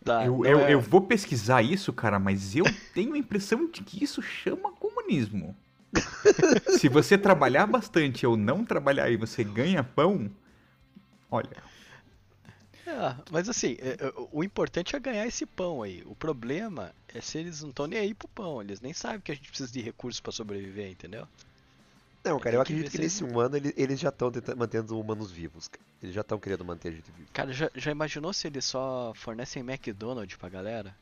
Tá, 0.03 0.25
eu, 0.25 0.45
eu, 0.45 0.59
é- 0.59 0.73
eu 0.73 0.79
vou 0.81 1.01
pesquisar 1.01 1.61
isso, 1.61 1.91
cara, 1.91 2.17
mas 2.19 2.55
eu 2.55 2.65
tenho 2.93 3.13
a 3.13 3.17
impressão 3.17 3.69
de 3.69 3.83
que 3.83 4.03
isso 4.03 4.21
chama 4.21 4.71
comunismo. 4.73 5.55
Se 6.77 6.87
você 6.89 7.17
trabalhar 7.17 7.65
bastante 7.67 8.25
ou 8.25 8.37
não 8.37 8.63
trabalhar 8.63 9.09
e 9.09 9.17
você 9.17 9.43
ganha 9.43 9.83
pão, 9.83 10.29
olha, 11.31 11.63
É, 12.85 13.15
mas 13.31 13.49
assim, 13.49 13.75
é, 13.79 13.97
é, 13.99 14.13
o 14.31 14.43
importante 14.43 14.95
é 14.95 14.99
ganhar 14.99 15.27
esse 15.27 15.45
pão 15.45 15.83
aí. 15.83 16.03
O 16.05 16.15
problema 16.15 16.93
é 17.13 17.19
se 17.21 17.37
eles 17.37 17.61
não 17.61 17.69
estão 17.69 17.85
nem 17.87 17.99
aí 17.99 18.13
pro 18.13 18.27
pão. 18.29 18.61
Eles 18.61 18.79
nem 18.79 18.93
sabem 18.93 19.19
que 19.21 19.31
a 19.31 19.35
gente 19.35 19.49
precisa 19.49 19.71
de 19.71 19.81
recursos 19.81 20.21
pra 20.21 20.31
sobreviver, 20.31 20.89
entendeu? 20.89 21.27
Não, 22.23 22.39
cara, 22.39 22.55
eu 22.57 22.61
acredito 22.61 22.85
que 22.91 22.97
se 22.97 23.01
nesse 23.01 23.23
um 23.23 23.39
ano 23.39 23.55
ele- 23.55 23.73
eles 23.77 23.99
já 23.99 24.09
estão 24.09 24.29
mantendo 24.57 24.99
humanos 24.99 25.31
vivos. 25.31 25.67
cara. 25.69 25.83
Eles 26.03 26.13
já 26.13 26.21
estão 26.21 26.37
querendo 26.39 26.65
manter 26.65 26.89
a 26.89 26.91
gente 26.91 27.09
vivo. 27.11 27.29
Cara, 27.31 27.53
já, 27.53 27.69
já 27.73 27.89
imaginou 27.91 28.33
se 28.33 28.47
eles 28.47 28.65
só 28.65 29.13
fornecem 29.15 29.61
McDonald's 29.63 30.35
pra 30.37 30.49
galera? 30.49 30.93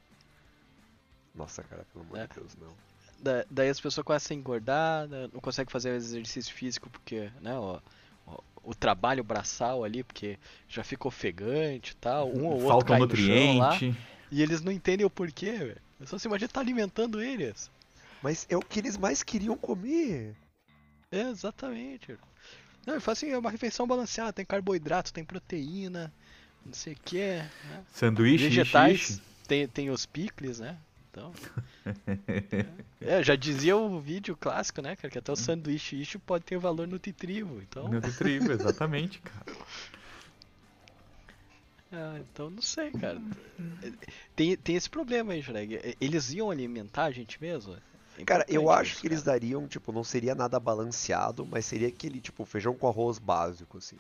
Nossa, 1.34 1.63
cara, 1.63 1.86
pelo 1.91 2.05
amor 2.05 2.20
É. 2.20 2.28
de 2.28 2.34
Deus, 2.36 2.55
não. 2.61 2.74
Da- 3.20 3.45
daí 3.49 3.70
as 3.70 3.80
pessoas 3.80 4.05
começam 4.05 4.36
a 4.36 4.39
engordar, 4.39 5.07
né, 5.07 5.30
não 5.34 5.39
conseguem 5.41 5.72
fazer 5.72 5.95
exercício 5.95 6.53
físico 6.53 6.89
porque, 6.89 7.32
né, 7.41 7.57
ó, 7.57 7.80
ó, 8.28 8.38
o 8.63 8.76
trabalho 8.76 9.24
braçal 9.24 9.84
ali, 9.84 10.03
porque 10.03 10.38
já 10.68 10.84
fica 10.84 11.07
ofegante 11.07 11.91
e 11.93 11.95
tal, 11.95 12.30
um 12.30 12.45
ou 12.45 12.51
outro 12.53 12.68
falta 12.68 12.93
um 12.93 12.97
cai 12.97 13.07
no 13.07 13.16
chão 13.16 13.57
lá, 13.57 13.72
nutriente. 13.72 13.97
e 14.32 14.41
eles 14.41 14.61
não 14.61 14.72
entendem 14.72 15.05
o 15.05 15.09
porquê, 15.09 15.51
velho. 15.51 15.82
Só 16.05 16.18
se 16.18 16.28
imagina 16.28 16.49
tá 16.49 16.59
alimentando 16.59 17.22
eles. 17.22 17.72
Mas 18.22 18.45
é 18.49 18.55
o 18.57 18.61
que 18.61 18.80
eles 18.80 18.97
mais 18.97 19.24
queriam 19.24 19.57
comer. 19.57 20.36
É, 21.16 21.30
exatamente. 21.30 22.18
Não, 22.86 22.95
ele 22.95 23.01
fala 23.01 23.13
assim, 23.13 23.30
é 23.30 23.38
uma 23.38 23.49
refeição 23.49 23.88
balanceada, 23.88 24.34
tem 24.34 24.45
carboidrato, 24.45 25.13
tem 25.13 25.24
proteína, 25.24 26.13
não 26.66 26.74
sei 26.74 26.93
o 26.93 26.97
que, 27.03 27.18
né? 27.18 27.84
Sanduíche, 27.93 28.43
Vegetais, 28.49 29.22
tem, 29.47 29.68
tem 29.68 29.89
os 29.89 30.05
picles, 30.05 30.59
né? 30.59 30.78
Então. 31.09 31.34
é, 32.99 33.24
já 33.24 33.36
dizia 33.36 33.78
o 33.78 33.99
vídeo 33.99 34.36
clássico, 34.36 34.82
né, 34.82 34.95
cara? 34.97 35.09
Que 35.09 35.18
até 35.18 35.32
o 35.32 35.36
sanduíche 35.36 35.95
ishi 35.95 36.20
pode 36.20 36.43
ter 36.43 36.57
valor 36.57 36.86
nutritivo. 36.88 37.61
Então, 37.61 37.88
nutritivo, 37.88 38.51
exatamente, 38.51 39.20
cara. 39.24 39.57
ah, 41.93 42.20
então 42.20 42.49
não 42.49 42.61
sei, 42.61 42.91
cara. 42.91 43.22
Tem, 44.36 44.57
tem 44.57 44.76
esse 44.76 44.89
problema 44.89 45.32
aí, 45.32 45.41
Jureg. 45.41 45.95
Eles 46.01 46.34
iam 46.34 46.51
alimentar 46.51 47.05
a 47.05 47.11
gente 47.11 47.41
mesmo? 47.41 47.78
Cara, 48.24 48.45
eu 48.47 48.70
acho 48.70 48.93
isso, 48.93 49.01
que 49.01 49.07
eles 49.07 49.24
dariam, 49.24 49.68
tipo, 49.68 49.91
não 49.91 50.03
seria 50.03 50.36
nada 50.36 50.59
balanceado, 50.59 51.45
mas 51.45 51.66
seria 51.66 51.88
aquele, 51.88 52.22
tipo, 52.22 52.45
feijão 52.45 52.76
com 52.76 52.88
arroz 52.88 53.20
básico, 53.20 53.78
assim. 53.78 53.97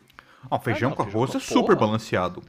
Ó, 0.49 0.59
feijão 0.59 0.89
não, 0.89 0.95
com 0.95 1.03
feijão 1.03 1.25
arroz 1.25 1.31
com 1.31 1.37
é 1.37 1.39
super 1.39 1.75
porra. 1.75 1.75
balanceado. 1.75 2.43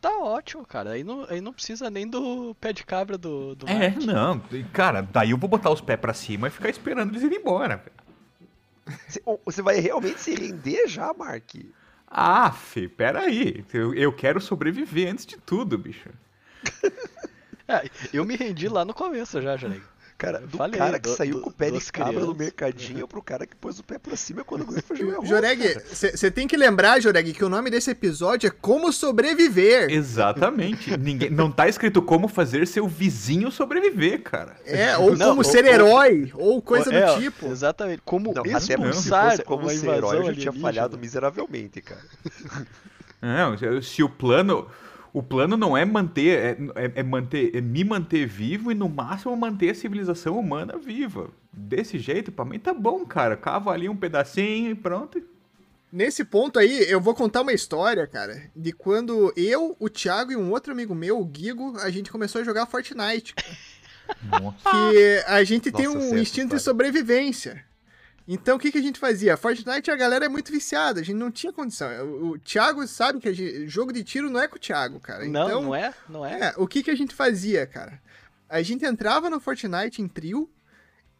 Tá 0.00 0.10
ótimo, 0.18 0.64
cara. 0.66 0.90
Aí 0.92 1.04
não, 1.04 1.24
aí 1.28 1.40
não 1.40 1.52
precisa 1.52 1.90
nem 1.90 2.08
do 2.08 2.54
pé 2.60 2.72
de 2.72 2.84
cabra 2.84 3.18
do, 3.18 3.54
do 3.54 3.68
É, 3.68 3.90
Marte. 3.90 4.06
não, 4.06 4.40
cara, 4.72 5.02
daí 5.02 5.30
eu 5.30 5.38
vou 5.38 5.48
botar 5.48 5.70
os 5.70 5.80
pés 5.80 5.98
pra 6.00 6.14
cima 6.14 6.48
e 6.48 6.50
ficar 6.50 6.68
esperando 6.70 7.10
eles 7.12 7.22
irem 7.22 7.38
embora. 7.40 7.84
Você 9.44 9.62
vai 9.62 9.80
realmente 9.80 10.20
se 10.20 10.34
render 10.34 10.86
já, 10.86 11.12
Mark? 11.12 11.54
Ah, 12.06 12.52
fi, 12.52 12.88
peraí. 12.88 13.64
Eu, 13.72 13.92
eu 13.94 14.12
quero 14.12 14.40
sobreviver 14.40 15.10
antes 15.12 15.26
de 15.26 15.36
tudo, 15.38 15.76
bicho. 15.78 16.10
É, 17.68 17.90
eu 18.12 18.24
me 18.24 18.36
rendi 18.36 18.68
lá 18.68 18.84
no 18.84 18.94
começo 18.94 19.42
já, 19.42 19.56
Jureg. 19.56 19.82
Cara, 20.18 20.38
do 20.40 20.56
falei, 20.56 20.78
cara 20.78 20.98
que 20.98 21.10
do- 21.10 21.14
saiu 21.14 21.34
do- 21.34 21.40
com 21.42 21.50
o 21.50 21.52
pé 21.52 21.70
de 21.70 21.92
cabra 21.92 22.24
no 22.24 22.34
mercadinho 22.34 23.06
pro 23.06 23.20
cara 23.22 23.46
que 23.46 23.54
pôs 23.54 23.78
o 23.78 23.84
pé 23.84 23.98
pra 23.98 24.16
cima 24.16 24.42
quando 24.44 24.64
feijão 24.80 25.10
e 25.10 25.14
arroz. 25.14 25.28
Joreg, 25.28 25.74
você 25.92 26.30
tem 26.30 26.48
que 26.48 26.56
lembrar, 26.56 26.98
Joreg, 27.02 27.34
que 27.34 27.44
o 27.44 27.50
nome 27.50 27.68
desse 27.68 27.90
episódio 27.90 28.46
é 28.46 28.50
Como 28.50 28.90
Sobreviver. 28.94 29.90
Exatamente. 29.90 30.96
Ninguém, 30.96 31.28
não 31.28 31.50
tá 31.52 31.68
escrito 31.68 32.00
como 32.00 32.28
fazer 32.28 32.66
seu 32.66 32.88
vizinho 32.88 33.50
sobreviver, 33.50 34.22
cara. 34.22 34.56
É, 34.64 34.96
ou 34.96 35.14
Não, 35.14 35.26
como 35.28 35.38
ou- 35.40 35.44
ser 35.44 35.64
ou- 35.66 35.70
herói, 35.70 36.32
ou 36.34 36.62
coisa 36.62 36.94
É, 36.94 37.14
do 37.14 37.20
tipo. 37.20 37.46
Exatamente. 37.48 38.00
Como 38.02 38.32
Não, 38.32 38.40
até 38.40 38.52
expulsar 38.56 39.30
fosse 39.32 39.42
como 39.44 39.68
ser 39.68 39.86
herói, 39.90 40.16
eu 40.16 40.24
já 40.24 40.34
tinha 40.34 40.52
falhado 40.54 40.96
miseravelmente, 40.96 41.82
cara. 41.82 42.00
Não, 43.20 43.56
se- 43.58 43.82
se 43.82 44.02
o 44.02 44.08
plano. 44.08 44.66
O 45.16 45.22
plano 45.22 45.56
não 45.56 45.74
é 45.74 45.82
manter, 45.82 46.58
é, 46.74 46.84
é- 46.84 46.92
é 46.96 47.02
manter, 47.02 47.56
é 47.56 47.60
me 47.62 47.82
manter 47.82 48.26
vivo 48.26 48.70
e 48.70 48.74
no 48.74 48.86
máximo 48.86 49.34
manter 49.34 49.70
a 49.70 49.74
civilização 49.74 50.38
humana 50.38 50.76
viva. 50.76 51.30
Desse 51.50 51.98
jeito, 51.98 52.30
pra 52.30 52.44
mim 52.44 52.58
tá 52.58 52.74
bom, 52.74 53.02
cara. 53.06 53.34
Cava 53.34 53.70
ali 53.70 53.88
um 53.88 53.96
pedacinho 53.96 54.70
e 54.70 54.74
pronto. 54.74 55.22
Nesse 55.90 56.22
ponto 56.22 56.58
aí, 56.58 56.84
eu 56.90 57.00
vou 57.00 57.14
contar 57.14 57.40
uma 57.40 57.54
história, 57.54 58.06
cara, 58.06 58.42
de 58.54 58.72
quando 58.72 59.32
eu, 59.34 59.74
o 59.80 59.88
Thiago 59.88 60.32
e 60.32 60.36
um 60.36 60.50
outro 60.50 60.70
amigo 60.72 60.94
meu, 60.94 61.18
o 61.18 61.30
Gigo, 61.34 61.78
a 61.78 61.88
gente 61.88 62.10
começou 62.10 62.42
a 62.42 62.44
jogar 62.44 62.66
Fortnite. 62.66 63.34
Nossa. 64.22 64.70
Que 64.70 65.24
a 65.26 65.42
gente 65.44 65.72
tem 65.72 65.86
Nossa, 65.86 65.96
um 65.98 66.00
sei 66.02 66.10
essa 66.10 66.18
instinto 66.20 66.50
de 66.50 66.56
história. 66.56 66.60
sobrevivência. 66.60 67.64
Então 68.28 68.56
o 68.56 68.58
que, 68.58 68.72
que 68.72 68.78
a 68.78 68.82
gente 68.82 68.98
fazia? 68.98 69.36
Fortnite 69.36 69.90
a 69.90 69.96
galera 69.96 70.24
é 70.26 70.28
muito 70.28 70.50
viciada, 70.50 71.00
a 71.00 71.02
gente 71.02 71.16
não 71.16 71.30
tinha 71.30 71.52
condição. 71.52 71.88
O, 72.30 72.38
Thiago 72.38 72.86
sabe 72.86 73.20
que 73.20 73.28
a 73.28 73.32
gente- 73.32 73.68
jogo 73.68 73.92
de 73.92 74.02
tiro 74.02 74.28
não 74.28 74.40
é 74.40 74.48
com 74.48 74.56
o 74.56 74.60
Thiago, 74.60 74.98
cara. 74.98 75.24
Não, 75.26 75.46
então, 75.46 75.62
não 75.62 75.74
é? 75.74 75.94
Não 76.08 76.26
é? 76.26 76.48
É, 76.48 76.54
o 76.56 76.66
que, 76.66 76.82
que 76.82 76.90
a 76.90 76.96
gente 76.96 77.14
fazia, 77.14 77.66
cara? 77.66 78.00
A 78.48 78.62
gente 78.62 78.84
entrava 78.84 79.30
no 79.30 79.38
Fortnite 79.40 80.02
em 80.02 80.08
trio, 80.08 80.50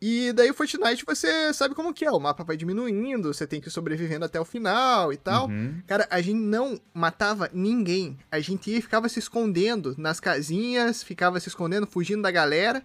e 0.00 0.30
daí 0.34 0.50
o 0.50 0.54
Fortnite 0.54 1.04
você 1.06 1.54
sabe 1.54 1.74
como 1.74 1.94
que 1.94 2.04
é, 2.04 2.10
o 2.10 2.20
mapa 2.20 2.44
vai 2.44 2.56
diminuindo, 2.56 3.32
você 3.32 3.46
tem 3.46 3.60
que 3.60 3.68
ir 3.68 3.70
sobrevivendo 3.72 4.24
até 4.26 4.38
o 4.38 4.44
final 4.44 5.12
e 5.12 5.16
tal. 5.16 5.48
Uhum. 5.48 5.80
Cara, 5.86 6.06
a 6.10 6.20
gente 6.20 6.38
não 6.38 6.78
matava 6.92 7.48
ninguém. 7.52 8.18
A 8.30 8.38
gente 8.38 8.70
ia 8.70 8.78
e 8.78 8.82
ficava 8.82 9.08
se 9.08 9.18
escondendo 9.18 9.94
nas 9.96 10.20
casinhas, 10.20 11.02
ficava 11.02 11.40
se 11.40 11.48
escondendo, 11.48 11.86
fugindo 11.86 12.22
da 12.22 12.30
galera. 12.30 12.84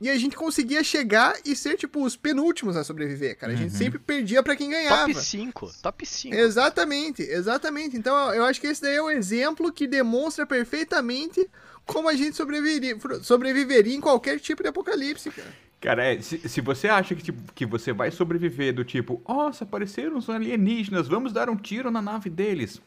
E 0.00 0.08
a 0.08 0.16
gente 0.16 0.36
conseguia 0.36 0.84
chegar 0.84 1.34
e 1.44 1.56
ser, 1.56 1.76
tipo, 1.76 2.04
os 2.04 2.14
penúltimos 2.14 2.76
a 2.76 2.84
sobreviver, 2.84 3.36
cara. 3.36 3.52
A 3.52 3.56
gente 3.56 3.72
Uhum. 3.72 3.78
sempre 3.78 3.98
perdia 3.98 4.42
pra 4.44 4.54
quem 4.54 4.70
ganhava. 4.70 5.08
Top 5.12 5.14
5. 5.24 5.72
Top 5.82 6.06
5. 6.06 6.34
Exatamente, 6.36 7.22
exatamente. 7.22 7.96
Então 7.96 8.32
eu 8.32 8.44
acho 8.44 8.60
que 8.60 8.68
esse 8.68 8.80
daí 8.80 8.94
é 8.94 9.02
o 9.02 9.10
exemplo 9.10 9.72
que 9.72 9.88
demonstra 9.88 10.46
perfeitamente 10.46 11.48
como 11.84 12.08
a 12.08 12.14
gente 12.14 12.36
sobreviveria, 12.36 12.96
sobreviveria 13.22 13.94
em 13.96 14.00
qualquer 14.00 14.38
tipo 14.38 14.62
de 14.62 14.68
apocalipse, 14.68 15.30
cara. 15.32 15.48
Cara, 15.80 16.04
é, 16.12 16.20
se, 16.20 16.48
se 16.48 16.60
você 16.60 16.88
acha 16.88 17.14
que, 17.14 17.22
tipo, 17.22 17.52
que 17.52 17.64
você 17.66 17.92
vai 17.92 18.10
sobreviver 18.10 18.74
do 18.74 18.84
tipo, 18.84 19.22
nossa, 19.26 19.64
apareceram 19.64 20.16
os 20.18 20.28
alienígenas, 20.28 21.06
vamos 21.08 21.32
dar 21.32 21.48
um 21.48 21.56
tiro 21.56 21.90
na 21.90 22.02
nave 22.02 22.28
deles. 22.28 22.80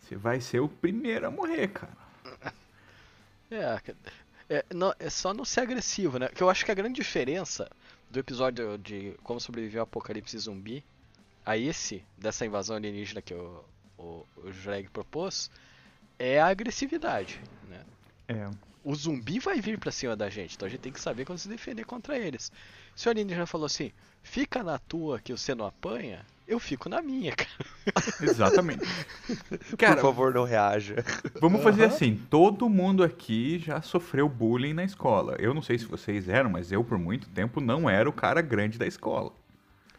Você 0.00 0.16
vai 0.16 0.40
ser 0.40 0.60
o 0.60 0.68
primeiro 0.68 1.26
a 1.26 1.30
morrer, 1.30 1.68
cara. 1.68 1.92
É, 3.52 3.80
é, 4.50 4.64
não- 4.74 4.92
é 4.98 5.08
só 5.08 5.32
não 5.32 5.44
ser 5.44 5.60
agressivo, 5.60 6.18
né? 6.18 6.28
Que 6.28 6.42
eu 6.42 6.50
acho 6.50 6.64
que 6.64 6.70
a 6.70 6.74
grande 6.74 6.96
diferença 6.96 7.70
do 8.10 8.18
episódio 8.18 8.76
de 8.76 9.14
Como 9.22 9.40
Sobreviver 9.40 9.78
ao 9.80 9.84
Apocalipse 9.84 10.36
Zumbi 10.36 10.84
a 11.46 11.56
esse, 11.56 12.04
dessa 12.18 12.44
invasão 12.44 12.76
alienígena 12.76 13.22
que 13.22 13.32
o, 13.32 13.64
o, 13.96 14.26
o 14.36 14.50
Drag 14.64 14.88
propôs, 14.88 15.50
é 16.18 16.40
a 16.40 16.48
agressividade, 16.48 17.40
né? 17.68 17.84
É. 18.28 18.50
O 18.82 18.94
zumbi 18.94 19.38
vai 19.38 19.60
vir 19.60 19.78
pra 19.78 19.92
cima 19.92 20.16
da 20.16 20.28
gente, 20.30 20.56
então 20.56 20.66
a 20.66 20.70
gente 20.70 20.80
tem 20.80 20.92
que 20.92 21.00
saber 21.00 21.24
como 21.24 21.38
se 21.38 21.48
defender 21.48 21.84
contra 21.84 22.18
eles. 22.18 22.50
Se 22.96 23.06
o 23.08 23.10
alienígena 23.10 23.46
falou 23.46 23.66
assim, 23.66 23.92
fica 24.22 24.62
na 24.62 24.78
tua 24.78 25.20
que 25.20 25.32
você 25.32 25.54
não 25.54 25.66
apanha, 25.66 26.24
eu 26.50 26.58
fico 26.58 26.88
na 26.88 27.00
minha, 27.00 27.32
cara. 27.32 27.50
Exatamente. 28.20 28.82
Cara, 29.78 29.96
Por 29.96 30.02
favor, 30.02 30.34
não 30.34 30.44
reaja. 30.44 30.96
vamos 31.40 31.62
fazer 31.62 31.84
Aham. 31.84 31.94
assim: 31.94 32.20
todo 32.28 32.68
mundo 32.68 33.02
aqui 33.02 33.58
já 33.58 33.80
sofreu 33.80 34.28
bullying 34.28 34.74
na 34.74 34.84
escola. 34.84 35.36
Eu 35.38 35.54
não 35.54 35.62
sei 35.62 35.78
se 35.78 35.84
vocês 35.86 36.28
eram, 36.28 36.50
mas 36.50 36.70
eu, 36.72 36.82
por 36.84 36.98
muito 36.98 37.28
tempo, 37.30 37.60
não 37.60 37.88
era 37.88 38.08
o 38.08 38.12
cara 38.12 38.42
grande 38.42 38.78
da 38.78 38.86
escola. 38.86 39.32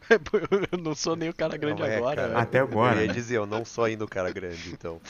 eu 0.72 0.78
não 0.78 0.94
sou 0.94 1.16
nem 1.16 1.30
o 1.30 1.34
cara 1.34 1.56
grande 1.56 1.82
é, 1.84 1.96
agora. 1.96 2.16
cara. 2.24 2.34
né? 2.34 2.40
Até 2.42 2.60
agora, 2.60 2.98
Eu 2.98 3.02
ia 3.04 3.08
né? 3.08 3.14
dizer, 3.14 3.38
eu 3.38 3.46
não 3.46 3.64
sou 3.64 3.86
ainda 3.86 4.04
o 4.04 4.08
cara 4.08 4.32
grande, 4.32 4.72
então. 4.72 5.00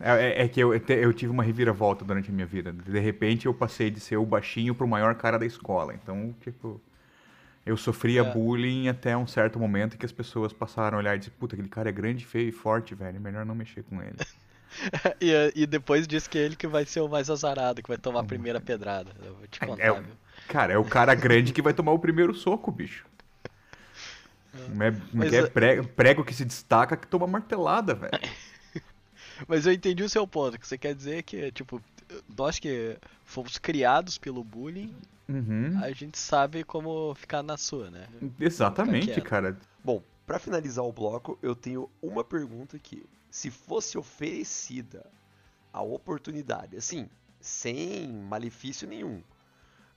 É, 0.00 0.42
é- 0.42 0.42
é 0.44 0.48
que 0.48 0.60
eu, 0.60 0.72
eu 0.74 1.12
tive 1.12 1.30
uma 1.32 1.42
reviravolta 1.42 2.04
durante 2.04 2.30
a 2.30 2.32
minha 2.32 2.46
vida. 2.46 2.72
De 2.72 2.98
repente 3.00 3.46
eu 3.46 3.54
passei 3.54 3.90
de 3.90 3.98
ser 4.00 4.16
o 4.16 4.24
baixinho 4.24 4.74
pro 4.74 4.86
maior 4.86 5.14
cara 5.16 5.38
da 5.38 5.44
escola. 5.46 5.92
Então, 5.94 6.34
tipo, 6.40 6.80
eu 7.68 7.76
sofria 7.76 8.22
É. 8.22 8.32
bullying 8.32 8.88
até 8.88 9.16
um 9.16 9.26
certo 9.26 9.58
momento 9.58 9.96
que 9.98 10.06
as 10.06 10.12
pessoas 10.12 10.52
passaram 10.52 10.96
a 10.98 11.00
olhar 11.00 11.14
e 11.16 11.18
dizer, 11.18 11.32
puta, 11.32 11.54
aquele 11.54 11.68
cara 11.68 11.88
é 11.88 11.92
grande, 11.92 12.24
feio 12.24 12.48
e 12.48 12.52
forte, 12.52 12.94
velho. 12.94 13.20
Melhor 13.20 13.44
não 13.44 13.54
mexer 13.54 13.82
com 13.84 14.02
ele. 14.02 14.16
E, 15.18 15.32
e 15.62 15.66
depois 15.66 16.06
diz 16.06 16.28
que 16.28 16.36
é 16.38 16.42
ele 16.42 16.54
que 16.54 16.66
vai 16.66 16.84
ser 16.84 17.00
o 17.00 17.08
mais 17.08 17.30
azarado, 17.30 17.82
que 17.82 17.88
vai 17.88 17.96
tomar 17.96 18.20
a 18.20 18.24
primeira 18.24 18.60
pedrada. 18.60 19.10
Eu 19.24 19.34
vou 19.34 19.46
te 19.46 19.58
contar, 19.60 19.82
É 19.82 19.90
viu? 19.92 20.12
Cara, 20.46 20.74
é 20.74 20.76
o 20.78 20.84
cara 20.84 21.14
grande 21.14 21.54
que 21.54 21.62
vai 21.62 21.72
tomar 21.72 21.92
o 21.92 21.98
primeiro 21.98 22.34
soco, 22.34 22.70
bicho. 22.70 23.06
É, 24.54 24.58
Mas 25.12 25.30
que 25.30 25.36
é 25.36 25.38
é- 25.40 25.46
prego, 25.46 25.88
prego 25.88 26.22
que 26.24 26.34
se 26.34 26.44
destaca 26.44 26.98
que 26.98 27.06
toma 27.06 27.26
martelada, 27.26 27.94
velho. 27.94 28.12
Mas 29.48 29.66
eu 29.66 29.72
entendi 29.72 30.02
o 30.02 30.08
seu 30.08 30.26
ponto. 30.26 30.58
Que 30.58 30.68
você 30.68 30.76
quer 30.76 30.94
dizer 30.94 31.16
é 31.16 31.22
que, 31.22 31.50
tipo, 31.50 31.80
nós 32.36 32.58
que 32.58 32.96
fomos 33.24 33.56
criados 33.56 34.18
pelo 34.18 34.44
bullying, 34.44 34.94
Uhum. 35.28 35.78
a 35.82 35.92
gente 35.92 36.18
sabe 36.18 36.64
como 36.64 37.14
ficar 37.14 37.42
na 37.42 37.58
sua, 37.58 37.90
né? 37.90 38.08
Exatamente, 38.40 39.08
quieto. 39.12 39.24
cara. 39.24 39.58
Bom, 39.84 40.02
pra 40.26 40.38
finalizar 40.38 40.84
o 40.84 40.92
bloco, 40.92 41.38
eu 41.42 41.54
tenho 41.54 41.90
uma 42.00 42.24
pergunta 42.24 42.76
aqui. 42.76 43.04
Se 43.30 43.50
fosse 43.50 43.98
oferecida 43.98 45.04
a 45.72 45.82
oportunidade, 45.82 46.76
assim, 46.76 47.08
sem 47.40 48.08
malefício 48.08 48.88
nenhum. 48.88 49.22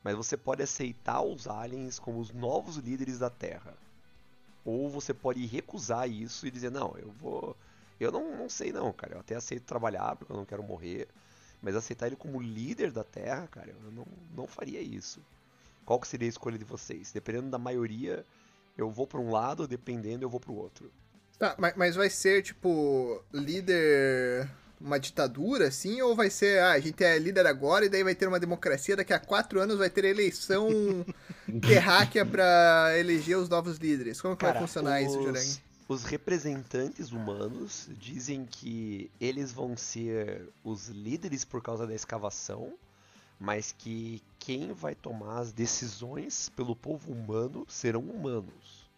Mas 0.03 0.15
você 0.15 0.35
pode 0.35 0.61
aceitar 0.63 1.21
os 1.21 1.47
aliens 1.47 1.99
como 1.99 2.19
os 2.19 2.31
novos 2.31 2.77
líderes 2.77 3.19
da 3.19 3.29
Terra. 3.29 3.73
Ou 4.65 4.89
você 4.89 5.13
pode 5.13 5.45
recusar 5.45 6.09
isso 6.09 6.45
e 6.45 6.51
dizer, 6.51 6.71
não, 6.71 6.95
eu 6.97 7.11
vou. 7.11 7.55
Eu 7.99 8.11
não, 8.11 8.35
não 8.35 8.49
sei 8.49 8.71
não, 8.71 8.91
cara. 8.91 9.15
Eu 9.15 9.19
até 9.19 9.35
aceito 9.35 9.63
trabalhar 9.63 10.15
porque 10.15 10.31
eu 10.31 10.37
não 10.37 10.45
quero 10.45 10.63
morrer. 10.63 11.07
Mas 11.61 11.75
aceitar 11.75 12.07
ele 12.07 12.15
como 12.15 12.41
líder 12.41 12.91
da 12.91 13.03
Terra, 13.03 13.47
cara, 13.47 13.69
eu 13.69 13.91
não, 13.91 14.05
não 14.35 14.47
faria 14.47 14.81
isso. 14.81 15.21
Qual 15.85 15.99
que 15.99 16.07
seria 16.07 16.27
a 16.27 16.29
escolha 16.29 16.57
de 16.57 16.65
vocês? 16.65 17.11
Dependendo 17.11 17.49
da 17.49 17.57
maioria, 17.57 18.25
eu 18.77 18.89
vou 18.89 19.05
para 19.05 19.19
um 19.19 19.31
lado, 19.31 19.67
dependendo, 19.67 20.23
eu 20.25 20.29
vou 20.29 20.39
para 20.39 20.51
o 20.51 20.55
outro. 20.57 20.91
Tá, 21.37 21.55
mas, 21.57 21.73
mas 21.75 21.95
vai 21.95 22.09
ser, 22.09 22.41
tipo, 22.43 23.23
líder 23.33 24.49
uma 24.79 24.99
ditadura, 24.99 25.67
assim, 25.67 26.01
ou 26.01 26.15
vai 26.15 26.29
ser, 26.29 26.59
ah, 26.59 26.71
a 26.71 26.79
gente 26.79 27.03
é 27.03 27.17
líder 27.19 27.45
agora 27.45 27.85
e 27.85 27.89
daí 27.89 28.03
vai 28.03 28.15
ter 28.15 28.27
uma 28.27 28.39
democracia, 28.39 28.95
daqui 28.95 29.13
a 29.13 29.19
quatro 29.19 29.59
anos 29.59 29.77
vai 29.77 29.89
ter 29.89 30.05
eleição 30.05 30.67
terráquea 31.61 32.25
para 32.25 32.97
eleger 32.97 33.37
os 33.37 33.47
novos 33.47 33.77
líderes? 33.77 34.19
Como 34.19 34.35
que 34.35 34.41
Cara, 34.41 34.53
vai 34.53 34.67
funcionar 34.67 35.01
isso, 35.01 35.17
os- 35.19 35.23
Jureng? 35.23 35.70
Os 35.91 36.05
representantes 36.05 37.11
humanos 37.11 37.89
dizem 37.99 38.45
que 38.45 39.11
eles 39.19 39.51
vão 39.51 39.75
ser 39.75 40.47
os 40.63 40.87
líderes 40.87 41.43
por 41.43 41.61
causa 41.61 41.85
da 41.85 41.93
escavação, 41.93 42.71
mas 43.37 43.75
que 43.77 44.23
quem 44.39 44.71
vai 44.71 44.95
tomar 44.95 45.39
as 45.39 45.51
decisões 45.51 46.47
pelo 46.55 46.77
povo 46.77 47.11
humano 47.11 47.65
serão 47.67 47.99
humanos. 47.99 48.89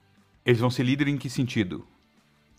Eles 0.46 0.60
vão 0.60 0.70
ser 0.70 0.84
líder 0.84 1.08
em 1.08 1.18
que 1.18 1.32
sentido? 1.32 1.84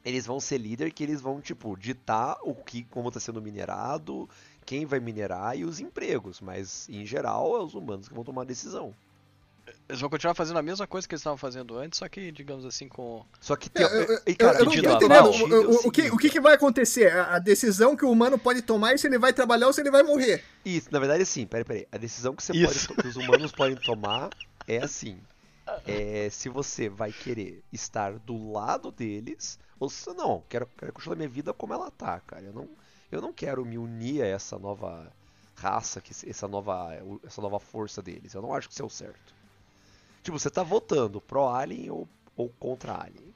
Eles 0.04 0.26
vão 0.26 0.40
ser 0.40 0.58
líder 0.58 0.92
que 0.92 1.04
eles 1.04 1.20
vão, 1.20 1.40
tipo, 1.40 1.76
ditar 1.76 2.36
o 2.42 2.56
que, 2.56 2.82
como 2.82 3.06
está 3.10 3.20
sendo 3.20 3.40
minerado, 3.40 4.28
quem 4.66 4.84
vai 4.84 4.98
minerar 4.98 5.56
e 5.56 5.64
os 5.64 5.78
empregos, 5.78 6.40
mas 6.40 6.88
em 6.88 7.06
geral 7.06 7.56
é 7.56 7.62
os 7.62 7.74
humanos 7.74 8.08
que 8.08 8.14
vão 8.14 8.24
tomar 8.24 8.42
a 8.42 8.46
decisão. 8.46 8.96
Eles 9.86 10.00
vão 10.00 10.08
continuar 10.08 10.34
fazendo 10.34 10.58
a 10.58 10.62
mesma 10.62 10.86
coisa 10.86 11.06
que 11.06 11.14
eles 11.14 11.20
estavam 11.20 11.36
fazendo 11.36 11.76
antes, 11.76 11.98
só 11.98 12.08
que, 12.08 12.32
digamos 12.32 12.64
assim, 12.64 12.88
com. 12.88 13.22
Só 13.38 13.54
que 13.54 13.70
É, 13.74 13.82
Eu, 13.82 13.88
tem- 14.06 14.16
eu- 14.16 14.22
e, 14.26 14.34
cara, 14.34 14.58
eu 14.58 14.64
não 14.64 14.64
tô 14.64 14.70
pedido 14.70 14.92
entendendo 14.94 15.18
aval. 15.18 15.32
o, 15.32 15.72
o- 15.84 15.88
o 15.88 15.90
que, 15.90 16.02
o 16.10 16.16
que 16.16 16.30
que 16.30 16.40
vai 16.40 16.54
acontecer? 16.54 17.12
A, 17.12 17.34
a 17.34 17.38
decisão 17.38 17.94
que 17.94 18.04
o 18.04 18.10
humano 18.10 18.38
pode 18.38 18.62
tomar 18.62 18.94
é 18.94 18.96
se 18.96 19.06
ele 19.06 19.18
vai 19.18 19.32
trabalhar 19.34 19.66
ou 19.66 19.72
se 19.74 19.82
ele 19.82 19.90
vai 19.90 20.02
morrer. 20.02 20.42
Isso, 20.64 20.88
na 20.90 20.98
verdade, 20.98 21.26
sim, 21.26 21.46
peraí, 21.46 21.64
peraí. 21.64 21.86
A 21.92 21.98
decisão 21.98 22.34
que, 22.34 22.42
você 22.42 22.54
Isso. 22.54 22.88
pode, 22.88 23.02
que 23.02 23.08
os 23.08 23.16
humanos 23.16 23.52
podem 23.52 23.76
tomar 23.76 24.30
é 24.66 24.78
assim. 24.78 25.18
É 25.86 26.28
se 26.30 26.48
você 26.48 26.88
vai 26.88 27.12
querer 27.12 27.62
estar 27.72 28.18
do 28.18 28.52
lado 28.52 28.90
deles, 28.90 29.58
ou 29.78 29.88
se 29.90 30.12
não, 30.14 30.42
quero, 30.48 30.66
quero 30.78 30.92
continuar 30.94 31.16
minha 31.16 31.28
vida 31.28 31.52
como 31.52 31.74
ela 31.74 31.90
tá, 31.90 32.20
cara. 32.20 32.42
Eu 32.42 32.52
não, 32.54 32.68
eu 33.12 33.20
não 33.20 33.32
quero 33.34 33.64
me 33.66 33.76
unir 33.78 34.22
a 34.22 34.26
essa 34.26 34.58
nova 34.58 35.10
raça, 35.54 36.00
que, 36.00 36.12
essa, 36.28 36.48
nova, 36.48 36.90
essa 37.22 37.40
nova 37.42 37.58
força 37.60 38.00
deles. 38.02 38.32
Eu 38.34 38.40
não 38.42 38.54
acho 38.54 38.68
que 38.68 38.74
isso 38.74 38.82
é 38.82 38.86
o 38.86 38.90
certo. 38.90 39.34
Tipo, 40.24 40.38
você 40.38 40.50
tá 40.50 40.62
votando 40.64 41.20
pró-alien 41.20 41.90
ou, 41.90 42.08
ou 42.36 42.48
contra 42.58 42.94
alien. 42.94 43.32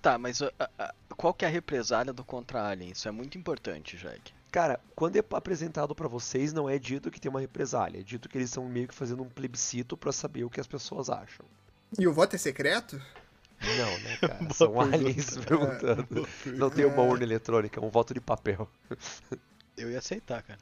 Tá, 0.00 0.18
mas 0.18 0.42
a- 0.42 0.50
a- 0.58 0.70
a- 0.78 0.94
qual 1.16 1.32
que 1.32 1.44
é 1.44 1.48
a 1.48 1.50
represália 1.50 2.12
do 2.12 2.24
contra-alien? 2.24 2.90
Isso 2.90 3.06
é 3.06 3.12
muito 3.12 3.38
importante, 3.38 3.96
Jack. 3.96 4.32
Cara, 4.50 4.80
quando 4.96 5.16
é 5.16 5.22
apresentado 5.32 5.94
pra 5.94 6.08
vocês, 6.08 6.52
não 6.52 6.68
é 6.68 6.78
dito 6.78 7.10
que 7.10 7.20
tem 7.20 7.30
uma 7.30 7.38
represália. 7.40 8.00
É 8.00 8.02
dito 8.02 8.28
que 8.28 8.36
eles 8.36 8.48
estão 8.50 8.64
meio 8.68 8.88
que 8.88 8.94
fazendo 8.94 9.22
um 9.22 9.28
plebiscito 9.28 9.96
pra 9.96 10.10
saber 10.10 10.42
o 10.42 10.50
que 10.50 10.58
as 10.60 10.66
pessoas 10.66 11.08
acham. 11.08 11.44
E 11.98 12.08
o 12.08 12.12
voto 12.12 12.34
é 12.34 12.38
secreto? 12.38 13.00
Não, 13.60 13.98
né, 14.00 14.16
cara? 14.20 14.52
São 14.54 14.80
aliens 14.80 15.36
perguntando. 15.38 16.26
Não 16.46 16.68
tem 16.68 16.84
uma 16.84 17.02
urna 17.02 17.22
eletrônica, 17.24 17.78
é 17.78 17.84
um 17.84 17.88
voto 17.90 18.12
de 18.12 18.20
papel. 18.20 18.68
Eu 19.76 19.90
ia 19.90 19.98
aceitar, 19.98 20.42
cara. 20.42 20.58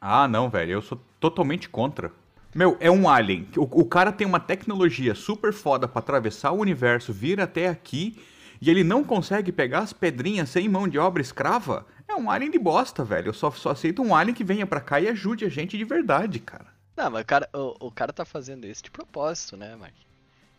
Ah, 0.00 0.28
não, 0.28 0.48
velho, 0.50 0.72
eu 0.72 0.82
sou 0.82 1.00
totalmente 1.18 1.68
contra. 1.68 2.12
Meu, 2.54 2.76
é 2.78 2.90
um 2.90 3.08
alien. 3.08 3.48
O, 3.56 3.62
o 3.62 3.84
cara 3.84 4.12
tem 4.12 4.26
uma 4.26 4.38
tecnologia 4.38 5.14
super 5.14 5.52
foda 5.52 5.88
pra 5.88 5.98
atravessar 5.98 6.52
o 6.52 6.60
universo, 6.60 7.12
vir 7.12 7.40
até 7.40 7.68
aqui, 7.68 8.16
e 8.60 8.70
ele 8.70 8.84
não 8.84 9.02
consegue 9.02 9.50
pegar 9.50 9.80
as 9.80 9.92
pedrinhas 9.92 10.48
sem 10.48 10.68
mão 10.68 10.86
de 10.86 10.98
obra 10.98 11.20
escrava. 11.20 11.86
É 12.06 12.14
um 12.14 12.30
alien 12.30 12.50
de 12.50 12.58
bosta, 12.58 13.04
velho. 13.04 13.30
Eu 13.30 13.34
só, 13.34 13.50
só 13.50 13.70
aceito 13.70 14.02
um 14.02 14.14
alien 14.14 14.34
que 14.34 14.44
venha 14.44 14.66
pra 14.66 14.80
cá 14.80 15.00
e 15.00 15.08
ajude 15.08 15.44
a 15.44 15.48
gente 15.48 15.76
de 15.76 15.84
verdade, 15.84 16.38
cara. 16.38 16.72
Não, 16.96 17.10
mas 17.10 17.22
o 17.22 17.26
cara, 17.26 17.48
o, 17.52 17.86
o 17.86 17.90
cara 17.90 18.12
tá 18.12 18.24
fazendo 18.24 18.66
isso 18.66 18.84
de 18.84 18.90
propósito, 18.90 19.56
né, 19.56 19.74
Mark? 19.74 19.94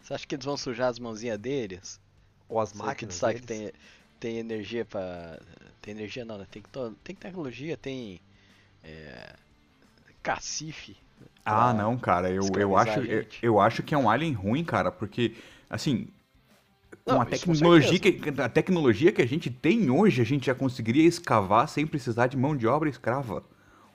Você 0.02 0.14
acha 0.14 0.28
que 0.28 0.36
eles 0.36 0.46
vão 0.46 0.58
sujar 0.58 0.89
as 0.89 1.00
mãozinhas 1.00 1.39
deles? 1.39 2.00
Ou 2.50 2.60
as 2.60 2.72
que 2.74 2.78
máquinas 2.78 3.16
sabe 3.16 3.39
que 3.39 3.46
deles. 3.46 3.72
tem, 4.20 4.34
tem 4.34 4.38
energia 4.38 4.84
pra. 4.86 5.39
Tem 5.82 5.93
energia 5.93 6.26
não, 6.26 6.38
né? 6.38 6.46
Tem, 6.52 6.62
tem 7.04 7.16
tecnologia, 7.16 7.78
tem. 7.78 8.20
É, 8.84 9.34
cacife. 10.22 10.98
Ah, 11.46 11.74
não, 11.74 11.98
cara, 11.98 12.30
eu, 12.32 12.43
eu, 12.58 12.76
acho, 12.76 13.00
eu, 13.02 13.26
eu 13.41 13.60
acho 13.60 13.84
que 13.84 13.93
é 13.93 13.98
um 13.98 14.10
alien 14.10 14.34
ruim, 14.34 14.64
cara, 14.64 14.91
porque, 14.91 15.36
assim, 15.70 16.08
com 17.06 17.14
Não, 17.14 17.22
a 17.22 17.30
isso 17.30 17.46
com 17.46 17.54
tecnologia, 17.54 18.00
que, 18.00 18.41
a 18.41 18.50
tecnologia 18.50 19.12
que 19.12 19.22
a 19.22 19.28
gente 19.28 19.52
tem 19.52 19.91
hoje, 19.91 20.22
a 20.22 20.26
gente 20.26 20.48
já 20.48 20.56
conseguiria 20.56 21.08
escavar 21.08 21.68
sem 21.68 21.86
precisar 21.86 22.28
de 22.28 22.36
mão 22.36 22.58
de 22.58 22.66
obra 22.66 22.89
escrava. 22.89 23.43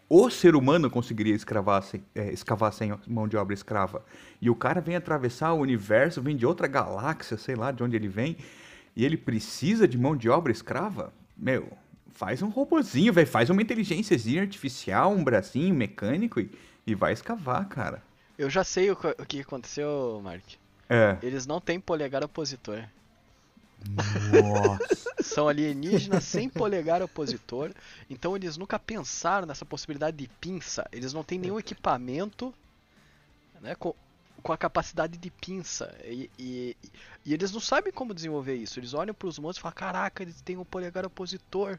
O 0.09 0.31
ser 0.31 0.55
humano 0.55 0.89
conseguiria 0.89 1.35
escravar 1.35 1.83
sem, 1.83 2.03
é, 2.15 2.33
escavar 2.33 2.73
sem 2.73 2.93
mão 3.07 3.27
de 3.27 3.37
obra 3.37 3.55
escrava. 3.55 4.05
E 4.41 4.49
o 4.49 4.55
cara 4.55 4.81
vem 4.81 4.97
atravessar 4.97 5.53
o 5.53 5.61
universo, 5.61 6.23
vem 6.23 6.37
de 6.37 6.47
outra 6.47 6.69
galáxia, 6.69 7.37
sei 7.37 7.57
lá 7.57 7.73
de 7.73 7.83
onde 7.83 7.97
ele 7.97 8.09
vem, 8.09 8.37
e 8.95 9.05
ele 9.05 9.17
precisa 9.17 9.89
de 9.89 9.99
mão 9.99 10.17
de 10.17 10.29
obra 10.29 10.53
escrava? 10.53 11.13
Meu, 11.37 11.69
faz 12.13 12.43
um 12.43 12.49
robozinho, 12.49 13.13
velho, 13.13 13.27
faz 13.27 13.51
uma 13.51 13.63
inteligênciazinha 13.63 14.43
artificial, 14.43 15.13
um 15.13 15.23
bracinho 15.23 15.75
mecânico 15.75 16.41
e, 16.41 16.51
e 16.87 16.95
vai 16.95 17.13
escavar, 17.13 17.69
cara. 17.69 18.03
Eu 18.39 18.49
já 18.51 18.65
sei 18.65 18.91
o, 18.91 18.95
o 19.19 19.27
que 19.27 19.41
aconteceu, 19.41 20.21
Mark. 20.25 20.45
É. 20.89 21.19
Eles 21.23 21.47
não 21.47 21.61
têm 21.61 21.79
polegar 21.79 22.25
opositor. 22.25 22.83
Nossa. 24.43 25.11
São 25.23 25.49
alienígenas 25.49 26.25
sem 26.25 26.49
polegar 26.49 27.03
opositor. 27.03 27.73
Então 28.09 28.35
eles 28.37 28.57
nunca 28.57 28.79
pensaram 28.79 29.47
nessa 29.47 29.65
possibilidade 29.65 30.17
de 30.17 30.29
pinça. 30.41 30.87
Eles 30.93 31.13
não 31.13 31.23
têm 31.23 31.39
nenhum 31.39 31.59
equipamento 31.59 32.53
né, 33.61 33.75
com, 33.75 33.95
com 34.43 34.53
a 34.53 34.57
capacidade 34.59 35.17
de 35.19 35.31
pinça. 35.31 35.95
E, 36.05 36.31
e- 36.39 36.77
e 37.25 37.35
eles 37.35 37.53
não 37.53 37.61
sabem 37.61 37.93
como 37.93 38.15
desenvolver 38.15 38.55
isso. 38.55 38.79
Eles 38.81 38.95
olham 38.95 39.15
para 39.15 39.29
os 39.29 39.39
monstros 39.39 39.59
e 39.59 39.63
falam: 39.63 39.75
Caraca, 39.77 40.23
eles 40.23 40.41
têm 40.41 40.57
um 40.57 40.65
polegar 40.65 41.05
opositor. 41.07 41.79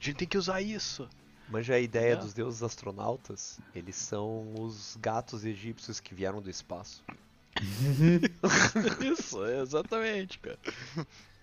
A 0.00 0.04
gente 0.04 0.16
tem 0.16 0.28
que 0.28 0.38
usar 0.38 0.60
isso. 0.60 1.08
Manja 1.48 1.74
a 1.74 1.78
ideia 1.80 2.12
É. 2.14 2.16
dos 2.16 2.34
deuses 2.34 2.62
astronautas? 2.62 3.58
Eles 3.74 3.96
são 3.96 4.52
os 4.58 4.96
gatos 5.00 5.44
egípcios 5.44 6.00
que 6.00 6.14
vieram 6.14 6.42
do 6.42 6.50
espaço. 6.50 7.04
isso, 9.00 9.44
exatamente, 9.46 10.38
cara. 10.38 10.58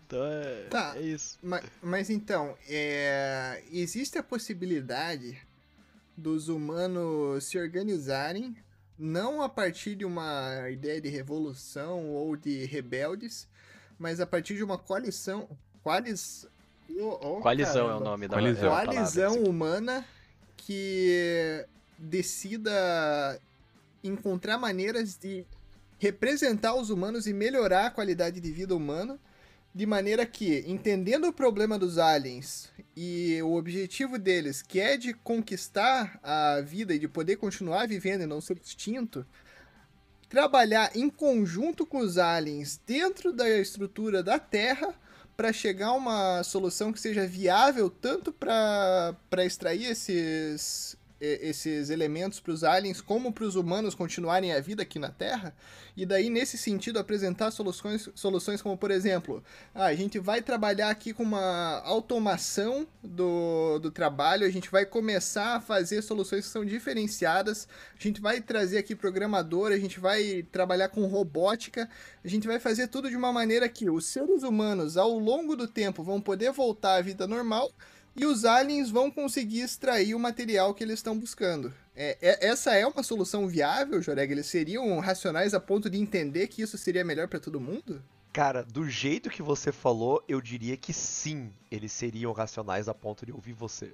Então 0.05 0.23
é, 0.25 0.63
Tá. 0.69 0.93
é 0.97 1.01
isso. 1.01 1.39
Ma- 1.41 1.61
Mas, 1.81 2.09
então, 2.09 2.55
é, 2.67 3.63
existe 3.71 4.17
a 4.17 4.23
possibilidade 4.23 5.37
dos 6.15 6.49
humanos 6.49 7.45
se 7.45 7.57
organizarem, 7.57 8.55
não 8.99 9.41
a 9.41 9.49
partir 9.49 9.95
de 9.95 10.05
uma 10.05 10.69
ideia 10.69 11.01
de 11.01 11.09
revolução 11.09 12.09
ou 12.11 12.35
de 12.35 12.65
rebeldes, 12.65 13.47
mas 13.97 14.19
a 14.19 14.27
partir 14.27 14.55
de 14.55 14.63
uma 14.63 14.77
coalição. 14.77 15.49
Coalis... 15.81 16.45
Oh, 16.99 17.39
Coalizão 17.41 17.89
é 17.89 17.95
o 17.95 17.99
nome 17.99 18.27
da 18.27 18.37
Coalizão. 18.37 18.65
é 18.65 18.69
palavra 18.69 18.93
coalizão 18.93 19.33
você- 19.33 19.49
humana 19.49 20.05
que 20.57 21.65
decida 21.97 23.39
encontrar 24.03 24.57
maneiras 24.57 25.15
de 25.17 25.45
representar 25.99 26.75
os 26.75 26.89
humanos 26.89 27.27
e 27.27 27.33
melhorar 27.33 27.87
a 27.87 27.89
qualidade 27.91 28.39
de 28.39 28.51
vida 28.51 28.75
humana, 28.75 29.17
de 29.73 29.85
maneira 29.85 30.25
que, 30.25 30.63
entendendo 30.67 31.27
o 31.27 31.33
problema 31.33 31.79
dos 31.79 31.97
aliens 31.97 32.69
e 32.95 33.41
o 33.41 33.53
objetivo 33.55 34.19
deles, 34.19 34.61
que 34.61 34.79
é 34.79 34.97
de 34.97 35.13
conquistar 35.13 36.19
a 36.21 36.61
vida 36.61 36.93
e 36.93 36.99
de 36.99 37.07
poder 37.07 37.37
continuar 37.37 37.87
vivendo 37.87 38.21
e 38.21 38.27
não 38.27 38.39
ser 38.41 38.57
extinto, 38.63 39.25
trabalhar 40.29 40.95
em 40.95 41.09
conjunto 41.09 41.85
com 41.85 41.99
os 41.99 42.17
aliens 42.17 42.79
dentro 42.85 43.31
da 43.33 43.49
estrutura 43.49 44.21
da 44.21 44.37
Terra 44.37 44.93
para 45.35 45.51
chegar 45.53 45.87
a 45.87 45.93
uma 45.93 46.43
solução 46.43 46.91
que 46.93 46.99
seja 46.99 47.25
viável 47.25 47.89
tanto 47.89 48.31
para 48.31 49.15
extrair 49.45 49.85
esses, 49.85 50.95
esses 51.23 51.89
elementos 51.89 52.39
para 52.39 52.51
os 52.51 52.63
aliens 52.63 52.99
como 52.99 53.31
para 53.31 53.45
os 53.45 53.55
humanos 53.55 53.95
continuarem 53.95 54.51
a 54.51 54.59
vida 54.59 54.83
aqui 54.83 54.99
na 54.99 55.09
Terra. 55.09 55.55
E 55.95 56.05
daí, 56.05 56.29
nesse 56.29 56.57
sentido, 56.57 56.99
apresentar 56.99 57.51
soluções, 57.51 58.09
soluções 58.15 58.61
como, 58.61 58.75
por 58.75 58.91
exemplo, 58.91 59.43
ah, 59.73 59.85
a 59.85 59.95
gente 59.95 60.19
vai 60.19 60.41
trabalhar 60.41 60.89
aqui 60.89 61.13
com 61.13 61.23
uma 61.23 61.81
automação 61.85 62.87
do, 63.03 63.79
do 63.79 63.91
trabalho, 63.91 64.45
a 64.45 64.49
gente 64.49 64.71
vai 64.71 64.85
começar 64.85 65.55
a 65.55 65.61
fazer 65.61 66.01
soluções 66.01 66.45
que 66.45 66.51
são 66.51 66.65
diferenciadas, 66.65 67.67
a 67.97 68.01
gente 68.01 68.19
vai 68.19 68.41
trazer 68.41 68.79
aqui 68.79 68.95
programador, 68.95 69.71
a 69.71 69.77
gente 69.77 69.99
vai 69.99 70.43
trabalhar 70.51 70.89
com 70.89 71.05
robótica, 71.05 71.87
a 72.23 72.27
gente 72.27 72.47
vai 72.47 72.59
fazer 72.59 72.87
tudo 72.87 73.09
de 73.09 73.15
uma 73.15 73.31
maneira 73.31 73.69
que 73.69 73.89
os 73.89 74.07
seres 74.07 74.43
humanos, 74.43 74.97
ao 74.97 75.17
longo 75.17 75.55
do 75.55 75.67
tempo, 75.67 76.03
vão 76.03 76.19
poder 76.19 76.51
voltar 76.51 76.95
à 76.95 77.01
vida 77.01 77.27
normal, 77.27 77.71
e 78.15 78.25
os 78.25 78.45
aliens 78.45 78.89
vão 78.89 79.09
conseguir 79.09 79.61
extrair 79.61 80.13
o 80.15 80.19
material 80.19 80.73
que 80.73 80.83
eles 80.83 80.99
estão 80.99 81.17
buscando. 81.17 81.73
É, 81.95 82.17
é- 82.21 82.47
essa 82.47 82.73
é 82.75 82.85
uma 82.85 83.03
solução 83.03 83.47
viável, 83.47 84.01
Joreg? 84.01 84.31
Eles 84.31 84.47
seriam 84.47 84.99
racionais 84.99 85.53
a 85.53 85.59
ponto 85.59 85.89
de 85.89 85.99
entender 85.99 86.47
que 86.47 86.61
isso 86.61 86.77
seria 86.77 87.03
melhor 87.03 87.27
pra 87.27 87.39
todo 87.39 87.59
mundo? 87.59 88.03
Cara, 88.31 88.63
do 88.63 88.89
jeito 88.89 89.29
que 89.29 89.43
você 89.43 89.71
falou, 89.71 90.23
eu 90.27 90.41
diria 90.41 90.75
que 90.75 90.91
sim, 90.91 91.51
eles 91.69 91.91
seriam 91.91 92.31
racionais 92.33 92.89
a 92.89 92.93
ponto 92.93 93.25
de 93.25 93.31
ouvir 93.31 93.53
você. 93.53 93.93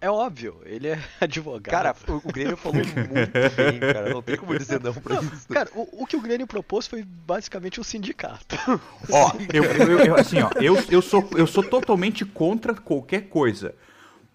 É 0.00 0.10
óbvio, 0.10 0.60
ele 0.64 0.88
é 0.88 0.98
advogado. 1.20 1.70
Cara, 1.72 1.94
o, 2.08 2.28
o 2.28 2.32
Grêmio 2.32 2.56
falou 2.56 2.76
muito 2.78 3.54
bem, 3.56 3.80
cara. 3.80 4.10
Não 4.12 4.22
tem 4.22 4.36
como 4.36 4.56
dizer 4.58 4.80
não 4.82 4.92
pra 4.92 5.20
isso. 5.20 5.48
Cara, 5.48 5.70
o, 5.74 6.02
o 6.02 6.06
que 6.06 6.16
o 6.16 6.20
Grêmio 6.20 6.46
propôs 6.46 6.86
foi 6.86 7.02
basicamente 7.02 7.80
um 7.80 7.84
sindicato. 7.84 8.56
Ó, 9.10 9.32
eu, 9.52 9.64
eu- 9.64 9.98
eu- 10.00 10.16
assim, 10.16 10.40
ó, 10.40 10.50
eu, 10.60 10.76
eu, 10.90 11.00
sou, 11.00 11.26
eu 11.36 11.46
sou 11.46 11.62
totalmente 11.62 12.24
contra 12.24 12.74
qualquer 12.74 13.28
coisa. 13.28 13.74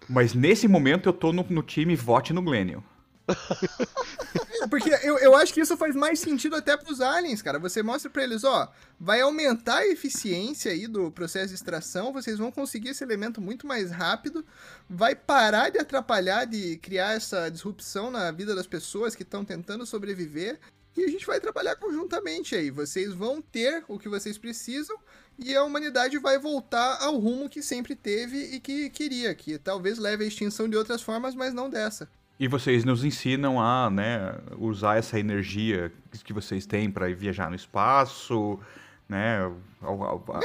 Mas 0.08 0.34
nesse 0.34 0.66
momento 0.66 1.08
eu 1.08 1.12
tô 1.12 1.32
no, 1.32 1.46
no 1.48 1.62
time 1.62 1.94
vote 1.94 2.32
no 2.32 2.42
Glênio. 2.42 2.82
É, 4.62 4.66
Porque 4.68 4.90
eu, 5.02 5.18
eu 5.18 5.34
acho 5.34 5.52
que 5.52 5.60
isso 5.60 5.76
faz 5.76 5.94
mais 5.94 6.20
sentido 6.20 6.56
até 6.56 6.76
pros 6.76 7.00
aliens, 7.00 7.42
cara. 7.42 7.58
Você 7.58 7.82
mostra 7.82 8.10
pra 8.10 8.22
eles, 8.22 8.44
ó, 8.44 8.70
vai 8.98 9.20
aumentar 9.20 9.78
a 9.78 9.86
eficiência 9.86 10.72
aí 10.72 10.86
do 10.86 11.10
processo 11.10 11.48
de 11.48 11.54
extração, 11.54 12.12
vocês 12.12 12.38
vão 12.38 12.50
conseguir 12.50 12.90
esse 12.90 13.02
elemento 13.02 13.40
muito 13.40 13.66
mais 13.66 13.90
rápido, 13.90 14.44
vai 14.88 15.14
parar 15.14 15.70
de 15.70 15.78
atrapalhar, 15.78 16.44
de 16.44 16.76
criar 16.78 17.12
essa 17.14 17.48
disrupção 17.48 18.10
na 18.10 18.30
vida 18.30 18.54
das 18.54 18.66
pessoas 18.66 19.14
que 19.14 19.22
estão 19.22 19.44
tentando 19.44 19.86
sobreviver. 19.86 20.58
E 20.96 21.04
a 21.04 21.08
gente 21.08 21.24
vai 21.24 21.40
trabalhar 21.40 21.76
conjuntamente 21.76 22.54
aí. 22.54 22.70
Vocês 22.70 23.14
vão 23.14 23.40
ter 23.40 23.84
o 23.86 23.98
que 23.98 24.08
vocês 24.08 24.36
precisam 24.36 24.98
e 25.38 25.56
a 25.56 25.64
humanidade 25.64 26.18
vai 26.18 26.38
voltar 26.38 26.98
ao 27.00 27.16
rumo 27.16 27.48
que 27.48 27.62
sempre 27.62 27.94
teve 27.94 28.36
e 28.36 28.60
que 28.60 28.90
queria, 28.90 29.34
que 29.34 29.56
talvez 29.58 29.98
leve 29.98 30.24
à 30.24 30.26
extinção 30.26 30.68
de 30.68 30.76
outras 30.76 31.00
formas, 31.00 31.34
mas 31.34 31.54
não 31.54 31.70
dessa. 31.70 32.10
E 32.40 32.48
vocês 32.48 32.84
nos 32.86 33.04
ensinam 33.04 33.60
a 33.60 33.90
né, 33.90 34.34
usar 34.58 34.96
essa 34.96 35.18
energia 35.20 35.92
que 36.24 36.32
vocês 36.32 36.64
têm 36.64 36.90
para 36.90 37.06
viajar 37.14 37.50
no 37.50 37.54
espaço, 37.54 38.58
né? 39.06 39.40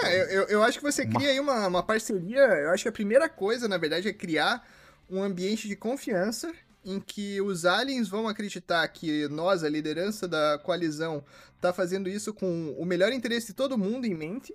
É, 0.04 0.38
eu, 0.38 0.43
eu- 0.43 0.64
acho 0.64 0.78
que 0.78 0.84
você 0.84 1.06
cria 1.06 1.30
aí 1.30 1.39
uma, 1.39 1.66
uma 1.68 1.82
parceria. 1.82 2.39
Eu 2.41 2.72
acho 2.72 2.84
que 2.84 2.89
a 2.89 2.91
primeira 2.91 3.30
coisa, 3.30 3.68
na 3.70 3.78
verdade, 3.78 4.10
é 4.10 4.14
criar 4.14 4.68
um 5.10 5.24
ambiente 5.24 5.70
de 5.70 5.76
confiança 5.78 6.54
em 6.84 7.00
que 7.00 7.39
os 7.41 7.66
aliens 7.66 8.10
vão 8.10 8.28
acreditar 8.28 8.86
que 8.89 9.28
nós, 9.30 9.64
a 9.64 9.70
liderança 9.70 10.28
da 10.28 10.60
coalizão, 10.64 11.24
tá 11.62 11.72
fazendo 11.72 12.10
isso 12.10 12.34
com 12.34 12.76
o 12.78 12.86
melhor 12.86 13.14
interesse 13.14 13.48
de 13.48 13.54
todo 13.54 13.78
mundo 13.78 14.06
em 14.06 14.14
mente. 14.14 14.54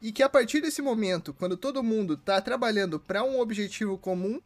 E 0.00 0.10
que 0.10 0.22
a 0.22 0.28
partir 0.28 0.60
desse 0.62 0.80
momento, 0.80 1.34
quando 1.34 1.56
todo 1.56 1.82
mundo 1.82 2.16
tá 2.16 2.40
trabalhando 2.40 2.98
para 2.98 3.22
um 3.24 3.40
objetivo 3.40 3.98
comum, 3.98 4.40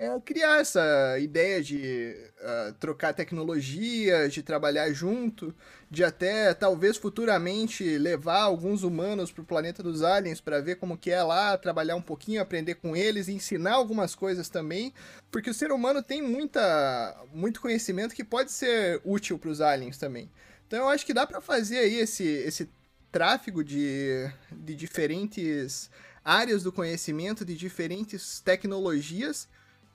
é 0.00 0.18
criar 0.20 0.60
essa 0.60 1.18
ideia 1.18 1.62
de 1.62 2.16
ah, 2.40 2.74
trocar 2.80 3.12
tecnologias, 3.12 4.32
de 4.32 4.42
trabalhar 4.42 4.90
junto, 4.94 5.54
de 5.90 6.02
até 6.02 6.54
talvez 6.54 6.96
futuramente 6.96 7.98
levar 7.98 8.40
alguns 8.40 8.82
humanos 8.82 9.30
pro 9.30 9.44
planeta 9.44 9.82
dos 9.82 10.02
aliens 10.02 10.40
para 10.40 10.58
ver 10.58 10.76
como 10.76 10.96
que 10.96 11.10
é 11.10 11.22
lá, 11.22 11.58
trabalhar 11.58 11.96
um 11.96 12.00
pouquinho, 12.00 12.40
aprender 12.40 12.76
com 12.76 12.96
eles, 12.96 13.28
ensinar 13.28 13.74
algumas 13.74 14.14
coisas 14.14 14.48
também, 14.48 14.94
porque 15.30 15.50
o 15.50 15.54
ser 15.54 15.70
humano 15.70 16.02
tem 16.02 16.22
muita 16.22 17.14
muito 17.30 17.60
conhecimento 17.60 18.14
que 18.14 18.24
pode 18.24 18.52
ser 18.52 19.02
útil 19.04 19.38
para 19.38 19.50
os 19.50 19.60
aliens 19.60 19.98
também. 19.98 20.30
Então 20.66 20.78
eu 20.78 20.88
acho 20.88 21.04
que 21.04 21.12
dá 21.12 21.26
para 21.26 21.42
fazer 21.42 21.76
aí 21.76 21.96
esse 21.96 22.24
esse 22.24 22.70
tráfego 23.12 23.62
de, 23.62 24.30
de 24.50 24.74
diferentes 24.74 25.90
áreas 26.24 26.62
do 26.62 26.72
conhecimento, 26.72 27.44
de 27.44 27.54
diferentes 27.54 28.40
tecnologias, 28.40 29.46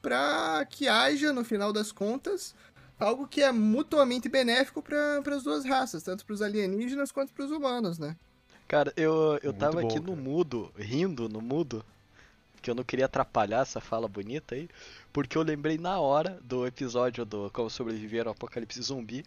para 0.06 0.64
que 0.66 0.88
haja, 0.88 1.34
no 1.34 1.44
final 1.44 1.74
das 1.74 1.92
contas, 1.92 2.54
algo 3.00 3.28
que 3.28 3.42
é 3.42 3.52
mutuamente 3.52 4.30
benéfico 4.30 4.80
para 4.80 5.36
as 5.36 5.42
duas 5.42 5.66
raças, 5.66 6.04
tanto 6.04 6.24
para 6.24 6.34
os 6.36 6.44
alienígenas 6.44 7.12
quanto 7.12 7.34
para 7.34 7.44
os 7.44 7.50
humanos, 7.50 7.98
né? 7.98 8.16
Cara, 8.68 8.94
eu, 8.96 9.40
eu 9.42 9.52
Muito 9.52 9.58
tava 9.58 9.82
bom, 9.82 9.88
aqui 9.88 10.00
no 10.00 10.12
cara. 10.12 10.22
mudo, 10.22 10.72
rindo 10.78 11.28
no 11.28 11.42
mudo, 11.42 11.84
que 12.62 12.70
eu 12.70 12.76
não 12.76 12.84
queria 12.84 13.06
atrapalhar 13.06 13.64
essa 13.64 13.82
fala 13.82 14.08
bonita 14.08 14.54
aí, 14.54 14.70
porque 15.12 15.36
eu 15.36 15.42
lembrei 15.42 15.80
na 15.80 16.00
hora 16.00 16.40
do 16.44 16.68
episódio 16.68 17.26
do 17.26 17.50
Como 17.50 17.72
Sobreviver 17.72 18.28
ao 18.28 18.34
Apocalipse 18.34 18.84
Zumbi, 18.84 19.26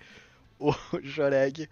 o 0.60 0.72
Joreg 1.02 1.68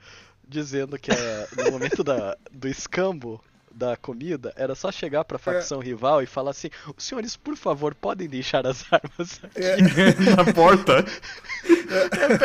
dizendo 0.48 0.98
que 0.98 1.12
é, 1.12 1.48
no 1.56 1.70
momento 1.70 2.02
da, 2.02 2.36
do 2.50 2.66
escambo 2.66 3.40
da 3.76 3.94
comida, 3.94 4.54
era 4.56 4.74
só 4.74 4.90
chegar 4.90 5.22
pra 5.24 5.38
facção 5.38 5.80
rival 5.80 6.22
e 6.22 6.26
falar 6.26 6.52
assim, 6.52 6.70
os 6.96 7.04
senhores, 7.04 7.36
por 7.36 7.54
favor, 7.56 7.94
podem 7.94 8.26
deixar 8.26 8.66
as 8.66 8.90
armas 8.90 9.38
aqui. 9.44 10.24
na 10.34 10.50
porta. 10.54 11.04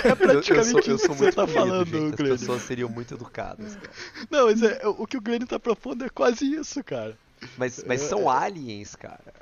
É, 0.03 0.09
é 0.09 0.15
praticamente 0.15 0.49
eu, 0.51 0.55
eu 0.55 0.61
isso 0.61 1.05
sou 1.05 1.15
que 1.15 1.17
você 1.19 1.23
muito 1.23 1.35
tá 1.35 1.47
falando, 1.47 1.85
gente. 1.87 2.21
As 2.21 2.39
pessoas 2.39 2.61
seriam 2.63 2.89
muito 2.89 3.13
educadas, 3.13 3.75
cara. 3.75 3.91
Não, 4.29 4.47
mas 4.47 4.61
é, 4.61 4.81
o 4.85 5.07
que 5.07 5.15
o 5.15 5.21
Glênio 5.21 5.47
tá 5.47 5.57
propondo 5.57 6.03
é 6.03 6.09
quase 6.09 6.45
isso, 6.53 6.83
cara. 6.83 7.17
Mas, 7.57 7.81
mas 7.87 8.01
são 8.01 8.29
aliens, 8.29 8.93
cara. 8.95 9.33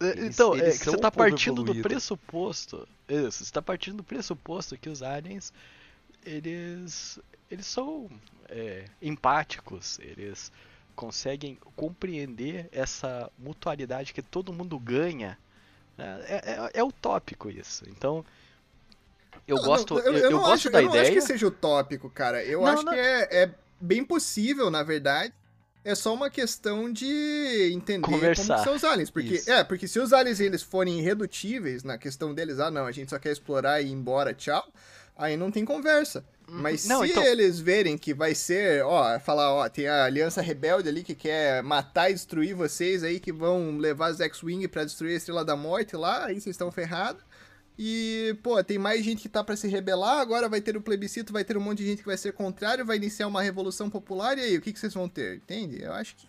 É, 0.00 0.10
Eles- 0.10 0.34
então, 0.36 0.54
é 0.54 0.58
eles 0.58 0.78
que 0.78 0.84
são 0.84 0.92
você 0.92 0.98
um 0.98 1.02
tá 1.02 1.10
povo 1.10 1.28
partindo 1.28 1.56
do 1.56 1.62
evoluído. 1.62 1.88
pressuposto. 1.88 2.88
Isso, 3.08 3.44
você 3.44 3.52
tá 3.52 3.60
partindo 3.60 3.96
do 3.96 4.04
pressuposto 4.04 4.78
que 4.78 4.88
os 4.88 5.02
aliens 5.02 5.52
eles 6.24 7.18
eles 7.50 7.66
são 7.66 8.08
é, 8.48 8.84
empáticos, 9.02 9.98
eles 10.00 10.52
conseguem 11.00 11.56
compreender 11.74 12.68
essa 12.70 13.30
mutualidade 13.38 14.12
que 14.12 14.20
todo 14.20 14.52
mundo 14.52 14.78
ganha. 14.78 15.38
né? 15.96 16.20
É, 16.28 16.34
é, 16.34 16.70
é 16.74 16.84
utópico 16.84 17.48
isso. 17.48 17.84
Então, 17.88 18.22
eu 19.48 19.56
Não, 19.56 19.62
gosto, 19.64 19.94
não, 19.94 20.00
eu, 20.02 20.12
eu 20.18 20.30
não 20.30 20.38
gosto 20.40 20.52
acho, 20.52 20.70
da 20.70 20.82
eu 20.82 20.84
não 20.84 20.90
acho 20.92 20.98
ideia. 21.00 21.14
que 21.14 21.20
seja 21.22 21.46
utópico, 21.46 22.10
cara. 22.10 22.44
Eu 22.44 22.60
Não, 22.60 22.66
acho 22.66 22.84
que 22.84 22.94
é, 22.94 23.44
é 23.44 23.50
bem 23.80 24.04
possível, 24.04 24.70
na 24.70 24.82
verdade. 24.82 25.32
É 25.82 25.94
só 25.94 26.12
uma 26.12 26.28
questão 26.28 26.92
de 26.92 27.70
entender 27.72 28.02
Conversar. 28.06 28.56
como 28.56 28.64
são 28.64 28.74
os 28.76 28.84
aliens. 28.84 29.08
Porque, 29.08 29.36
Isso. 29.36 29.50
é, 29.50 29.64
porque 29.64 29.88
se 29.88 29.98
os 29.98 30.12
aliens 30.12 30.38
eles 30.38 30.62
forem 30.62 30.98
irredutíveis 30.98 31.82
na 31.82 31.96
questão 31.96 32.34
deles, 32.34 32.60
ah, 32.60 32.70
não, 32.70 32.84
a 32.84 32.92
gente 32.92 33.08
só 33.08 33.18
quer 33.18 33.32
explorar 33.32 33.80
e 33.80 33.86
ir 33.86 33.90
embora, 33.92 34.34
tchau, 34.34 34.70
aí 35.16 35.34
não 35.38 35.50
tem 35.50 35.64
conversa. 35.64 36.22
Mas 36.52 36.86
Não, 36.86 37.02
se 37.04 37.10
então- 37.10 37.22
eles 37.22 37.60
verem 37.60 37.96
que 37.96 38.12
vai 38.12 38.34
ser, 38.34 38.84
ó, 38.84 39.18
falar, 39.20 39.52
ó, 39.54 39.68
tem 39.68 39.86
a 39.86 40.04
Aliança 40.04 40.42
Rebelde 40.42 40.88
ali 40.88 41.02
que 41.02 41.14
quer 41.14 41.62
matar 41.62 42.10
e 42.10 42.14
destruir 42.14 42.54
vocês 42.54 43.04
aí, 43.04 43.20
que 43.20 43.32
vão 43.32 43.78
levar 43.78 44.10
os 44.10 44.20
X-Wing 44.20 44.66
pra 44.68 44.84
destruir 44.84 45.14
a 45.14 45.16
Estrela 45.16 45.44
da 45.44 45.54
Morte 45.56 45.96
lá, 45.96 46.26
aí 46.26 46.34
vocês 46.40 46.54
estão 46.54 46.70
ferrados. 46.72 47.22
E, 47.82 48.36
pô, 48.42 48.62
tem 48.62 48.76
mais 48.76 49.02
gente 49.02 49.22
que 49.22 49.28
tá 49.28 49.42
pra 49.42 49.56
se 49.56 49.66
rebelar, 49.66 50.18
agora 50.20 50.50
vai 50.50 50.60
ter 50.60 50.76
o 50.76 50.82
plebiscito, 50.82 51.32
vai 51.32 51.42
ter 51.42 51.56
um 51.56 51.60
monte 51.62 51.78
de 51.78 51.86
gente 51.86 52.00
que 52.00 52.06
vai 52.06 52.16
ser 52.18 52.34
contrário, 52.34 52.84
vai 52.84 52.98
iniciar 52.98 53.26
uma 53.26 53.40
revolução 53.40 53.88
popular, 53.88 54.36
e 54.36 54.42
aí, 54.42 54.56
o 54.58 54.60
que, 54.60 54.70
que 54.70 54.78
vocês 54.78 54.92
vão 54.92 55.08
ter? 55.08 55.36
Entende? 55.36 55.82
Eu 55.82 55.94
acho 55.94 56.14
que. 56.14 56.26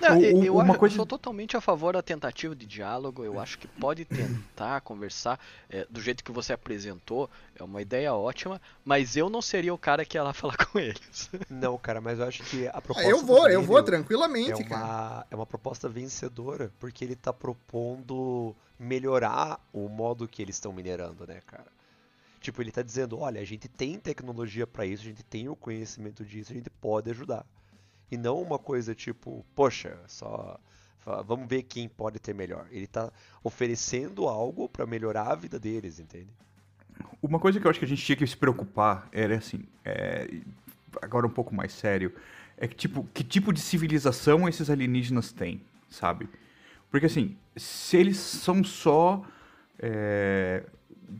Não, 0.00 0.18
o- 0.18 0.44
eu 0.44 0.54
uma 0.54 0.62
acho- 0.70 0.78
coisa- 0.78 0.94
eu 0.94 0.96
sou 0.96 1.04
totalmente 1.04 1.54
a 1.54 1.60
favor 1.60 1.92
da 1.92 2.00
tentativa 2.00 2.56
de 2.56 2.64
diálogo. 2.64 3.22
Eu 3.22 3.38
acho 3.38 3.58
que 3.58 3.66
pode 3.68 4.06
tentar 4.06 4.80
conversar 4.80 5.38
é, 5.68 5.86
do 5.90 6.00
jeito 6.00 6.24
que 6.24 6.32
você 6.32 6.54
apresentou. 6.54 7.28
É 7.60 7.64
uma 7.64 7.82
ideia 7.82 8.14
ótima, 8.14 8.60
mas 8.84 9.16
eu 9.16 9.28
não 9.30 9.42
seria 9.42 9.72
o 9.74 9.78
cara 9.78 10.04
que 10.04 10.16
ia 10.16 10.22
lá 10.22 10.32
falar 10.34 10.56
com 10.56 10.78
eles. 10.78 11.30
Não, 11.48 11.76
cara, 11.78 12.00
mas 12.00 12.18
eu 12.18 12.26
acho 12.26 12.42
que 12.44 12.66
a 12.68 12.70
Ah, 12.70 12.80
proposta 12.80 13.08
eu 13.10 13.18
do 13.18 13.26
vou, 13.26 13.48
eu 13.48 13.62
vou 13.62 13.82
tranquilamente, 13.82 14.50
é 14.52 14.56
cara. 14.64 14.84
uma, 14.84 15.26
é 15.30 15.36
uma 15.36 15.46
proposta 15.46 15.88
vencedora, 15.88 16.72
porque 16.78 17.04
ele 17.04 17.16
tá 17.16 17.32
propondo 17.32 18.54
melhorar 18.78 19.60
o 19.72 19.88
modo 19.88 20.26
que 20.28 20.40
eles 20.42 20.56
estão 20.56 20.72
minerando, 20.72 21.26
né, 21.26 21.40
cara? 21.46 21.66
Tipo, 22.40 22.62
ele 22.62 22.72
tá 22.72 22.82
dizendo, 22.82 23.18
olha, 23.18 23.40
a 23.40 23.44
gente 23.44 23.68
tem 23.68 23.98
tecnologia 23.98 24.66
pra 24.66 24.86
isso, 24.86 25.02
a 25.02 25.06
gente 25.06 25.22
tem 25.24 25.48
o 25.48 25.56
conhecimento 25.56 26.24
disso, 26.24 26.52
a 26.52 26.56
gente 26.56 26.70
pode 26.70 27.10
ajudar. 27.10 27.44
E 28.10 28.16
não 28.16 28.40
uma 28.42 28.58
coisa 28.58 28.94
tipo, 28.94 29.44
poxa, 29.54 29.98
só 30.06 30.58
vamos 31.26 31.48
ver 31.48 31.62
quem 31.64 31.88
pode 31.88 32.18
ter 32.18 32.34
melhor. 32.34 32.66
Ele 32.70 32.86
tá 32.86 33.12
oferecendo 33.42 34.28
algo 34.28 34.68
pra 34.68 34.86
melhorar 34.86 35.28
a 35.32 35.34
vida 35.34 35.58
deles, 35.58 35.98
entende? 35.98 36.30
Uma 37.22 37.38
coisa 37.38 37.60
que 37.60 37.66
eu 37.66 37.70
acho 37.70 37.78
que 37.78 37.84
a 37.84 37.88
gente 37.88 38.04
tinha 38.04 38.16
que 38.16 38.26
se 38.26 38.36
preocupar 38.36 39.08
era 39.12 39.36
assim, 39.36 39.64
é, 39.84 40.28
agora 41.00 41.26
um 41.26 41.30
pouco 41.30 41.54
mais 41.54 41.72
sério, 41.72 42.12
é 42.56 42.66
que 42.66 42.74
tipo, 42.74 43.06
que 43.14 43.22
tipo 43.24 43.52
de 43.52 43.60
civilização 43.60 44.48
esses 44.48 44.68
alienígenas 44.70 45.32
têm, 45.32 45.60
sabe? 45.88 46.28
Porque 46.90 47.06
assim, 47.06 47.36
se 47.56 47.96
eles 47.96 48.16
são 48.16 48.62
só, 48.64 49.24
é, 49.78 50.64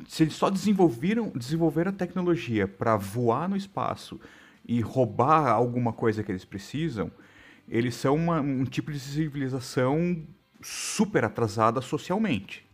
se 0.09 0.23
eles 0.25 0.35
só 0.35 0.51
desenvolveram, 0.51 1.31
desenvolveram 1.35 1.91
a 1.91 1.95
tecnologia 1.95 2.67
para 2.67 2.97
voar 2.97 3.49
no 3.49 3.57
espaço 3.57 4.21
e 4.67 4.81
roubar 4.81 5.49
alguma 5.49 5.93
coisa 5.93 6.23
que 6.23 6.31
eles 6.31 6.45
precisam, 6.45 7.11
eles 7.69 7.95
são 7.95 8.15
uma- 8.17 8.41
um 8.41 8.65
tipo 8.65 8.91
de 8.93 8.99
civilização 8.99 10.23
super 10.61 11.25
atrasada 11.25 11.81
socialmente. 11.81 12.67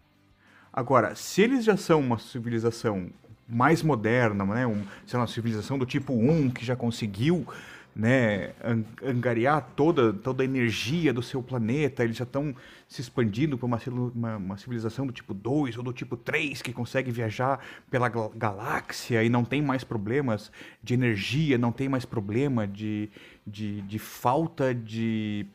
Agora, 0.76 1.14
se 1.14 1.40
eles 1.40 1.64
já 1.64 1.74
são 1.74 2.00
uma 2.00 2.18
civilização 2.18 3.06
mais 3.48 3.82
moderna, 3.82 4.44
né, 4.44 4.66
um, 4.66 4.84
uma 5.14 5.26
civilização 5.26 5.78
do 5.78 5.86
tipo 5.86 6.12
1 6.12 6.50
que 6.50 6.66
já 6.66 6.76
conseguiu 6.76 7.46
né, 7.94 8.50
an- 8.62 8.84
angariar 9.02 9.70
toda, 9.74 10.12
toda 10.12 10.42
a 10.42 10.44
energia 10.44 11.14
do 11.14 11.22
seu 11.22 11.42
planeta, 11.42 12.04
eles 12.04 12.18
já 12.18 12.24
estão 12.24 12.54
se 12.86 13.00
expandindo 13.00 13.56
para 13.56 13.64
uma, 13.64 13.80
uma, 14.14 14.36
uma 14.36 14.56
civilização 14.58 15.06
do 15.06 15.14
tipo 15.14 15.32
2 15.32 15.78
ou 15.78 15.82
do 15.82 15.94
tipo 15.94 16.14
3 16.14 16.60
que 16.60 16.74
consegue 16.74 17.10
viajar 17.10 17.58
pela 17.90 18.10
gal- 18.10 18.30
galáxia 18.36 19.24
e 19.24 19.30
não 19.30 19.46
tem 19.46 19.62
mais 19.62 19.82
problemas 19.82 20.52
de 20.82 20.92
energia, 20.92 21.56
não 21.56 21.72
tem 21.72 21.88
mais 21.88 22.04
problema 22.04 22.66
de, 22.66 23.08
de, 23.46 23.80
de 23.80 23.98
falta 23.98 24.74
de 24.74 25.46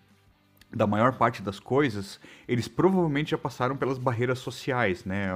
da 0.74 0.88
maior 0.88 1.14
parte 1.18 1.42
das 1.42 1.60
coisas, 1.60 2.20
eles 2.48 2.68
provavelmente 2.68 3.32
já 3.32 3.38
passaram 3.38 3.76
pelas 3.76 3.98
barreiras 3.98 4.40
sociais, 4.40 5.04
né? 5.06 5.34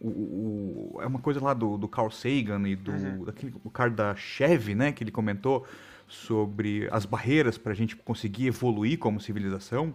O, 0.00 0.08
o- 0.08 0.98
é 1.02 1.06
uma 1.06 1.18
coisa 1.18 1.42
lá 1.42 1.54
do, 1.54 1.76
do 1.76 1.88
Carl 1.88 2.10
Sagan 2.10 2.68
e 2.68 2.76
do 2.76 2.92
daquele, 3.24 3.54
o 3.64 3.70
cara 3.70 3.90
da 3.90 4.14
Chevy, 4.14 4.74
né? 4.74 4.92
Que 4.92 5.02
ele 5.02 5.10
comentou 5.10 5.66
sobre 6.06 6.88
as 6.90 7.04
barreiras 7.04 7.58
para 7.58 7.72
a 7.72 7.74
gente 7.74 7.96
conseguir 7.96 8.46
evoluir 8.46 8.98
como 8.98 9.20
civilização. 9.20 9.94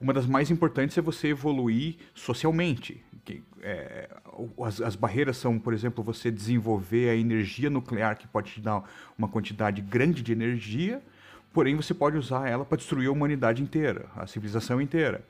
Uma 0.00 0.12
das 0.12 0.26
mais 0.26 0.50
importantes 0.50 0.96
é 0.98 1.00
você 1.00 1.28
evoluir 1.28 1.96
socialmente. 2.14 3.04
Que, 3.24 3.42
é, 3.62 4.08
as, 4.64 4.80
as 4.80 4.96
barreiras 4.96 5.36
são, 5.36 5.58
por 5.58 5.72
exemplo, 5.72 6.02
você 6.02 6.30
desenvolver 6.30 7.08
a 7.10 7.14
energia 7.14 7.70
nuclear 7.70 8.16
que 8.16 8.26
pode 8.26 8.50
te 8.52 8.60
dar 8.60 8.82
uma 9.16 9.28
quantidade 9.28 9.80
grande 9.80 10.20
de 10.22 10.32
energia, 10.32 11.00
porém 11.52 11.76
você 11.76 11.92
pode 11.92 12.16
usar 12.16 12.48
ela 12.48 12.64
para 12.64 12.78
destruir 12.78 13.08
a 13.08 13.12
humanidade 13.12 13.62
inteira, 13.62 14.06
a 14.16 14.26
civilização 14.26 14.80
inteira. 14.80 15.24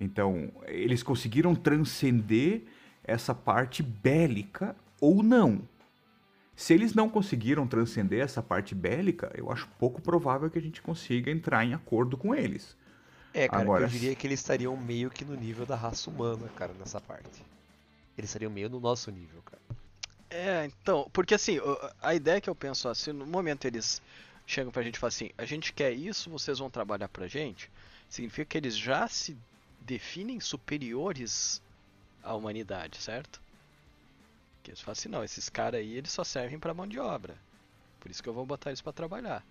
Então, 0.00 0.50
eles 0.66 1.02
conseguiram 1.02 1.54
transcender 1.54 2.62
essa 3.02 3.34
parte 3.34 3.82
bélica 3.82 4.74
ou 5.00 5.22
não. 5.22 5.62
Se 6.56 6.72
eles 6.72 6.94
não 6.94 7.08
conseguiram 7.08 7.66
transcender 7.66 8.22
essa 8.22 8.42
parte 8.42 8.74
bélica, 8.74 9.30
eu 9.34 9.50
acho 9.50 9.68
pouco 9.78 10.00
provável 10.00 10.48
que 10.48 10.58
a 10.58 10.62
gente 10.62 10.80
consiga 10.80 11.30
entrar 11.30 11.64
em 11.64 11.74
acordo 11.74 12.16
com 12.16 12.34
eles. 12.34 12.76
É, 13.32 13.48
cara, 13.48 13.62
Agora, 13.62 13.84
eu 13.84 13.88
diria 13.88 14.14
que 14.14 14.26
eles 14.26 14.38
estariam 14.38 14.76
meio 14.76 15.10
que 15.10 15.24
no 15.24 15.34
nível 15.34 15.66
da 15.66 15.74
raça 15.74 16.08
humana, 16.08 16.48
cara, 16.56 16.72
nessa 16.78 17.00
parte. 17.00 17.44
Eles 18.16 18.30
estariam 18.30 18.50
meio 18.50 18.70
no 18.70 18.78
nosso 18.78 19.10
nível, 19.10 19.42
cara. 19.42 19.62
É, 20.30 20.66
então, 20.66 21.08
porque 21.12 21.34
assim, 21.34 21.58
a 22.00 22.14
ideia 22.14 22.40
que 22.40 22.48
eu 22.48 22.54
penso 22.54 22.88
assim, 22.88 23.12
no 23.12 23.26
momento 23.26 23.66
eles 23.66 24.00
chegam 24.46 24.72
pra 24.72 24.82
gente 24.82 24.96
e 24.96 24.98
falam 24.98 25.08
assim, 25.08 25.30
a 25.36 25.44
gente 25.44 25.72
quer 25.72 25.92
isso, 25.92 26.30
vocês 26.30 26.58
vão 26.58 26.70
trabalhar 26.70 27.08
pra 27.08 27.26
gente, 27.26 27.70
significa 28.08 28.44
que 28.44 28.58
eles 28.58 28.76
já 28.76 29.08
se 29.08 29.36
definem 29.80 30.40
superiores 30.40 31.62
à 32.22 32.34
humanidade, 32.34 32.98
certo? 32.98 33.40
Que 34.62 34.70
eles 34.70 34.80
falam 34.80 34.92
assim, 34.92 35.08
não, 35.08 35.24
esses 35.24 35.48
caras 35.48 35.80
aí, 35.80 35.96
eles 35.96 36.10
só 36.10 36.24
servem 36.24 36.58
pra 36.58 36.74
mão 36.74 36.86
de 36.86 36.98
obra. 36.98 37.36
Por 38.00 38.10
isso 38.10 38.22
que 38.22 38.28
eu 38.28 38.34
vou 38.34 38.46
botar 38.46 38.70
eles 38.70 38.80
pra 38.80 38.92
trabalhar. 38.92 39.44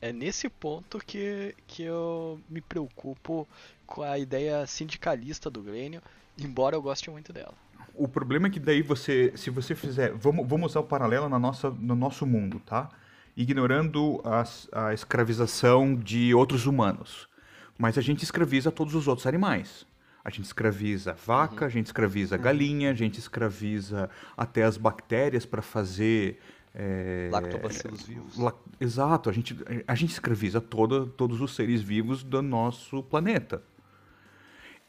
É 0.00 0.12
nesse 0.12 0.48
ponto 0.48 0.98
que, 0.98 1.54
que 1.66 1.82
eu 1.82 2.40
me 2.48 2.60
preocupo 2.60 3.48
com 3.86 4.02
a 4.02 4.18
ideia 4.18 4.66
sindicalista 4.66 5.48
do 5.48 5.62
Glênio, 5.62 6.02
embora 6.38 6.76
eu 6.76 6.82
goste 6.82 7.10
muito 7.10 7.32
dela. 7.32 7.54
O 7.94 8.08
problema 8.08 8.48
é 8.48 8.50
que 8.50 8.58
daí 8.58 8.82
você, 8.82 9.32
se 9.36 9.50
você 9.50 9.74
fizer, 9.74 10.12
vamos, 10.12 10.46
vamos 10.46 10.72
usar 10.72 10.80
o 10.80 10.84
paralelo 10.84 11.28
na 11.28 11.38
nossa, 11.38 11.70
no 11.70 11.94
nosso 11.94 12.26
mundo, 12.26 12.60
tá? 12.66 12.90
Ignorando 13.36 14.20
as- 14.24 14.68
a 14.72 14.94
escravização 14.94 15.94
de 15.94 16.32
outros 16.34 16.66
humanos. 16.66 17.28
Mas 17.76 17.98
a 17.98 18.00
gente 18.00 18.22
escraviza 18.22 18.70
todos 18.70 18.94
os 18.94 19.08
outros 19.08 19.26
animais. 19.26 19.86
A 20.24 20.30
gente 20.30 20.44
escraviza 20.44 21.10
a 21.10 21.14
vaca, 21.14 21.66
a 21.66 21.68
gente 21.68 21.86
escraviza 21.86 22.36
a 22.36 22.38
galinha, 22.38 22.90
a 22.90 22.94
gente 22.94 23.18
escraviza 23.18 24.08
até 24.36 24.62
as 24.62 24.76
bactérias 24.76 25.44
para 25.44 25.60
fazer. 25.60 26.40
é, 26.76 27.28
Lactobacilos 27.30 28.02
vivos. 28.02 28.36
La- 28.38 28.54
Exato, 28.80 29.28
a 29.30 29.32
gente, 29.32 29.56
a 29.86 29.94
gente 29.94 30.10
escraviza 30.10 30.60
toda, 30.60 31.06
todos 31.06 31.40
os 31.40 31.54
seres 31.54 31.80
vivos 31.82 32.22
do 32.24 32.40
nosso 32.42 33.02
planeta. 33.02 33.62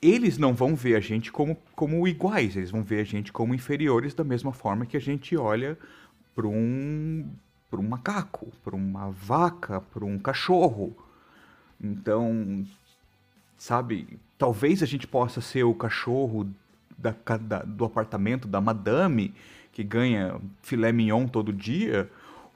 Eles 0.01 0.37
não 0.37 0.53
vão 0.53 0.75
ver 0.75 0.95
a 0.95 0.99
gente 0.99 1.31
como, 1.31 1.55
como 1.75 2.07
iguais, 2.07 2.55
eles 2.55 2.71
vão 2.71 2.83
ver 2.83 2.99
a 3.01 3.03
gente 3.03 3.31
como 3.31 3.53
inferiores 3.55 4.13
da 4.13 4.23
mesma 4.23 4.53
forma 4.53 4.85
que 4.85 4.95
a 4.97 5.01
gente 5.01 5.35
olha 5.35 5.77
para 6.35 6.47
um, 6.47 7.29
pra 7.75 7.81
um 7.81 7.87
macaco, 7.89 8.47
para 8.63 8.75
uma 8.75 9.11
vaca, 9.11 9.81
para 9.81 10.05
um 10.05 10.17
cachorro. 10.17 10.95
Então, 11.81 12.65
sabe, 13.57 14.19
talvez 14.37 14.83
a 14.83 14.85
gente 14.85 15.07
possa 15.07 15.41
ser 15.41 15.63
o 15.63 15.73
cachorro 15.73 16.47
da, 16.97 17.15
da- 17.37 17.63
do 17.63 17.85
apartamento 17.85 18.47
da 18.47 18.61
madame 18.61 19.33
que 19.73 19.83
ganha 19.83 20.39
filé 20.61 20.91
mignon 20.91 21.27
todo 21.27 21.51
dia, 21.51 22.09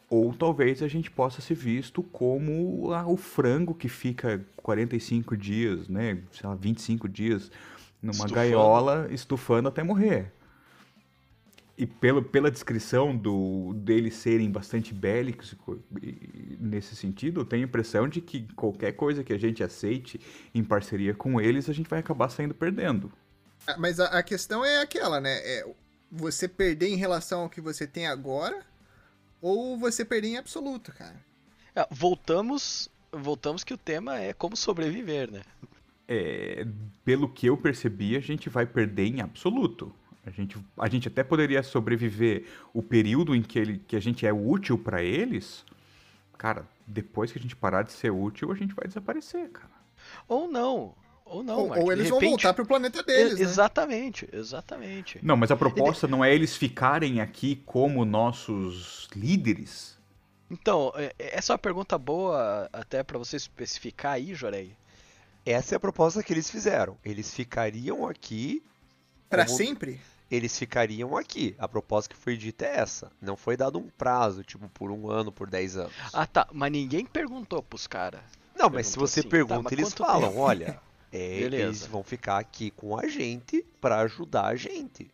ou 0.09 0.34
talvez 0.34 0.82
a 0.82 0.88
gente 0.88 1.11
possa 1.11 1.41
ser 1.41 1.55
visto 1.55 2.01
como 2.03 2.93
ah, 2.93 3.07
o 3.07 3.17
frango 3.17 3.74
que 3.76 3.89
fica 3.89 4.45
45 4.63 5.38
dias, 5.38 5.88
né, 5.89 6.20
sei 6.32 6.49
lá, 6.49 6.55
25 6.55 7.09
dias 7.09 7.51
numa 8.01 8.28
Estufando. 8.28 8.30
gaiola 8.30 9.07
estufando 9.11 9.67
até 9.70 9.84
morrer. 9.84 10.32
E 11.80 11.88
pelo, 11.88 12.21
pela 12.21 12.51
descrição 12.51 13.15
do, 13.15 13.73
deles 13.73 14.15
serem 14.15 14.51
bastante 14.51 14.93
bélicos 14.93 15.55
nesse 16.59 16.93
sentido, 16.93 17.39
eu 17.39 17.45
tenho 17.45 17.63
a 17.63 17.67
impressão 17.69 18.05
de 18.05 18.19
que 18.19 18.45
qualquer 18.53 18.91
coisa 18.91 19.23
que 19.23 19.32
a 19.32 19.38
gente 19.38 19.63
aceite 19.63 20.19
em 20.53 20.61
parceria 20.61 21.13
com 21.13 21.39
eles, 21.39 21.69
a 21.69 21.73
gente 21.73 21.89
vai 21.89 21.99
acabar 21.99 22.27
saindo 22.27 22.53
perdendo. 22.53 23.09
Ah, 23.65 23.77
Mas 23.77 23.97
a, 23.97 24.07
a 24.07 24.21
questão 24.21 24.65
é 24.65 24.82
aquela, 24.82 25.21
né? 25.21 25.38
É 25.41 25.65
você 26.11 26.49
perder 26.49 26.89
em 26.89 26.97
relação 26.97 27.43
ao 27.43 27.49
que 27.49 27.61
você 27.61 27.88
tem 27.88 28.07
agora 28.07 28.59
ou 29.41 29.77
você 29.77 30.03
perder 30.03 30.27
em 30.27 30.38
absoluto, 30.38 30.91
cara. 30.91 31.15
É, 31.73 31.88
voltamos, 31.89 32.89
voltamos 33.09 33.63
que 33.63 33.73
o 33.73 33.77
tema 33.77 34.19
é 34.19 34.34
como 34.34 34.57
sobreviver, 34.57 35.32
né? 35.32 35.43
É, 36.09 36.67
pelo 37.05 37.30
que 37.30 37.47
eu 37.47 37.55
percebi, 37.55 38.17
a 38.17 38.19
gente 38.19 38.49
vai 38.49 38.65
perder 38.65 39.05
em 39.05 39.21
absoluto. 39.21 39.95
A 40.30 40.32
gente, 40.32 40.57
a 40.77 40.88
gente 40.88 41.07
até 41.07 41.23
poderia 41.23 41.63
sobreviver 41.63 42.45
o 42.71 42.84
período 42.84 43.36
em 43.36 43.41
que, 43.41 43.57
ele, 43.57 43.82
que 43.88 43.95
a 43.95 43.99
gente 43.99 44.27
é 44.27 44.32
útil 44.32 44.77
para 44.77 45.01
eles. 45.01 45.65
Cara, 46.38 46.65
depois 46.86 47.32
que 47.32 47.39
a 47.39 47.41
gente 47.41 47.55
parar 47.55 47.82
de 47.82 47.91
ser 47.91 48.11
útil, 48.11 48.51
a 48.51 48.55
gente 48.55 48.73
vai 48.75 48.88
desaparecer, 48.88 49.49
cara. 49.49 49.71
Ou 50.27 50.47
não, 50.47 50.93
ou 51.25 51.43
não. 51.43 51.59
ou, 51.61 51.67
Mark, 51.69 51.82
ou 51.84 51.91
eles 51.91 52.09
vão 52.09 52.19
repente- 52.19 52.30
voltar 52.43 52.53
pro 52.53 52.65
planeta 52.65 53.01
deles, 53.01 53.34
E- 53.34 53.36
né? 53.38 53.41
Exatamente, 53.41 54.30
exatamente. 54.32 55.19
Não, 55.23 55.36
mas 55.36 55.49
a 55.51 55.55
proposta 55.55 56.07
não 56.07 56.23
é 56.23 56.34
eles 56.34 56.55
ficarem 56.55 57.19
aqui 57.21 57.55
como 57.65 58.05
nossos 58.05 59.07
líderes. 59.15 59.97
Então, 60.51 60.93
é- 60.95 61.13
essa 61.17 61.51
é 61.51 61.55
uma 61.55 61.59
pergunta 61.59 61.97
boa 61.97 62.69
até 62.71 63.03
pra 63.03 63.17
você 63.17 63.36
especificar 63.36 64.13
aí, 64.13 64.34
Jorei. 64.36 64.71
Essa 65.45 65.75
é 65.75 65.77
a 65.77 65.80
proposta 65.80 66.21
que 66.21 66.32
eles 66.32 66.49
fizeram. 66.49 66.97
Eles 67.03 67.34
ficariam 67.34 68.07
aqui. 68.07 68.61
Pra 69.30 69.45
como- 69.45 69.57
sempre? 69.57 69.99
Eles 70.30 70.57
ficariam 70.57 71.17
aqui. 71.17 71.55
A 71.57 71.67
proposta 71.67 72.13
que 72.13 72.19
foi 72.19 72.38
dita 72.38 72.65
é 72.65 72.77
essa. 72.77 73.11
Não 73.21 73.36
foi 73.36 73.57
dado 73.57 73.80
um 73.80 73.89
prazo, 73.89 74.43
tipo, 74.43 74.69
por 74.69 74.91
um 74.91 75.09
ano, 75.09 75.32
por 75.32 75.49
10 75.49 75.77
anos. 75.77 75.93
Ah 76.13 76.25
tá, 76.25 76.47
mas 76.51 76.71
ninguém 76.71 77.05
perguntou 77.05 77.63
pros 77.63 77.88
caras. 77.88 78.21
Não, 78.55 78.69
mas 78.69 78.88
se 78.88 78.93
perguntou 78.93 79.07
você 79.07 79.19
assim, 79.21 79.30
tá, 79.30 79.32
pergunta, 79.32 79.61
mas 79.63 79.71
eles 79.71 79.93
falam, 79.93 80.30
tempo? 80.30 80.41
olha, 80.41 80.80
é, 81.11 81.39
eles 81.39 81.86
vão 81.86 82.03
ficar 82.03 82.38
aqui 82.38 82.69
com 82.71 82.97
a 82.97 83.07
gente 83.07 83.65
pra 83.82 84.01
ajudar 84.01 84.45
a 84.45 84.55
gente. 84.55 85.09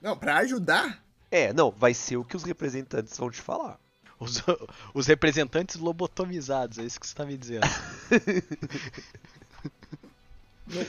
Não, 0.00 0.16
pra 0.16 0.38
ajudar? 0.38 1.02
É, 1.30 1.52
não, 1.52 1.70
vai 1.70 1.94
ser 1.94 2.16
o 2.16 2.24
que 2.24 2.36
os 2.36 2.44
representantes 2.44 3.16
vão 3.16 3.30
te 3.30 3.40
falar. 3.40 3.78
Os, 4.18 4.42
os 4.94 5.06
representantes 5.06 5.76
lobotomizados, 5.76 6.78
é 6.78 6.82
isso 6.82 6.98
que 6.98 7.06
você 7.06 7.14
tá 7.14 7.24
me 7.24 7.36
dizendo. 7.36 7.66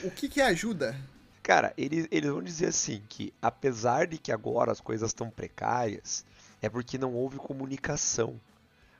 O 0.04 0.10
que 0.10 0.28
que 0.28 0.40
ajuda? 0.40 0.98
Cara, 1.46 1.72
eles, 1.78 2.08
eles 2.10 2.28
vão 2.28 2.42
dizer 2.42 2.66
assim 2.66 3.00
que 3.08 3.32
apesar 3.40 4.08
de 4.08 4.18
que 4.18 4.32
agora 4.32 4.72
as 4.72 4.80
coisas 4.80 5.10
estão 5.10 5.30
precárias, 5.30 6.26
é 6.60 6.68
porque 6.68 6.98
não 6.98 7.14
houve 7.14 7.36
comunicação. 7.36 8.40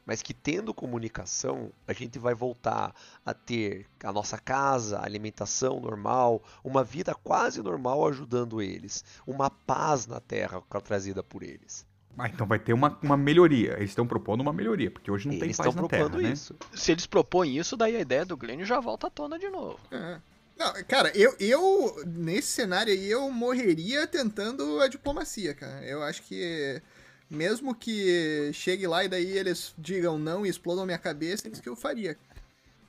Mas 0.07 0.23
que 0.23 0.33
tendo 0.33 0.73
comunicação, 0.73 1.73
a 1.89 1.93
gente 1.93 2.21
vai 2.21 2.35
voltar 2.35 2.95
a 3.25 3.35
ter 3.35 3.89
a 4.05 4.13
nossa 4.13 4.39
casa, 4.39 5.01
a 5.01 5.05
alimentação 5.05 5.81
normal, 5.81 6.41
uma 6.63 6.85
vida 6.85 7.17
quase 7.17 7.61
normal 7.61 8.07
ajudando 8.07 8.63
eles. 8.63 9.05
Uma 9.27 9.51
paz 9.51 10.07
na 10.07 10.21
Terra 10.21 10.63
trazida 10.85 11.25
por 11.25 11.43
eles. 11.43 11.85
Ah, 12.17 12.29
então 12.29 12.47
vai 12.47 12.61
ter 12.61 12.75
uma, 12.75 12.97
uma 13.03 13.17
melhoria. 13.17 13.73
Eles 13.73 13.91
estão 13.91 14.07
propondo 14.07 14.43
uma 14.43 14.53
melhoria, 14.53 14.89
porque 14.89 15.11
hoje 15.11 15.27
não 15.27 15.35
tem 15.35 15.47
eles 15.47 15.57
paz 15.57 15.71
estão 15.71 15.83
na 15.83 15.89
propondo 15.89 16.19
Terra, 16.19 16.29
né? 16.29 16.33
isso. 16.33 16.55
Se 16.73 16.93
eles 16.93 17.09
propõem 17.09 17.59
isso, 17.59 17.77
daí 17.77 17.97
a 17.97 18.01
ideia 18.01 18.25
do 18.25 18.37
Glênio 18.37 18.65
já 18.65 18.79
volta 18.79 19.09
à 19.09 19.11
tona 19.11 19.37
de 19.37 19.51
novo. 19.51 19.81
É. 19.91 20.21
Não, 20.57 20.73
cara, 20.85 21.13
eu, 21.15 21.37
eu, 21.39 22.03
nesse 22.07 22.49
cenário 22.49 22.93
aí, 22.93 23.11
eu 23.11 23.31
morreria 23.31 24.07
tentando 24.07 24.81
a 24.81 24.89
diplomacia, 24.89 25.55
cara. 25.55 25.85
Eu 25.85 26.03
acho 26.03 26.23
que, 26.23 26.81
mesmo 27.29 27.75
que 27.75 28.51
chegue 28.55 28.87
lá 28.87 29.05
e 29.05 29.09
daí 29.09 29.37
eles 29.37 29.75
digam 29.77 30.19
não 30.19 30.47
e 30.47 30.49
explodam 30.49 30.87
minha 30.87 30.99
cabeça, 30.99 31.47
é 31.47 31.51
isso 31.51 31.63
que 31.63 31.69
eu 31.69 31.77
faria. 31.77 32.17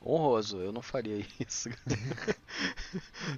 Honroso, 0.01 0.61
eu 0.61 0.71
não 0.71 0.81
faria 0.81 1.25
isso. 1.45 1.69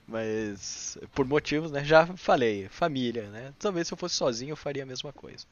Mas, 0.07 0.97
por 1.15 1.25
motivos, 1.25 1.71
né? 1.71 1.83
Já 1.83 2.05
falei, 2.15 2.69
família, 2.69 3.29
né? 3.31 3.53
Talvez 3.57 3.87
se 3.87 3.93
eu 3.93 3.97
fosse 3.97 4.15
sozinho 4.15 4.51
eu 4.51 4.57
faria 4.57 4.83
a 4.83 4.85
mesma 4.85 5.11
coisa. 5.11 5.45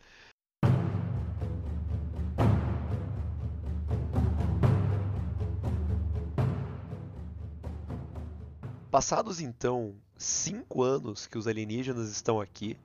Passados 8.89 9.41
então 9.41 9.95
cinco 10.17 10.81
anos 10.81 11.27
que 11.27 11.37
os 11.37 11.45
alienígenas 11.45 12.09
estão 12.09 12.39
aqui, 12.39 12.77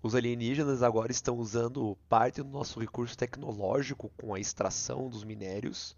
os 0.00 0.14
alienígenas 0.14 0.80
agora 0.80 1.10
estão 1.10 1.36
usando 1.36 1.98
parte 2.08 2.40
do 2.40 2.48
nosso 2.48 2.78
recurso 2.78 3.18
tecnológico 3.18 4.12
com 4.16 4.32
a 4.32 4.38
extração 4.38 5.08
dos 5.08 5.24
minérios, 5.24 5.96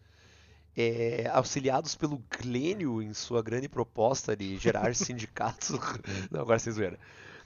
é, 0.74 1.28
auxiliados 1.34 1.94
pelo 1.94 2.22
Glênio 2.40 3.02
em 3.02 3.12
sua 3.12 3.42
grande 3.42 3.68
proposta 3.68 4.34
de 4.34 4.56
gerar 4.56 4.94
sindicatos. 4.96 5.78
Não, 6.30 6.40
agora 6.40 6.58
sem 6.58 6.72
zoeira. 6.72 6.98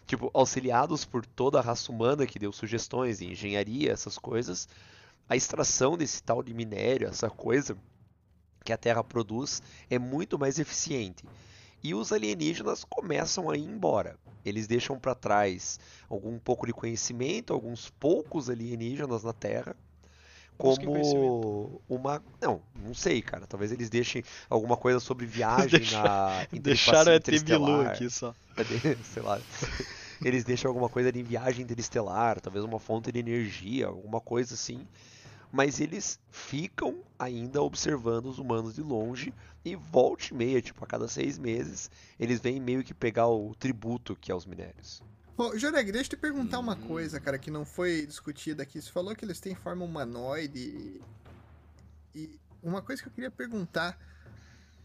Tipo, 0.06 0.30
auxiliados 0.32 1.04
por 1.04 1.26
toda 1.26 1.58
a 1.58 1.62
raça 1.62 1.90
humana 1.90 2.24
que 2.24 2.38
deu 2.38 2.52
sugestões 2.52 3.18
de 3.18 3.32
engenharia, 3.32 3.90
essas 3.90 4.16
coisas, 4.16 4.68
a 5.28 5.34
extração 5.34 5.96
desse 5.96 6.22
tal 6.22 6.40
de 6.40 6.54
minério, 6.54 7.08
essa 7.08 7.28
coisa 7.28 7.76
que 8.64 8.72
a 8.72 8.76
Terra 8.76 9.02
produz, 9.02 9.60
é 9.90 9.98
muito 9.98 10.38
mais 10.38 10.60
eficiente. 10.60 11.24
E 11.84 11.94
os 11.94 12.12
alienígenas 12.12 12.82
começam 12.82 13.50
a 13.50 13.58
ir 13.58 13.64
embora. 13.64 14.16
Eles 14.42 14.66
deixam 14.66 14.98
para 14.98 15.14
trás 15.14 15.78
algum 16.08 16.38
pouco 16.38 16.66
de 16.66 16.72
conhecimento, 16.72 17.52
alguns 17.52 17.90
poucos 18.00 18.48
alienígenas 18.48 19.22
na 19.22 19.34
Terra, 19.34 19.76
como 20.56 21.82
uma. 21.86 22.22
Não, 22.40 22.62
não 22.74 22.94
sei, 22.94 23.20
cara. 23.20 23.46
Talvez 23.46 23.70
eles 23.70 23.90
deixem 23.90 24.24
alguma 24.48 24.78
coisa 24.78 24.98
sobre 24.98 25.26
viagem 25.26 25.82
na. 25.90 26.46
Deixaram 26.52 27.12
a 27.12 27.20
Bilu 27.44 27.80
aqui 27.82 28.08
só. 28.08 28.34
sei 29.12 29.22
lá. 29.22 29.38
Eles 30.24 30.42
deixam 30.42 30.70
alguma 30.70 30.88
coisa 30.88 31.12
de 31.12 31.22
viagem 31.22 31.64
interestelar, 31.64 32.40
talvez 32.40 32.64
uma 32.64 32.78
fonte 32.78 33.12
de 33.12 33.18
energia, 33.18 33.88
alguma 33.88 34.22
coisa 34.22 34.54
assim. 34.54 34.86
Mas 35.54 35.78
eles 35.80 36.18
ficam 36.32 37.04
ainda 37.16 37.62
observando 37.62 38.26
os 38.26 38.40
humanos 38.40 38.74
de 38.74 38.82
longe 38.82 39.32
e 39.64 39.76
volte 39.76 40.34
e 40.34 40.36
meia, 40.36 40.60
tipo, 40.60 40.82
a 40.82 40.86
cada 40.86 41.06
seis 41.06 41.38
meses, 41.38 41.88
eles 42.18 42.40
vêm 42.40 42.58
meio 42.60 42.82
que 42.82 42.92
pegar 42.92 43.28
o 43.28 43.54
tributo 43.54 44.16
que 44.16 44.32
é 44.32 44.34
os 44.34 44.44
minérios. 44.44 45.00
Ô, 45.36 45.56
Joreg, 45.56 45.92
deixa 45.92 46.08
eu 46.08 46.10
te 46.10 46.20
perguntar 46.20 46.58
uma 46.58 46.74
coisa, 46.74 47.20
cara, 47.20 47.38
que 47.38 47.52
não 47.52 47.64
foi 47.64 48.04
discutida 48.04 48.64
aqui. 48.64 48.82
Você 48.82 48.90
falou 48.90 49.14
que 49.14 49.24
eles 49.24 49.38
têm 49.38 49.54
forma 49.54 49.84
humanoide. 49.84 50.58
e- 50.58 51.00
E 52.16 52.40
uma 52.60 52.82
coisa 52.82 53.00
que 53.00 53.08
eu 53.08 53.12
queria 53.12 53.30
perguntar. 53.30 53.96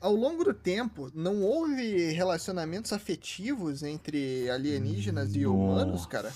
Ao 0.02 0.14
longo 0.16 0.46
do 0.46 0.54
tempo, 0.54 1.12
não 1.14 1.42
houve 1.42 2.12
relacionamentos 2.14 2.94
afetivos 2.94 3.84
entre 3.84 4.50
alienígenas 4.50 5.36
e 5.36 5.46
humanos, 5.46 6.06
cara? 6.06 6.32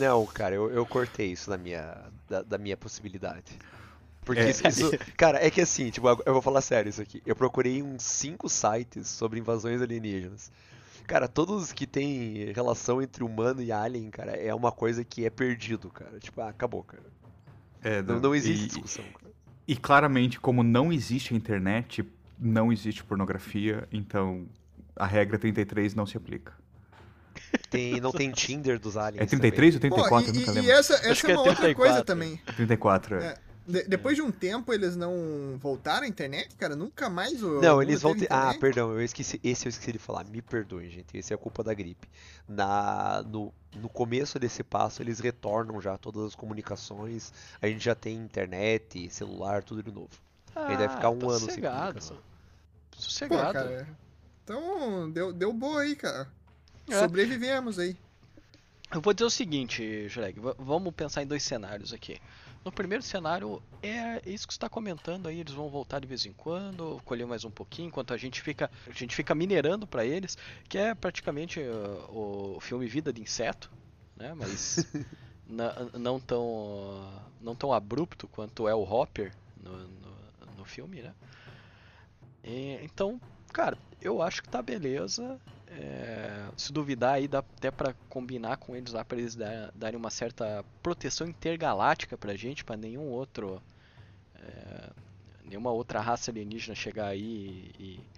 Não, 0.00 0.26
cara, 0.26 0.54
eu, 0.56 0.70
eu 0.70 0.84
cortei 0.84 1.30
isso 1.32 1.48
da 1.48 1.56
minha, 1.56 1.96
da, 2.28 2.42
da 2.42 2.58
minha 2.58 2.76
possibilidade. 2.76 3.56
Porque 4.24 4.40
É. 4.40 4.50
isso, 4.50 4.66
isso- 4.66 4.90
Cara, 5.16 5.38
é 5.44 5.48
que 5.50 5.60
assim, 5.60 5.88
tipo, 5.90 6.08
eu 6.08 6.32
vou 6.32 6.42
falar 6.42 6.60
sério 6.60 6.88
isso 6.90 7.00
aqui. 7.00 7.22
Eu 7.24 7.36
procurei 7.36 7.80
uns 7.80 8.02
cinco 8.02 8.48
sites 8.48 9.06
sobre 9.08 9.38
invasões 9.38 9.80
alienígenas. 9.80 10.50
Cara, 11.06 11.28
todos 11.28 11.72
que 11.72 11.86
tem 11.86 12.52
relação 12.52 13.00
entre 13.00 13.22
humano 13.22 13.62
e 13.62 13.70
alien, 13.70 14.10
cara, 14.10 14.32
é 14.32 14.52
uma 14.52 14.72
coisa 14.72 15.04
que 15.04 15.24
é 15.24 15.30
perdido, 15.30 15.88
cara. 15.90 16.18
Tipo, 16.18 16.40
ah, 16.40 16.48
acabou, 16.48 16.82
cara. 16.82 17.04
É, 17.84 18.02
Não, 18.02 18.18
não 18.18 18.34
existe 18.34 18.64
e- 18.64 18.66
discussão, 18.66 19.04
cara. 19.16 19.32
E 19.68 19.76
claramente, 19.76 20.40
como 20.40 20.64
não 20.64 20.92
existe 20.92 21.32
a 21.32 21.36
internet, 21.36 22.04
não 22.38 22.72
existe 22.72 23.02
pornografia, 23.04 23.86
então 23.92 24.46
a 24.94 25.06
regra 25.06 25.38
33 25.38 25.94
não 25.94 26.06
se 26.06 26.16
aplica. 26.16 26.52
Tem, 27.70 28.00
não 28.00 28.12
tem 28.12 28.30
Tinder 28.32 28.78
dos 28.78 28.96
aliens. 28.96 29.22
É 29.22 29.26
33 29.26 29.74
ou 29.74 29.80
Pô, 29.80 29.88
34? 29.88 30.28
eu 30.30 30.34
e, 30.34 30.38
nunca 30.38 30.50
e- 30.50 30.54
lembro. 30.54 30.70
e 30.70 30.72
essa, 30.72 30.94
essa 30.94 31.26
é 31.26 31.30
é 31.30 31.34
uma 31.34 31.40
outra 31.42 31.74
coisa 31.74 32.02
34. 32.02 32.04
também. 32.04 32.36
34, 32.56 33.16
é. 33.16 33.24
É. 33.26 33.46
De- 33.68 33.82
depois 33.82 34.14
de 34.14 34.22
um 34.22 34.30
tempo, 34.30 34.72
eles 34.72 34.94
não 34.94 35.58
voltaram 35.60 36.04
à 36.04 36.08
internet, 36.08 36.54
cara? 36.54 36.76
Nunca 36.76 37.10
mais 37.10 37.42
o. 37.42 37.60
Não, 37.60 37.82
eles 37.82 38.00
vão 38.00 38.16
ter. 38.16 38.28
Ah, 38.30 38.54
perdão, 38.60 38.92
eu 38.92 39.02
esqueci. 39.02 39.40
Esse 39.42 39.66
eu 39.66 39.70
esqueci 39.70 39.92
de 39.92 39.98
falar. 39.98 40.24
Me 40.24 40.40
perdoem, 40.40 40.88
gente. 40.88 41.16
Esse 41.18 41.32
é 41.32 41.34
a 41.34 41.38
culpa 41.38 41.64
da 41.64 41.74
gripe. 41.74 42.08
Na, 42.48 43.24
no, 43.28 43.52
no 43.74 43.88
começo 43.88 44.38
desse 44.38 44.62
passo, 44.62 45.02
eles 45.02 45.18
retornam 45.18 45.80
já 45.80 45.98
todas 45.98 46.24
as 46.26 46.34
comunicações. 46.36 47.32
A 47.60 47.66
gente 47.66 47.84
já 47.84 47.94
tem 47.96 48.16
internet, 48.16 49.10
celular, 49.10 49.64
tudo 49.64 49.82
de 49.82 49.90
novo. 49.90 50.10
Aí 50.56 50.76
deve 50.76 50.94
ficar 50.94 51.10
um 51.10 51.18
tá 51.18 51.26
ano 51.26 51.38
sem 51.38 51.48
sossegado. 51.48 52.00
Pô, 52.00 53.00
Sossegado. 53.00 53.52
cara. 53.52 53.88
Então, 54.44 55.10
deu, 55.10 55.32
deu 55.32 55.52
boa 55.52 55.82
aí, 55.82 55.94
cara. 55.96 56.28
É. 56.88 56.98
Sobrevivemos 57.00 57.78
aí. 57.78 57.96
Eu 58.92 59.00
vou 59.00 59.12
dizer 59.12 59.26
o 59.26 59.30
seguinte, 59.30 60.08
Jureg, 60.08 60.38
v- 60.38 60.54
vamos 60.58 60.94
pensar 60.94 61.22
em 61.22 61.26
dois 61.26 61.42
cenários 61.42 61.92
aqui. 61.92 62.18
No 62.64 62.70
primeiro 62.72 63.02
cenário, 63.02 63.60
é 63.82 64.20
isso 64.28 64.46
que 64.46 64.52
você 64.54 64.56
está 64.56 64.68
comentando 64.68 65.26
aí, 65.28 65.40
eles 65.40 65.52
vão 65.52 65.68
voltar 65.68 66.00
de 66.00 66.06
vez 66.06 66.24
em 66.26 66.32
quando, 66.32 67.00
colher 67.04 67.26
mais 67.26 67.44
um 67.44 67.50
pouquinho, 67.50 67.88
enquanto 67.88 68.12
a 68.14 68.16
gente 68.16 68.40
fica, 68.40 68.70
a 68.86 68.92
gente 68.92 69.14
fica 69.14 69.34
minerando 69.34 69.86
para 69.86 70.04
eles, 70.04 70.36
que 70.68 70.78
é 70.78 70.94
praticamente 70.94 71.60
uh, 71.60 72.56
o 72.56 72.58
filme 72.60 72.86
Vida 72.86 73.12
de 73.12 73.20
Inseto, 73.20 73.70
né? 74.16 74.32
Mas 74.34 74.84
na- 75.46 75.74
não 75.94 76.18
tão 76.20 77.12
não 77.40 77.54
tão 77.54 77.72
abrupto 77.72 78.26
quanto 78.28 78.66
é 78.68 78.74
o 78.74 78.82
Hopper 78.82 79.32
no 79.62 79.88
filme, 80.66 81.02
né? 81.02 81.14
E, 82.42 82.78
então, 82.84 83.20
cara, 83.52 83.78
eu 84.00 84.22
acho 84.22 84.42
que 84.42 84.48
tá 84.48 84.62
beleza. 84.62 85.40
É, 85.68 86.48
se 86.56 86.72
duvidar 86.72 87.14
aí 87.14 87.26
dá 87.26 87.40
até 87.40 87.70
pra 87.72 87.92
combinar 88.08 88.56
com 88.58 88.76
eles 88.76 88.92
lá 88.92 89.04
pra 89.04 89.18
eles 89.18 89.34
dar- 89.34 89.72
darem 89.74 89.98
uma 89.98 90.10
certa 90.10 90.64
proteção 90.82 91.26
intergaláctica 91.26 92.16
pra 92.16 92.36
gente, 92.36 92.64
pra 92.64 92.76
nenhum 92.76 93.08
outro 93.10 93.60
é, 94.34 94.90
nenhuma 95.44 95.72
outra 95.72 96.00
raça 96.00 96.30
alienígena 96.30 96.74
chegar 96.74 97.08
aí 97.08 97.72
e, 97.78 98.08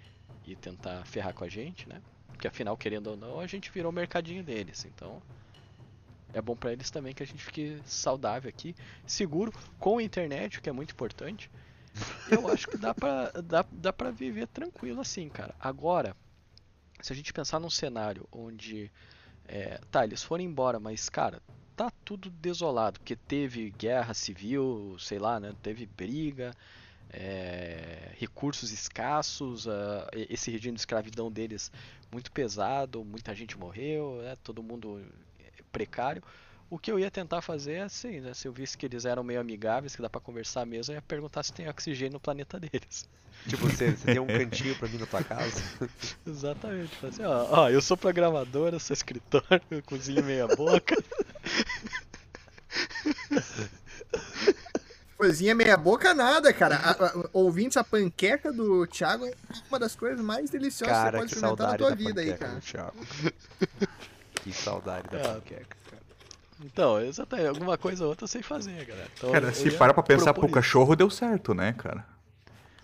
e 0.46 0.57
tentar 0.57 1.05
ferrar 1.07 1.34
com 1.34 1.44
a 1.44 1.49
gente, 1.49 1.88
né? 1.88 2.03
Porque 2.32 2.49
afinal, 2.49 2.76
querendo 2.76 3.09
ou 3.09 3.16
não, 3.18 3.40
a 3.40 3.46
gente 3.49 3.70
virou 3.72 3.90
o 3.92 3.94
mercadinho 3.94 4.44
deles, 4.44 4.84
então 4.86 5.22
é 6.32 6.40
bom 6.40 6.57
pra 6.57 6.72
eles 6.72 6.90
também 6.90 7.14
que 7.14 7.22
a 7.22 7.26
gente 7.26 7.42
fique 7.44 7.80
saudável 7.84 8.49
aqui, 8.49 8.74
seguro, 9.07 9.53
com 9.78 10.01
internet, 10.01 10.59
o 10.59 10.62
que 10.62 10.68
é 10.68 10.72
muito 10.72 10.92
importante. 10.92 11.51
Eu 12.26 12.49
acho 12.49 12.68
que 12.68 12.76
dá 12.78 12.94
pra, 12.94 13.30
dá, 13.44 13.64
dá 13.70 13.92
pra 13.92 14.11
viver 14.11 14.46
tranquilo 14.49 15.01
assim, 15.01 15.28
cara. 15.30 15.55
Agora, 15.59 16.16
se 17.03 17.12
a 17.12 17.16
gente 17.16 17.32
pensar 17.32 17.61
num 17.61 17.70
cenário 17.70 18.28
onde 18.32 18.92
é, 19.46 19.80
tá, 19.90 20.05
eles 20.05 20.22
foram 20.22 20.44
embora, 20.44 20.80
mas 20.80 21.09
cara, 21.09 21.42
tá 21.76 21.90
tudo 22.05 22.30
desolado, 22.30 23.01
porque 23.01 23.16
teve 23.16 23.70
guerra 23.72 24.14
civil, 24.14 24.96
sei 25.01 25.18
lá, 25.18 25.40
né? 25.40 25.55
Teve 25.62 25.86
briga, 25.86 26.55
é, 27.11 28.12
recursos 28.18 28.72
escassos, 28.72 29.66
e- 30.14 30.26
esse 30.30 30.51
regime 30.51 30.74
de 30.74 30.80
escravidão 30.80 31.30
deles 31.30 31.70
muito 32.12 32.30
pesado, 32.32 33.05
muita 33.05 33.34
gente 33.34 33.59
morreu, 33.59 34.20
né, 34.22 34.36
todo 34.42 34.62
mundo 34.62 35.01
é, 35.40 35.51
precário. 35.72 36.22
O 36.70 36.78
que 36.78 36.92
eu 36.92 36.98
ia 36.98 37.10
tentar 37.10 37.40
fazer 37.40 37.74
é 37.74 37.82
assim, 37.82 38.20
né, 38.20 38.34
se 38.34 38.46
eu 38.46 38.52
visse 38.52 38.76
que 38.76 38.84
eles 38.84 39.06
eram 39.06 39.22
meio 39.22 39.40
amigáveis, 39.40 39.96
que 39.96 40.02
dá 40.02 40.10
pra 40.10 40.20
conversar 40.20 40.66
mesmo, 40.66 40.92
eu 40.92 40.96
ia 40.96 41.02
perguntar 41.02 41.42
se 41.42 41.52
tem 41.52 41.66
oxigênio 41.68 42.14
no 42.14 42.20
planeta 42.20 42.58
deles. 42.60 43.08
Tipo, 43.46 43.68
você, 43.68 43.92
você 43.92 44.04
tem 44.04 44.18
um 44.18 44.26
cantinho 44.26 44.74
pra 44.76 44.88
mim 44.88 44.98
na 44.98 45.06
tua 45.06 45.22
casa? 45.22 45.62
Exatamente. 46.26 47.06
Assim, 47.06 47.22
ó, 47.22 47.46
ó, 47.48 47.70
eu 47.70 47.80
sou 47.80 47.96
programador, 47.96 48.70
eu 48.72 48.80
sou 48.80 48.92
escritor, 48.92 49.44
eu 49.70 49.80
cozinho 49.84 50.24
meia 50.24 50.48
boca. 50.48 50.96
Coisinha 55.16 55.54
meia 55.54 55.76
boca 55.76 56.12
nada, 56.14 56.52
cara. 56.52 56.76
A, 56.76 56.90
a, 56.90 57.28
ouvintes, 57.32 57.76
a 57.76 57.84
panqueca 57.84 58.52
do 58.52 58.86
Thiago 58.86 59.26
é 59.26 59.32
uma 59.68 59.78
das 59.78 59.94
coisas 59.96 60.20
mais 60.20 60.50
deliciosas 60.50 60.96
que 60.96 61.00
você 61.00 61.04
Cara, 61.04 61.18
pode 61.18 61.28
que 61.28 61.34
experimentar 61.36 61.68
na 61.70 61.76
tua 61.78 61.90
da 61.90 61.96
vida 61.96 62.20
aí, 62.20 62.36
cara. 62.36 62.60
Thiago. 62.60 63.06
Que 64.34 64.52
saudade 64.52 65.08
da 65.08 65.18
É. 65.18 65.22
panqueca, 65.34 65.64
cara. 65.64 65.77
Então, 66.64 67.00
exatamente, 67.00 67.48
alguma 67.48 67.78
coisa 67.78 68.04
ou 68.04 68.11
outra 68.11 68.24
eu 68.24 68.28
sei 68.28 68.42
fazer, 68.42 68.84
galera. 68.84 69.11
Então, 69.16 69.30
Cara, 69.32 69.52
se 69.52 69.70
parar 69.70 69.94
pra 69.94 70.02
pensar 70.02 70.34
pro 70.34 70.48
cachorro, 70.48 70.96
deu 70.96 71.09
certo, 71.11 71.54
né, 71.54 71.72
cara? 71.72 72.04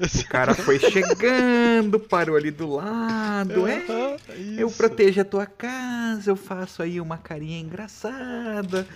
O 0.00 0.28
cara 0.28 0.54
foi 0.56 0.78
chegando, 0.80 2.00
parou 2.00 2.36
ali 2.36 2.50
do 2.50 2.68
lado, 2.68 3.66
é. 3.66 3.76
Aham, 3.88 4.18
Eu 4.58 4.70
protejo 4.70 5.20
a 5.20 5.24
tua 5.24 5.46
casa, 5.46 6.30
eu 6.30 6.36
faço 6.36 6.82
aí 6.82 7.00
uma 7.00 7.16
carinha 7.16 7.60
engraçada. 7.60 8.88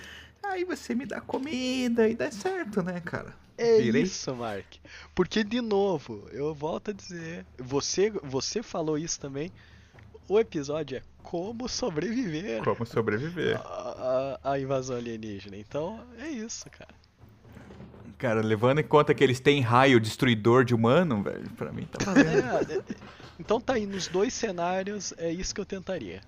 Aí 0.42 0.64
você 0.64 0.94
me 0.94 1.06
dá 1.06 1.20
comida 1.20 2.08
e 2.08 2.16
dá 2.16 2.30
certo, 2.32 2.82
né, 2.82 3.00
cara? 3.00 3.32
É 3.56 3.80
Virei. 3.80 4.02
isso, 4.02 4.34
Mark. 4.34 4.66
Porque, 5.14 5.44
de 5.44 5.60
novo, 5.60 6.28
eu 6.32 6.54
volto 6.54 6.90
a 6.90 6.94
dizer, 6.94 7.44
você, 7.58 8.10
você 8.22 8.62
falou 8.62 8.98
isso 8.98 9.20
também, 9.20 9.52
o 10.28 10.38
episódio 10.38 10.98
é 10.98 11.02
como 11.22 11.68
sobreviver 11.68 12.62
Como 12.64 12.86
sobreviver. 12.86 13.60
à 14.42 14.58
invasão 14.58 14.96
alienígena. 14.96 15.56
Então, 15.56 16.00
é 16.18 16.28
isso, 16.28 16.68
cara. 16.70 16.94
Cara, 18.16 18.40
levando 18.40 18.80
em 18.80 18.84
conta 18.84 19.14
que 19.14 19.22
eles 19.22 19.38
têm 19.38 19.60
raio 19.60 20.00
destruidor 20.00 20.64
de 20.64 20.74
humano, 20.74 21.22
velho, 21.22 21.48
pra 21.50 21.70
mim 21.72 21.86
tá 21.86 22.04
valendo. 22.04 22.72
É, 22.72 22.76
é, 22.76 22.82
então 23.38 23.60
tá 23.60 23.74
aí, 23.74 23.86
nos 23.86 24.08
dois 24.08 24.34
cenários, 24.34 25.14
é 25.16 25.30
isso 25.30 25.54
que 25.54 25.60
eu 25.60 25.64
tentaria. 25.64 26.20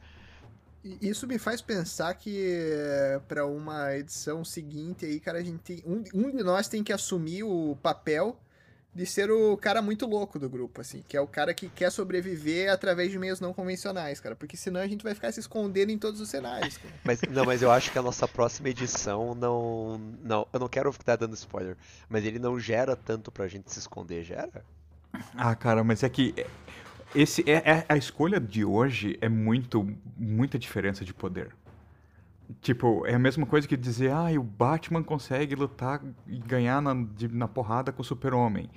Isso 1.03 1.27
me 1.27 1.39
faz 1.39 1.61
pensar 1.61 2.15
que 2.15 2.53
é, 2.73 3.21
pra 3.29 3.45
uma 3.45 3.97
edição 3.97 4.45
seguinte 4.45 5.05
aí, 5.05 5.19
cara, 5.19 5.39
a 5.39 5.43
gente 5.43 5.59
tem, 5.59 5.83
um, 5.85 6.03
um 6.15 6.31
de 6.31 6.43
nós 6.45 6.69
tem 6.69 6.83
que 6.85 6.93
assumir 6.93 7.43
o 7.43 7.77
papel 7.83 8.39
de 8.93 9.07
ser 9.07 9.31
o 9.31 9.57
cara 9.57 9.81
muito 9.81 10.05
louco 10.07 10.39
do 10.39 10.49
grupo, 10.49 10.81
assim, 10.81 11.03
que 11.07 11.17
é 11.17 11.21
o 11.21 11.27
cara 11.27 11.55
que 11.55 11.69
quer 11.69 11.91
sobreviver 11.91 12.73
através 12.73 13.11
de 13.11 13.19
meios 13.19 13.41
não 13.41 13.53
convencionais, 13.53 14.19
cara, 14.19 14.35
porque 14.35 14.57
senão 14.57 14.81
a 14.81 14.87
gente 14.87 15.05
vai 15.05 15.15
ficar 15.15 15.31
se 15.31 15.39
escondendo 15.39 15.91
em 15.91 15.99
todos 15.99 16.21
os 16.21 16.29
cenários. 16.29 16.77
Cara. 16.77 16.95
Mas, 17.05 17.21
não, 17.31 17.45
mas 17.45 17.63
eu 17.63 17.71
acho 17.71 17.93
que 17.93 17.99
a 17.99 18.03
nossa 18.03 18.27
próxima 18.27 18.69
edição 18.69 19.35
não. 19.35 19.99
Não, 20.23 20.47
eu 20.53 20.59
não 20.61 20.69
quero 20.69 20.93
ficar 20.93 21.17
dando 21.17 21.35
spoiler, 21.35 21.77
mas 22.09 22.25
ele 22.25 22.39
não 22.39 22.59
gera 22.59 22.97
tanto 22.97 23.31
pra 23.31 23.47
gente 23.47 23.73
se 23.73 23.79
esconder, 23.79 24.25
gera? 24.25 24.65
Ah, 25.37 25.55
cara, 25.55 25.85
mas 25.85 26.03
é 26.03 26.09
que 26.09 26.35
esse 27.15 27.43
é, 27.49 27.57
é- 27.71 27.87
a 27.89 27.97
escolha 27.97 28.41
de 28.41 28.65
hoje 28.65 29.19
é 29.21 29.29
muito 29.29 29.87
muita 30.17 30.59
diferença 30.59 31.05
de 31.05 31.13
poder. 31.15 31.51
Tipo, 32.61 33.07
é 33.07 33.15
a 33.15 33.19
mesma 33.19 33.47
coisa 33.47 33.67
que 33.69 33.77
dizer, 33.77 34.11
ah, 34.13 34.27
o 34.39 34.43
Batman 34.43 35.03
consegue 35.03 35.55
lutar 35.55 36.03
e 36.27 36.39
ganhar 36.39 36.81
na, 36.83 36.95
de- 36.95 37.29
na 37.29 37.47
porrada 37.47 37.93
com 37.93 38.03
o 38.03 38.05
Super-Homem. 38.05 38.69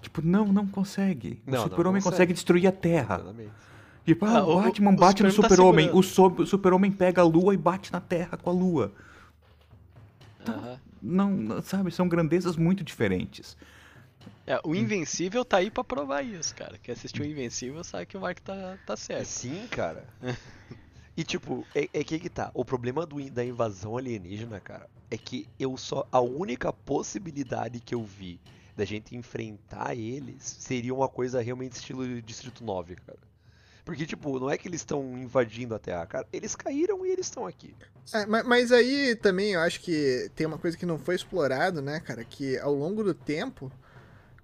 Tipo, 0.00 0.22
não, 0.22 0.46
não 0.46 0.66
consegue. 0.66 1.42
Não, 1.46 1.60
o 1.60 1.62
Super-Homem 1.64 2.00
consegue. 2.02 2.14
consegue 2.16 2.32
destruir 2.32 2.66
a 2.66 2.72
Terra. 2.72 3.16
Exatamente. 3.16 3.50
Tipo, 4.04 4.24
ah, 4.24 4.38
Ah, 4.38 4.44
o 4.46 4.58
o- 4.58 4.62
Batman 4.62 4.92
o 4.92 4.96
bate 4.96 5.22
no 5.22 5.30
Superman 5.30 5.48
tá 5.48 5.54
Super-Homem, 5.54 5.86
segurando. 5.86 6.38
o, 6.38 6.42
o 6.42 6.46
Super-Homem 6.46 6.90
pega 6.92 7.20
a 7.20 7.24
Lua 7.24 7.54
e 7.54 7.56
bate 7.56 7.92
na 7.92 8.00
Terra 8.00 8.36
com 8.38 8.50
a 8.50 8.52
Lua. 8.52 8.92
Aham. 10.48 10.78
Não, 11.02 11.30
não- 11.30 11.62
sabe, 11.62 11.90
são 11.90 12.08
grandezas 12.08 12.56
muito 12.56 12.82
diferentes. 12.82 13.56
É, 14.46 14.58
o 14.64 14.74
Invencível 14.74 15.44
tá 15.44 15.58
aí 15.58 15.70
pra 15.70 15.84
provar 15.84 16.22
isso, 16.22 16.54
cara. 16.54 16.76
Quem 16.82 16.92
assistiu 16.92 17.24
o 17.24 17.28
Invencível 17.28 17.84
sabe 17.84 18.06
que 18.06 18.16
o 18.16 18.20
Mark 18.20 18.38
tá, 18.40 18.76
tá 18.86 18.96
certo. 18.96 19.26
Sim, 19.26 19.66
cara. 19.70 20.04
E 21.16 21.24
tipo, 21.24 21.66
é, 21.74 21.88
é 21.92 22.04
que 22.04 22.18
que 22.18 22.30
tá. 22.30 22.50
O 22.54 22.64
problema 22.64 23.04
do, 23.04 23.22
da 23.30 23.44
invasão 23.44 23.96
alienígena, 23.96 24.60
cara, 24.60 24.88
é 25.10 25.18
que 25.18 25.46
eu 25.58 25.76
só. 25.76 26.06
A 26.10 26.20
única 26.20 26.72
possibilidade 26.72 27.80
que 27.80 27.94
eu 27.94 28.02
vi 28.02 28.40
da 28.76 28.84
gente 28.84 29.14
enfrentar 29.14 29.94
eles 29.94 30.42
seria 30.58 30.94
uma 30.94 31.08
coisa 31.08 31.42
realmente 31.42 31.72
estilo 31.72 32.22
Distrito 32.22 32.64
9, 32.64 32.96
cara. 32.96 33.18
Porque, 33.84 34.06
tipo, 34.06 34.38
não 34.38 34.48
é 34.48 34.56
que 34.56 34.68
eles 34.68 34.80
estão 34.80 35.02
invadindo 35.18 35.74
a 35.74 35.78
Terra, 35.78 36.06
cara. 36.06 36.26
Eles 36.32 36.54
caíram 36.54 37.04
e 37.04 37.10
eles 37.10 37.26
estão 37.26 37.46
aqui. 37.46 37.74
É, 38.12 38.24
ma- 38.26 38.44
mas 38.44 38.70
aí 38.72 39.16
também 39.16 39.52
eu 39.52 39.60
acho 39.60 39.80
que 39.80 40.30
tem 40.34 40.46
uma 40.46 40.58
coisa 40.58 40.76
que 40.76 40.86
não 40.86 40.98
foi 40.98 41.14
explorado, 41.16 41.82
né, 41.82 41.98
cara? 42.00 42.24
Que 42.24 42.58
ao 42.58 42.74
longo 42.74 43.02
do 43.02 43.14
tempo, 43.14 43.70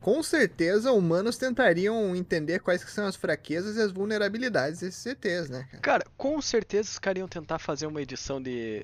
com 0.01 0.23
certeza 0.23 0.93
humanos 0.93 1.37
tentariam 1.37 2.15
entender 2.15 2.61
quais 2.61 2.85
que 2.85 2.91
são 2.91 3.07
as 3.07 3.17
fraquezas 3.17 3.77
e 3.77 3.81
as 3.81 3.91
vulnerabilidades 3.91 4.81
desses 4.81 5.03
CTs, 5.03 5.49
né, 5.51 5.67
cara? 5.71 5.81
Cara, 5.83 6.05
com 6.17 6.41
certeza 6.41 6.89
os 6.91 6.99
caras 6.99 7.19
iam 7.19 7.29
tentar 7.29 7.59
fazer 7.59 7.87
uma 7.87 8.01
edição 8.01 8.41
de. 8.41 8.83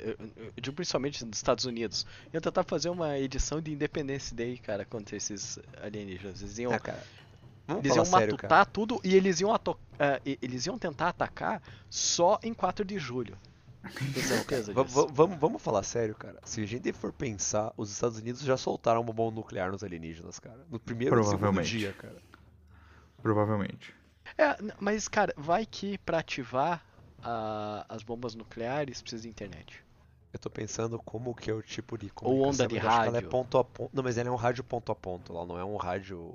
de 0.61 0.73
principalmente 0.73 1.25
dos 1.25 1.39
Estados 1.39 1.65
Unidos. 1.65 2.07
Iam 2.33 2.41
tentar 2.41 2.65
fazer 2.65 2.89
uma 2.89 3.19
edição 3.19 3.61
de 3.61 3.73
Independence 3.73 4.35
Day, 4.35 4.59
cara, 4.59 4.85
contra 4.85 5.17
esses 5.17 5.59
alienígenas. 5.83 6.43
Eles 6.43 6.59
iam, 6.59 6.73
Ah, 6.73 6.81
cara. 6.81 7.03
Vamos 7.67 7.85
eles 7.85 7.97
iam 7.97 8.05
sério, 8.05 8.27
matutar 8.35 8.49
cara. 8.49 8.65
tudo 8.67 9.01
e 9.05 9.15
eles 9.15 9.41
iam, 9.41 9.55
e- 10.27 10.39
eles 10.43 10.67
iam 10.67 10.77
tentar 10.77 11.11
atacar 11.11 11.63
só 11.89 12.41
em 12.43 12.53
4 12.53 12.85
de 12.85 12.99
julho. 12.99 13.39
Tem 14.15 14.23
certeza 14.23 14.73
disso? 14.73 14.85
va- 15.07 15.13
Vamos, 15.13 15.39
vamos 15.39 15.63
falar 15.63 15.83
sério, 15.83 16.15
cara. 16.15 16.39
Se 16.45 16.61
a 16.63 16.67
gente 16.67 16.93
for 16.93 17.13
pensar, 17.13 17.73
os 17.77 17.91
Estados 17.91 18.19
Unidos 18.19 18.43
já 18.43 18.57
soltaram 18.57 19.01
uma 19.01 19.13
bomba 19.13 19.35
nuclear 19.37 19.71
nos 19.73 19.83
alienígenas, 19.83 20.39
cara. 20.39 20.65
No 20.71 20.79
primeiro 20.79 21.15
e 21.15 21.25
segundo 21.25 21.39
Provavelmente. 21.39 21.79
dia, 21.79 21.93
cara. 21.93 22.17
Provavelmente. 23.23 23.95
É, 24.39 24.57
mas 24.81 25.09
cara, 25.09 25.33
vai 25.37 25.67
que 25.67 25.99
pra 25.99 26.19
ativar 26.19 26.85
a- 27.23 27.85
as 27.89 28.03
bombas 28.03 28.35
nucleares 28.35 29.01
precisa 29.03 29.23
de 29.23 29.29
internet. 29.29 29.83
Eu 30.33 30.39
tô 30.39 30.49
pensando 30.49 30.99
como 30.99 31.35
que 31.35 31.51
é 31.51 31.55
o 31.55 31.63
tipo 31.63 31.99
de 31.99 32.11
Ou 32.23 32.41
onda 32.43 32.67
de 32.67 32.75
que 32.75 32.79
ela 32.81 33.05
é 33.07 33.11
rádio. 33.11 33.29
ponto 33.29 33.59
a 33.59 33.65
ponto. 33.65 33.91
Não, 33.93 34.03
mas 34.03 34.17
ela 34.17 34.29
é 34.29 34.33
um 34.33 34.37
rádio 34.37 34.65
ponto 34.65 34.91
a 34.91 34.95
ponto. 34.95 35.33
Ela 35.33 35.45
não 35.45 35.59
é 35.59 35.65
um 35.65 35.77
rádio 35.77 36.33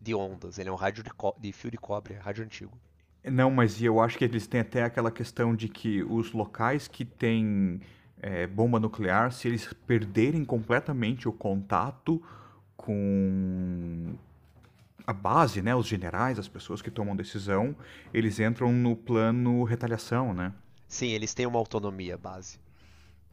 de 0.00 0.14
ondas. 0.14 0.58
Ele 0.58 0.68
é 0.68 0.72
um 0.72 0.76
rádio 0.76 1.02
de, 1.02 1.10
co- 1.10 1.34
de 1.36 1.52
fio 1.52 1.70
de 1.70 1.76
cobre, 1.78 2.14
é 2.14 2.18
rádio 2.18 2.44
antigo. 2.44 2.78
Não, 3.30 3.50
mas 3.50 3.82
eu 3.82 4.00
acho 4.00 4.18
que 4.18 4.24
eles 4.24 4.46
têm 4.46 4.60
até 4.60 4.84
aquela 4.84 5.10
questão 5.10 5.54
de 5.54 5.68
que 5.68 6.02
os 6.02 6.32
locais 6.32 6.88
que 6.88 7.04
têm 7.04 7.80
é, 8.20 8.46
bomba 8.46 8.78
nuclear, 8.80 9.32
se 9.32 9.48
eles 9.48 9.72
perderem 9.86 10.44
completamente 10.44 11.28
o 11.28 11.32
contato 11.32 12.22
com 12.76 14.14
a 15.06 15.12
base, 15.12 15.62
né, 15.62 15.74
os 15.74 15.86
generais, 15.86 16.38
as 16.38 16.48
pessoas 16.48 16.82
que 16.82 16.90
tomam 16.90 17.16
decisão, 17.16 17.74
eles 18.12 18.38
entram 18.38 18.72
no 18.72 18.94
plano 18.94 19.64
retaliação, 19.64 20.34
né? 20.34 20.52
Sim, 20.86 21.08
eles 21.08 21.32
têm 21.34 21.46
uma 21.46 21.58
autonomia 21.58 22.16
base. 22.16 22.58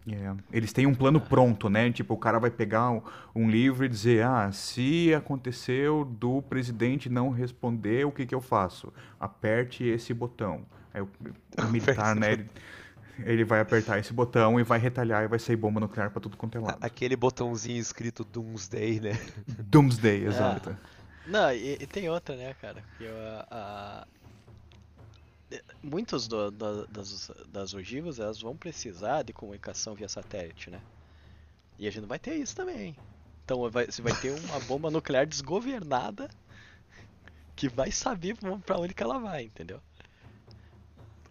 É, 0.07 0.35
Eles 0.51 0.71
têm 0.71 0.85
um 0.85 0.93
plano 0.93 1.19
pronto, 1.19 1.67
né? 1.69 1.91
Tipo, 1.91 2.13
o 2.13 2.17
cara 2.17 2.37
vai 2.39 2.51
pegar 2.51 2.91
um, 2.91 3.01
um 3.33 3.49
livro 3.49 3.85
e 3.85 3.89
dizer, 3.89 4.23
ah, 4.23 4.51
se 4.51 5.13
aconteceu 5.15 6.05
do 6.05 6.41
presidente 6.43 7.09
não 7.09 7.29
responder, 7.31 8.05
o 8.05 8.11
que 8.11 8.25
que 8.25 8.35
eu 8.35 8.41
faço? 8.41 8.93
Aperte 9.19 9.83
esse 9.83 10.13
botão. 10.13 10.61
Aí 10.93 11.01
o, 11.01 11.09
o 11.57 11.71
militar, 11.71 12.15
né, 12.15 12.33
ele, 12.33 12.49
ele 13.19 13.43
vai 13.43 13.59
apertar 13.61 13.97
esse 13.97 14.13
botão 14.13 14.59
e 14.59 14.63
vai 14.63 14.77
retalhar 14.77 15.23
e 15.23 15.27
vai 15.27 15.39
sair 15.39 15.55
bomba 15.55 15.79
nuclear 15.79 16.11
pra 16.11 16.21
tudo 16.21 16.37
quanto 16.37 16.57
é 16.57 16.61
lado. 16.61 16.77
Aquele 16.81 17.15
botãozinho 17.15 17.79
escrito 17.79 18.23
Doomsday, 18.23 18.99
né? 18.99 19.19
Doomsday, 19.47 20.25
exato. 20.27 20.77
Não, 21.27 21.51
e, 21.51 21.73
e 21.81 21.87
tem 21.87 22.07
outra, 22.09 22.35
né, 22.35 22.53
cara? 22.61 22.83
Que 22.99 23.07
a, 23.07 23.47
a- 23.49 24.07
e- 24.07 24.24
muitos 25.83 26.27
do- 26.27 26.51
da- 26.51 26.85
das, 26.85 27.31
das 27.47 27.73
ogivas 27.73 28.19
elas 28.19 28.41
vão 28.41 28.55
precisar 28.55 29.23
de 29.23 29.33
comunicação 29.33 29.95
via 29.95 30.09
satélite, 30.09 30.69
né? 30.69 30.79
E 31.77 31.87
a 31.87 31.91
gente 31.91 32.01
não 32.01 32.07
vai 32.07 32.19
ter 32.19 32.35
isso 32.35 32.55
também. 32.55 32.95
Então 33.43 33.69
vai, 33.69 33.85
você 33.85 34.01
vai 34.01 34.13
ter 34.13 34.31
uma 34.31 34.59
bomba 34.67 34.89
nuclear 34.89 35.25
desgovernada 35.25 36.29
que 37.55 37.69
vai 37.69 37.91
saber 37.91 38.35
pra 38.65 38.77
onde 38.77 38.93
que 38.93 39.03
ela 39.03 39.19
vai, 39.19 39.43
entendeu? 39.43 39.79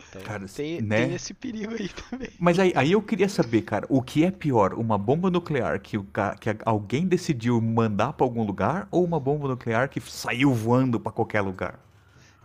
Então 0.08 0.22
Cara, 0.22 0.46
tem, 0.46 0.80
né? 0.80 1.06
tem 1.06 1.14
esse 1.14 1.34
perigo 1.34 1.74
aí 1.74 1.88
também. 1.88 2.30
Mas 2.38 2.58
aí, 2.58 2.72
aí 2.76 2.92
eu 2.92 3.02
queria 3.02 3.28
saber, 3.28 3.62
cara, 3.62 3.86
o 3.88 4.02
que 4.02 4.24
é 4.24 4.30
pior? 4.30 4.74
Uma 4.74 4.96
bomba 4.98 5.30
nuclear 5.30 5.80
que, 5.80 5.98
o, 5.98 6.04
que 6.04 6.50
alguém 6.64 7.06
decidiu 7.06 7.60
mandar 7.60 8.12
pra 8.12 8.24
algum 8.24 8.44
lugar 8.44 8.88
ou 8.90 9.04
uma 9.04 9.18
bomba 9.20 9.48
nuclear 9.48 9.88
que 9.88 10.00
saiu 10.00 10.52
voando 10.52 10.98
pra 11.00 11.12
qualquer 11.12 11.40
lugar? 11.40 11.78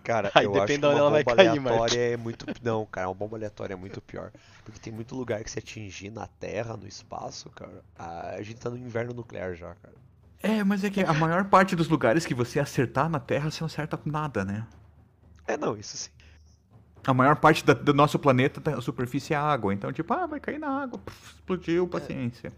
Cara, 0.04 0.32
Aí 0.34 0.46
eu 0.46 0.52
depende 0.52 0.72
acho 0.72 0.80
que 0.80 0.86
onde 0.86 0.96
uma 0.96 1.00
ela 1.00 1.10
vai 1.12 1.24
bomba 1.24 1.36
cair, 1.36 1.48
aleatória 1.50 2.00
é 2.14 2.18
muito... 2.18 2.46
Não, 2.64 2.86
cara, 2.86 3.08
uma 3.10 3.16
bomba 3.16 3.38
aleatória 3.38 3.74
é 3.74 3.78
muito 3.78 4.02
pior. 4.02 4.32
Porque 4.64 4.80
tem 4.80 4.92
muito 4.94 5.16
lugar 5.16 5.44
que 5.44 5.52
se 5.52 5.60
atingir 5.60 6.10
na 6.12 6.28
Terra, 6.28 6.76
no 6.78 6.88
espaço, 6.88 7.50
cara, 7.52 7.84
a 7.98 8.42
gente 8.42 8.60
tá 8.60 8.70
no 8.70 8.78
inverno 8.78 9.14
nuclear 9.14 9.56
já, 9.56 9.74
cara. 9.76 9.94
É, 10.42 10.64
mas 10.64 10.84
é 10.84 10.90
que 10.90 11.02
a 11.02 11.14
maior 11.14 11.46
parte 11.46 11.76
dos 11.76 11.88
lugares 11.90 12.26
que 12.26 12.34
você 12.34 12.60
acertar 12.60 13.10
na 13.10 13.20
Terra, 13.20 13.52
você 13.52 13.60
não 13.62 13.66
acerta 13.68 14.00
nada, 14.06 14.46
né? 14.46 14.66
É, 15.48 15.58
não, 15.58 15.76
isso 15.78 15.98
sim. 15.98 16.10
A 17.06 17.14
maior 17.14 17.36
parte 17.38 17.66
da- 17.66 17.74
do 17.74 17.94
nosso 17.94 18.20
planeta, 18.20 18.62
a 18.78 18.82
superfície 18.82 19.34
é 19.34 19.38
água. 19.38 19.74
Então, 19.74 19.92
tipo, 19.92 20.14
ah, 20.14 20.26
vai 20.28 20.40
cair 20.40 20.60
na 20.60 20.70
água, 20.84 21.00
puf, 21.00 21.36
explodiu, 21.36 21.88
paciência. 21.88 22.54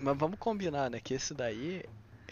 Mas 0.00 0.16
vamos 0.16 0.38
combinar, 0.38 0.90
né? 0.90 1.00
Que 1.00 1.14
esse 1.14 1.34
daí 1.34 1.82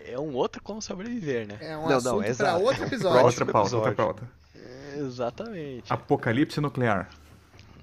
é 0.04 0.18
um 0.18 0.34
outro 0.34 0.62
como 0.62 0.80
sobreviver, 0.80 1.46
né? 1.48 1.58
É 1.60 1.76
um 1.76 1.88
Não, 1.88 2.00
não, 2.00 2.20
assunto 2.20 2.22
pra 2.22 2.28
exato. 2.28 2.64
outro 2.64 2.84
É 2.84 2.86
episódio. 2.86 3.20
próximo 3.20 3.46
outra 3.46 3.46
pauta, 3.46 3.76
outra 3.76 3.92
pauta. 3.92 4.30
É, 4.56 4.98
Exatamente. 4.98 5.92
Apocalipse 5.92 6.60
nuclear. 6.60 7.08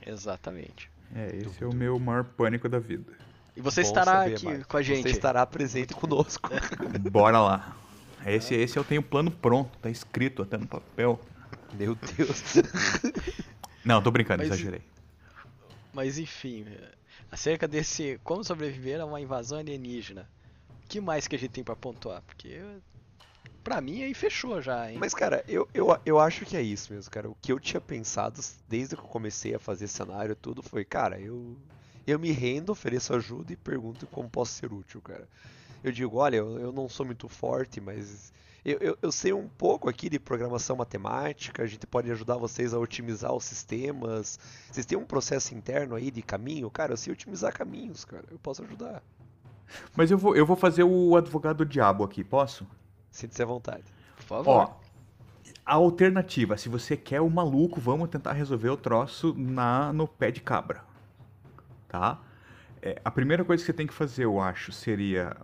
Exatamente. 0.05 0.89
É, 1.15 1.28
esse 1.36 1.63
é 1.63 1.67
o 1.67 1.74
meu 1.74 1.97
maior 1.99 2.24
pânico 2.24 2.67
da 2.67 2.80
vida. 2.80 3.13
E 3.55 3.61
você 3.61 3.82
Bom 3.82 3.88
estará 3.88 4.11
saber, 4.24 4.34
aqui 4.36 4.45
Marcos. 4.45 4.65
com 4.65 4.78
a 4.78 4.82
gente. 4.82 5.03
Você 5.03 5.09
estará 5.09 5.45
presente 5.45 5.93
conosco. 5.93 6.49
Bora 7.11 7.39
lá. 7.39 7.78
Esse, 8.26 8.55
esse 8.55 8.78
eu 8.78 8.84
tenho 8.84 9.01
o 9.01 9.03
plano 9.03 9.30
pronto, 9.30 9.78
tá 9.80 9.89
escrito 9.89 10.41
até 10.41 10.57
no 10.57 10.65
papel. 10.65 11.19
Meu 11.74 11.95
Deus. 11.95 12.55
Não, 13.86 14.01
tô 14.01 14.09
brincando, 14.11 14.39
Mas- 14.43 14.47
exagerei. 14.53 14.82
Mas 15.93 16.17
enfim, 16.17 16.65
acerca 17.32 17.67
desse 17.67 18.19
como 18.24 18.43
sobreviver 18.43 18.99
a 18.99 19.05
uma 19.05 19.21
invasão 19.21 19.59
alienígena. 19.59 20.28
O 20.84 20.88
que 20.88 20.99
mais 20.99 21.28
que 21.28 21.36
a 21.36 21.39
gente 21.39 21.51
tem 21.51 21.63
pra 21.63 21.76
pontuar? 21.76 22.21
Porque 22.24 22.59
pra 23.64 23.82
mim 23.82 24.03
aí 24.03 24.14
fechou 24.14 24.61
já, 24.61 24.91
hein? 24.91 24.97
Mas, 24.99 25.14
cara, 25.14 25.43
eu, 25.47 25.68
eu, 25.74 25.97
eu 26.05 26.20
acho 26.20 26.45
que 26.45 26.57
é 26.57 26.61
isso 26.61 26.93
mesmo, 26.93 27.09
cara. 27.09 27.30
O 27.30 27.36
que 27.41 27.51
eu 27.51 27.59
tinha 27.59 27.80
pensado 27.80 28.39
desde 28.68 28.95
que 28.95 29.01
eu 29.01 29.07
comecei 29.07 29.55
a 29.55 29.59
fazer 29.59 29.88
cenário 29.88 30.34
e 30.34 30.36
tudo 30.36 30.61
foi, 30.61 30.84
cara, 30.84 31.20
eu, 31.20 31.55
eu 32.05 32.20
me 32.20 32.32
rendo, 32.32 32.72
ofereço 32.72 33.16
ajuda 33.16 33.53
e 33.53 33.55
pergunto 33.55 34.05
como 34.07 34.30
posso 34.30 34.53
ser 34.53 34.72
útil, 34.72 35.01
cara. 35.01 35.28
Eu 35.84 35.91
digo, 35.91 36.18
olha, 36.18 36.38
eu, 36.38 36.59
eu 36.59 36.72
não 36.72 36.88
sou 36.88 37.05
muito 37.05 37.28
forte, 37.28 37.82
mas 37.82 38.32
eu, 38.66 38.78
eu, 38.80 38.97
eu 39.01 39.11
sei 39.11 39.34
um 39.34 39.47
pouco 39.47 39.89
aqui 39.89 40.09
de 40.09 40.18
programação 40.18 40.78
matemática, 40.78 41.64
a 41.64 41.66
gente 41.66 41.86
pode 41.86 42.09
ajudar 42.11 42.38
vocês 42.38 42.74
a 42.74 42.80
otimizar 42.80 43.34
os 43.34 43.43
sistemas. 43.43 44.39
Vocês 44.72 44.86
têm 44.86 44.97
um 44.97 45.05
processo 45.05 45.53
interno 45.53 45.95
aí 45.95 46.09
de 46.09 46.22
caminho? 46.22 46.70
Cara, 46.70 46.93
eu 46.93 46.97
sei 46.97 47.11
otimizar 47.11 47.53
caminhos, 47.53 48.05
cara. 48.05 48.24
Eu 48.32 48.39
posso 48.39 48.64
ajudar. 48.64 49.03
Mas 49.95 50.11
eu 50.11 50.18
vou, 50.18 50.36
eu 50.36 50.45
vou 50.45 50.55
fazer 50.55 50.84
o 50.84 51.16
advogado 51.18 51.66
diabo 51.66 52.03
aqui, 52.03 52.24
posso? 52.24 52.66
Sinta-se 53.14 53.43
à 53.43 53.45
vontade. 53.45 53.84
Por 54.18 54.24
favor. 54.24 54.51
Ó, 54.51 54.76
a 55.64 55.76
alternativa, 55.76 56.57
se 56.57 56.68
você 56.68 56.97
quer 56.97 57.22
o 57.22 57.30
maluco, 57.30 57.80
vamos 57.80 58.09
tentar 58.09 58.34
resolver 58.34 58.70
o 58.70 58.76
troço 58.76 59.34
na, 59.38 59.93
no 59.93 60.07
pé 60.07 60.32
de 60.32 60.41
cabra. 60.41 60.84
Tá? 61.88 62.20
É, 62.82 62.99
a 63.05 63.11
primeira 63.11 63.45
coisa 63.45 63.61
que 63.61 63.68
você 63.68 63.74
tem 63.74 63.86
que 63.86 63.93
fazer, 63.93 64.26
eu 64.26 64.41
acho, 64.41 64.72
seria 64.72 65.38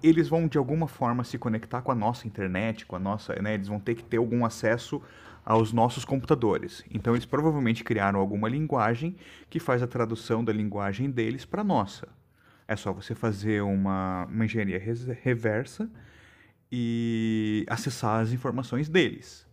eles 0.00 0.28
vão 0.28 0.46
de 0.46 0.56
alguma 0.56 0.86
forma 0.86 1.24
se 1.24 1.36
conectar 1.36 1.82
com 1.82 1.90
a 1.90 1.94
nossa 1.94 2.24
internet, 2.28 2.86
com 2.86 2.94
a 2.94 3.00
nossa, 3.00 3.34
né, 3.42 3.54
eles 3.54 3.66
vão 3.66 3.80
ter 3.80 3.96
que 3.96 4.04
ter 4.04 4.18
algum 4.18 4.44
acesso 4.44 5.02
aos 5.44 5.72
nossos 5.72 6.04
computadores. 6.04 6.84
Então 6.88 7.14
eles 7.14 7.26
provavelmente 7.26 7.82
criaram 7.82 8.20
alguma 8.20 8.48
linguagem 8.48 9.16
que 9.50 9.58
faz 9.58 9.82
a 9.82 9.88
tradução 9.88 10.44
da 10.44 10.52
linguagem 10.52 11.10
deles 11.10 11.44
para 11.44 11.64
nossa. 11.64 12.06
É 12.68 12.76
só 12.76 12.92
você 12.92 13.12
fazer 13.12 13.60
uma, 13.62 14.24
uma 14.26 14.44
engenharia 14.44 14.78
reversa 15.20 15.90
e 16.70 17.64
acessar 17.68 18.20
as 18.20 18.32
informações 18.32 18.88
deles. 18.88 19.46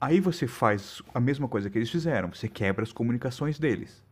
Aí 0.00 0.20
você 0.20 0.46
faz 0.46 1.00
a 1.14 1.20
mesma 1.20 1.48
coisa 1.48 1.70
que 1.70 1.78
eles 1.78 1.90
fizeram, 1.90 2.32
você 2.32 2.48
quebra 2.48 2.82
as 2.82 2.92
comunicações 2.92 3.58
deles. 3.58 4.02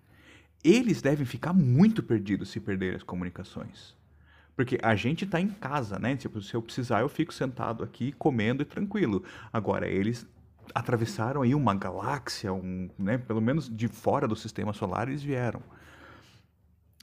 Eles 0.64 1.03
devem 1.03 1.26
ficar 1.26 1.53
muito 1.53 2.03
perdidos 2.03 2.51
se 2.51 2.61
perderem 2.61 2.97
as 2.97 3.03
comunicações. 3.03 3.95
Porque 4.55 4.78
a 4.83 4.95
gente 4.95 5.24
está 5.24 5.41
em 5.41 5.49
casa, 5.49 5.99
né? 5.99 6.14
Tipo, 6.16 6.41
se 6.41 6.55
eu 6.55 6.62
precisar, 6.62 7.01
eu 7.01 7.09
fico 7.09 7.33
sentado 7.33 7.83
aqui 7.83 8.12
comendo 8.12 8.62
e 8.62 8.64
tranquilo. 8.64 9.24
Agora, 9.53 9.89
eles 9.89 10.26
atravessaram 10.74 11.43
aí 11.43 11.55
uma 11.55 11.74
galáxia, 11.74 12.53
um, 12.53 12.89
né? 12.99 13.18
pelo 13.18 13.41
menos 13.41 13.68
de 13.68 13.89
fora 13.89 14.28
do 14.28 14.37
sistema 14.37 14.72
solar 14.72 15.09
eles 15.09 15.22
vieram. 15.22 15.62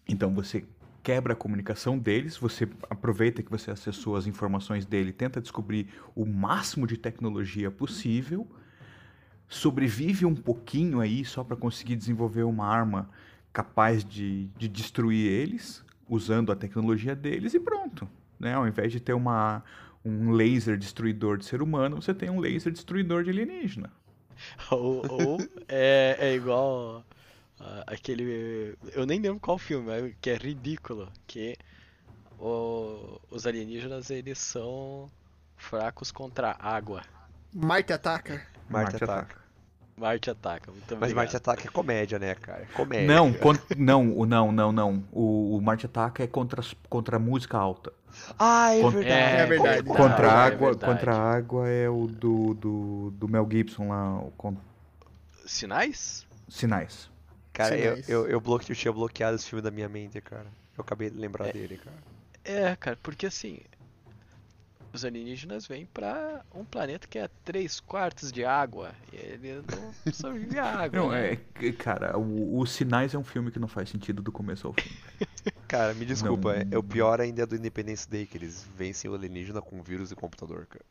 Então 0.08 0.34
você 0.34 0.66
quebra 1.04 1.34
a 1.34 1.36
comunicação 1.36 1.98
deles, 1.98 2.38
você 2.38 2.68
aproveita 2.90 3.42
que 3.42 3.50
você 3.50 3.72
acessou 3.72 4.16
as 4.16 4.28
informações 4.28 4.86
dele, 4.86 5.12
tenta 5.12 5.42
descobrir 5.42 5.88
o 6.16 6.26
máximo 6.26 6.86
de 6.86 6.98
tecnologia 6.98 7.72
possível, 7.72 8.48
sobrevive 9.48 10.26
um 10.26 10.36
pouquinho 10.36 11.00
aí 11.00 11.26
só 11.26 11.44
para 11.44 11.56
conseguir 11.56 11.96
desenvolver 11.96 12.44
uma 12.44 12.68
arma 12.68 13.10
capaz 13.52 14.04
de, 14.04 14.46
de 14.58 14.68
destruir 14.68 15.32
eles, 15.32 15.84
usando 16.08 16.52
a 16.52 16.56
tecnologia 16.56 17.16
deles 17.16 17.54
e 17.54 17.60
pronto. 17.60 18.08
Né? 18.40 18.54
Ao 18.54 18.68
invés 18.68 18.92
de 18.92 19.00
ter 19.00 19.14
uma, 19.14 19.64
um 20.04 20.32
laser 20.32 20.78
destruidor 20.78 21.38
de 21.38 21.46
ser 21.46 21.62
humano, 21.62 22.02
você 22.02 22.14
tem 22.14 22.30
um 22.30 22.40
laser 22.40 22.72
destruidor 22.72 23.24
de 23.24 23.32
alienígena. 23.32 23.92
ou, 24.72 25.04
ou 25.10 25.38
é, 25.68 26.16
é 26.20 26.36
igual 26.36 27.04
uh, 27.60 27.84
aquele. 27.88 28.78
Eu 28.94 29.06
nem 29.06 29.20
lembro 29.20 29.40
qual 29.40 29.58
filme, 29.58 30.16
que 30.22 30.30
é 30.30 30.36
ridículo. 30.36 31.12
Que 31.28 31.58
o, 32.40 33.20
os 33.30 33.46
alienígenas 33.46 34.10
eles 34.10 34.40
são 34.40 35.10
fracos 35.56 36.12
contra 36.12 36.52
a 36.52 36.76
água. 36.76 37.04
Marte 37.54 37.94
ataca. 37.94 38.46
Marte, 38.70 38.92
Marte 38.92 39.04
ataca. 39.04 39.22
ataca. 39.22 39.50
Marte 40.00 40.30
Ataca, 40.30 40.72
muito 40.72 40.98
Mas 40.98 41.12
Marte 41.12 41.36
Ataca 41.36 41.68
é 41.68 41.70
comédia, 41.70 42.18
né, 42.18 42.34
cara? 42.34 42.66
Comédia. 42.74 43.06
Não, 43.06 43.36
não, 43.78 44.26
não, 44.26 44.52
não, 44.52 44.72
não. 44.72 45.04
O, 45.12 45.58
o 45.58 45.62
Marte 45.62 45.86
Ataca 45.86 46.24
é 46.24 46.28
contra, 46.28 46.64
contra 46.90 47.18
a 47.18 47.20
música 47.20 47.58
alta. 47.58 47.92
Ah, 48.40 48.74
é 48.74 48.82
verdade. 48.82 49.08
É, 49.10 49.40
é 49.42 49.46
verdade. 49.46 49.84
Contra 49.84 50.32
a 50.32 50.46
água, 50.46 50.72
é 50.72 50.74
contra 50.74 51.14
a 51.14 51.36
água 51.36 51.68
é 51.68 51.90
o 51.90 52.08
do, 52.08 52.54
do, 52.54 53.12
do 53.12 53.28
Mel 53.28 53.48
Gibson 53.52 53.90
lá. 53.90 54.20
O 54.22 54.58
Sinais? 55.46 56.26
Sinais. 56.48 57.10
Cara. 57.60 57.78
Eu, 57.78 57.98
eu, 58.08 58.28
eu, 58.30 58.40
bloque, 58.40 58.72
eu 58.72 58.76
tinha 58.76 58.94
bloqueado 58.94 59.36
esse 59.36 59.46
filme 59.46 59.62
da 59.62 59.70
minha 59.70 59.90
mente, 59.90 60.22
cara. 60.22 60.48
Eu 60.78 60.82
acabei 60.82 61.10
de 61.10 61.18
lembrar 61.18 61.48
é, 61.48 61.52
dele, 61.52 61.78
cara. 61.78 61.98
É, 62.46 62.74
cara, 62.78 62.98
porque 63.04 63.26
assim, 63.26 63.60
os 64.94 65.04
alienígenas 65.04 65.68
vêm 65.68 65.86
para 65.86 66.42
um 66.56 66.64
planeta 66.64 67.06
que 67.06 67.20
é 67.20 67.30
3 67.44 67.82
quartos 67.82 68.32
de 68.32 68.46
água. 68.46 68.94
E 69.12 69.18
ele 69.18 69.62
não 69.70 70.14
sobrevive 70.14 70.58
a 70.58 70.84
água. 70.84 71.00
Não, 71.02 71.12
né? 71.12 71.34
é, 71.34 71.72
cara, 71.74 72.18
o, 72.18 72.58
o, 72.58 72.66
Sinais 72.66 73.14
é 73.14 73.18
um 73.18 73.26
filme 73.26 73.52
que 73.52 73.60
não 73.60 73.68
faz 73.68 73.90
sentido 73.90 74.22
do 74.22 74.32
começo 74.32 74.66
ao 74.66 74.72
fim. 74.72 74.90
cara, 75.68 75.94
me 75.94 76.06
desculpa, 76.06 76.64
não... 76.64 76.72
é, 76.72 76.78
o 76.78 76.84
pior 76.84 77.20
ainda 77.20 77.44
é 77.44 77.46
do 77.46 77.58
Independence 77.58 78.10
Day, 78.10 78.26
que 78.26 78.38
eles 78.38 78.66
vencem 78.78 79.12
o 79.12 79.16
alienígena 79.16 79.62
com 79.62 79.84
vírus 79.84 80.14
e 80.14 80.16
computador, 80.16 80.66
cara. 80.66 80.86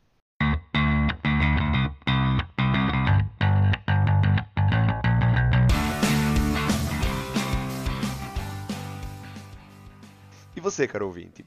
Você, 10.71 10.87
caro 10.87 11.07
ouvinte? 11.07 11.47